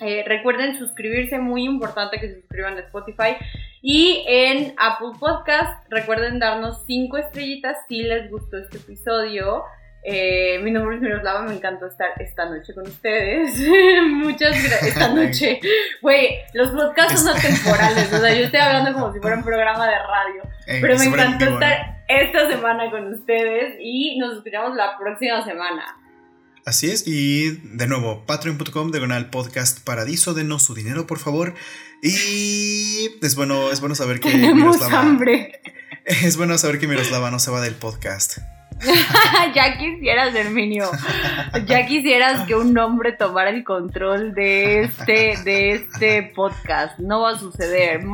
Eh, 0.00 0.24
recuerden 0.26 0.78
suscribirse, 0.78 1.38
muy 1.38 1.64
importante 1.64 2.18
que 2.18 2.28
se 2.28 2.40
suscriban 2.40 2.76
a 2.76 2.80
Spotify. 2.80 3.36
Y 3.82 4.24
en 4.26 4.74
Apple 4.78 5.18
Podcast, 5.18 5.84
recuerden 5.90 6.38
darnos 6.38 6.84
5 6.86 7.16
estrellitas 7.18 7.76
si 7.88 8.02
les 8.02 8.30
gustó 8.30 8.58
este 8.58 8.78
episodio. 8.78 9.64
Eh, 10.08 10.60
mi 10.62 10.70
nombre 10.70 10.96
es 10.96 11.02
Miroslava, 11.02 11.42
me 11.42 11.54
encantó 11.54 11.86
estar 11.86 12.10
esta 12.20 12.46
noche 12.46 12.72
con 12.74 12.86
ustedes. 12.86 13.58
Muchas 14.08 14.62
gracias. 14.62 14.82
Esta 14.82 15.08
noche. 15.08 15.60
Güey, 16.00 16.38
los 16.52 16.68
podcasts 16.68 17.22
son 17.22 17.36
atemporales. 17.36 18.12
O 18.12 18.18
sea, 18.18 18.32
yo 18.32 18.44
estoy 18.44 18.60
hablando 18.60 18.92
como 18.92 19.12
si 19.12 19.18
fuera 19.18 19.36
un 19.36 19.44
programa 19.44 19.88
de 19.88 19.98
radio. 19.98 20.42
Eh, 20.66 20.78
pero 20.80 20.96
me 20.96 21.06
encantó 21.06 21.46
estar 21.46 21.96
esta 22.06 22.48
semana 22.48 22.90
con 22.90 23.12
ustedes 23.14 23.76
y 23.80 24.16
nos 24.18 24.36
escuchamos 24.36 24.76
la 24.76 24.96
próxima 24.96 25.44
semana. 25.44 25.96
Así 26.66 26.90
es, 26.90 27.06
y 27.06 27.52
de 27.62 27.86
nuevo, 27.86 28.26
patreon.com 28.26 28.90
diagonal 28.90 29.30
podcast 29.30 29.84
paradiso, 29.84 30.34
denos 30.34 30.64
su 30.64 30.74
dinero, 30.74 31.06
por 31.06 31.20
favor. 31.20 31.54
Y 32.02 33.08
es 33.22 33.36
bueno, 33.36 33.70
es 33.70 33.80
bueno 33.80 33.94
saber 33.94 34.18
que 34.18 34.34
Miroslava. 34.34 35.00
hambre. 35.00 35.60
Es 36.04 36.36
bueno 36.36 36.58
saber 36.58 36.80
que 36.80 36.88
Miroslava 36.88 37.30
no 37.30 37.38
se 37.38 37.52
va 37.52 37.60
del 37.60 37.74
podcast. 37.74 38.38
ya 39.54 39.78
quisieras, 39.78 40.34
Herminio. 40.34 40.90
Ya 41.66 41.86
quisieras 41.86 42.46
que 42.48 42.56
un 42.56 42.76
hombre 42.78 43.12
tomara 43.12 43.50
el 43.50 43.62
control 43.62 44.34
de 44.34 44.82
este, 44.82 45.36
de 45.44 45.72
este 45.72 46.32
podcast. 46.34 46.98
No 46.98 47.20
va 47.20 47.30
a 47.30 47.38
suceder. 47.38 48.00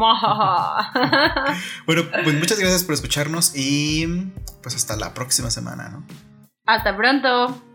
bueno, 1.87 2.03
pues 2.25 2.39
muchas 2.39 2.59
gracias 2.59 2.85
por 2.85 2.95
escucharnos 2.95 3.57
y 3.57 4.31
pues 4.63 4.75
hasta 4.75 4.97
la 4.97 5.15
próxima 5.15 5.51
semana, 5.51 5.89
¿no? 5.89 6.07
Hasta 6.67 6.97
pronto. 6.97 7.72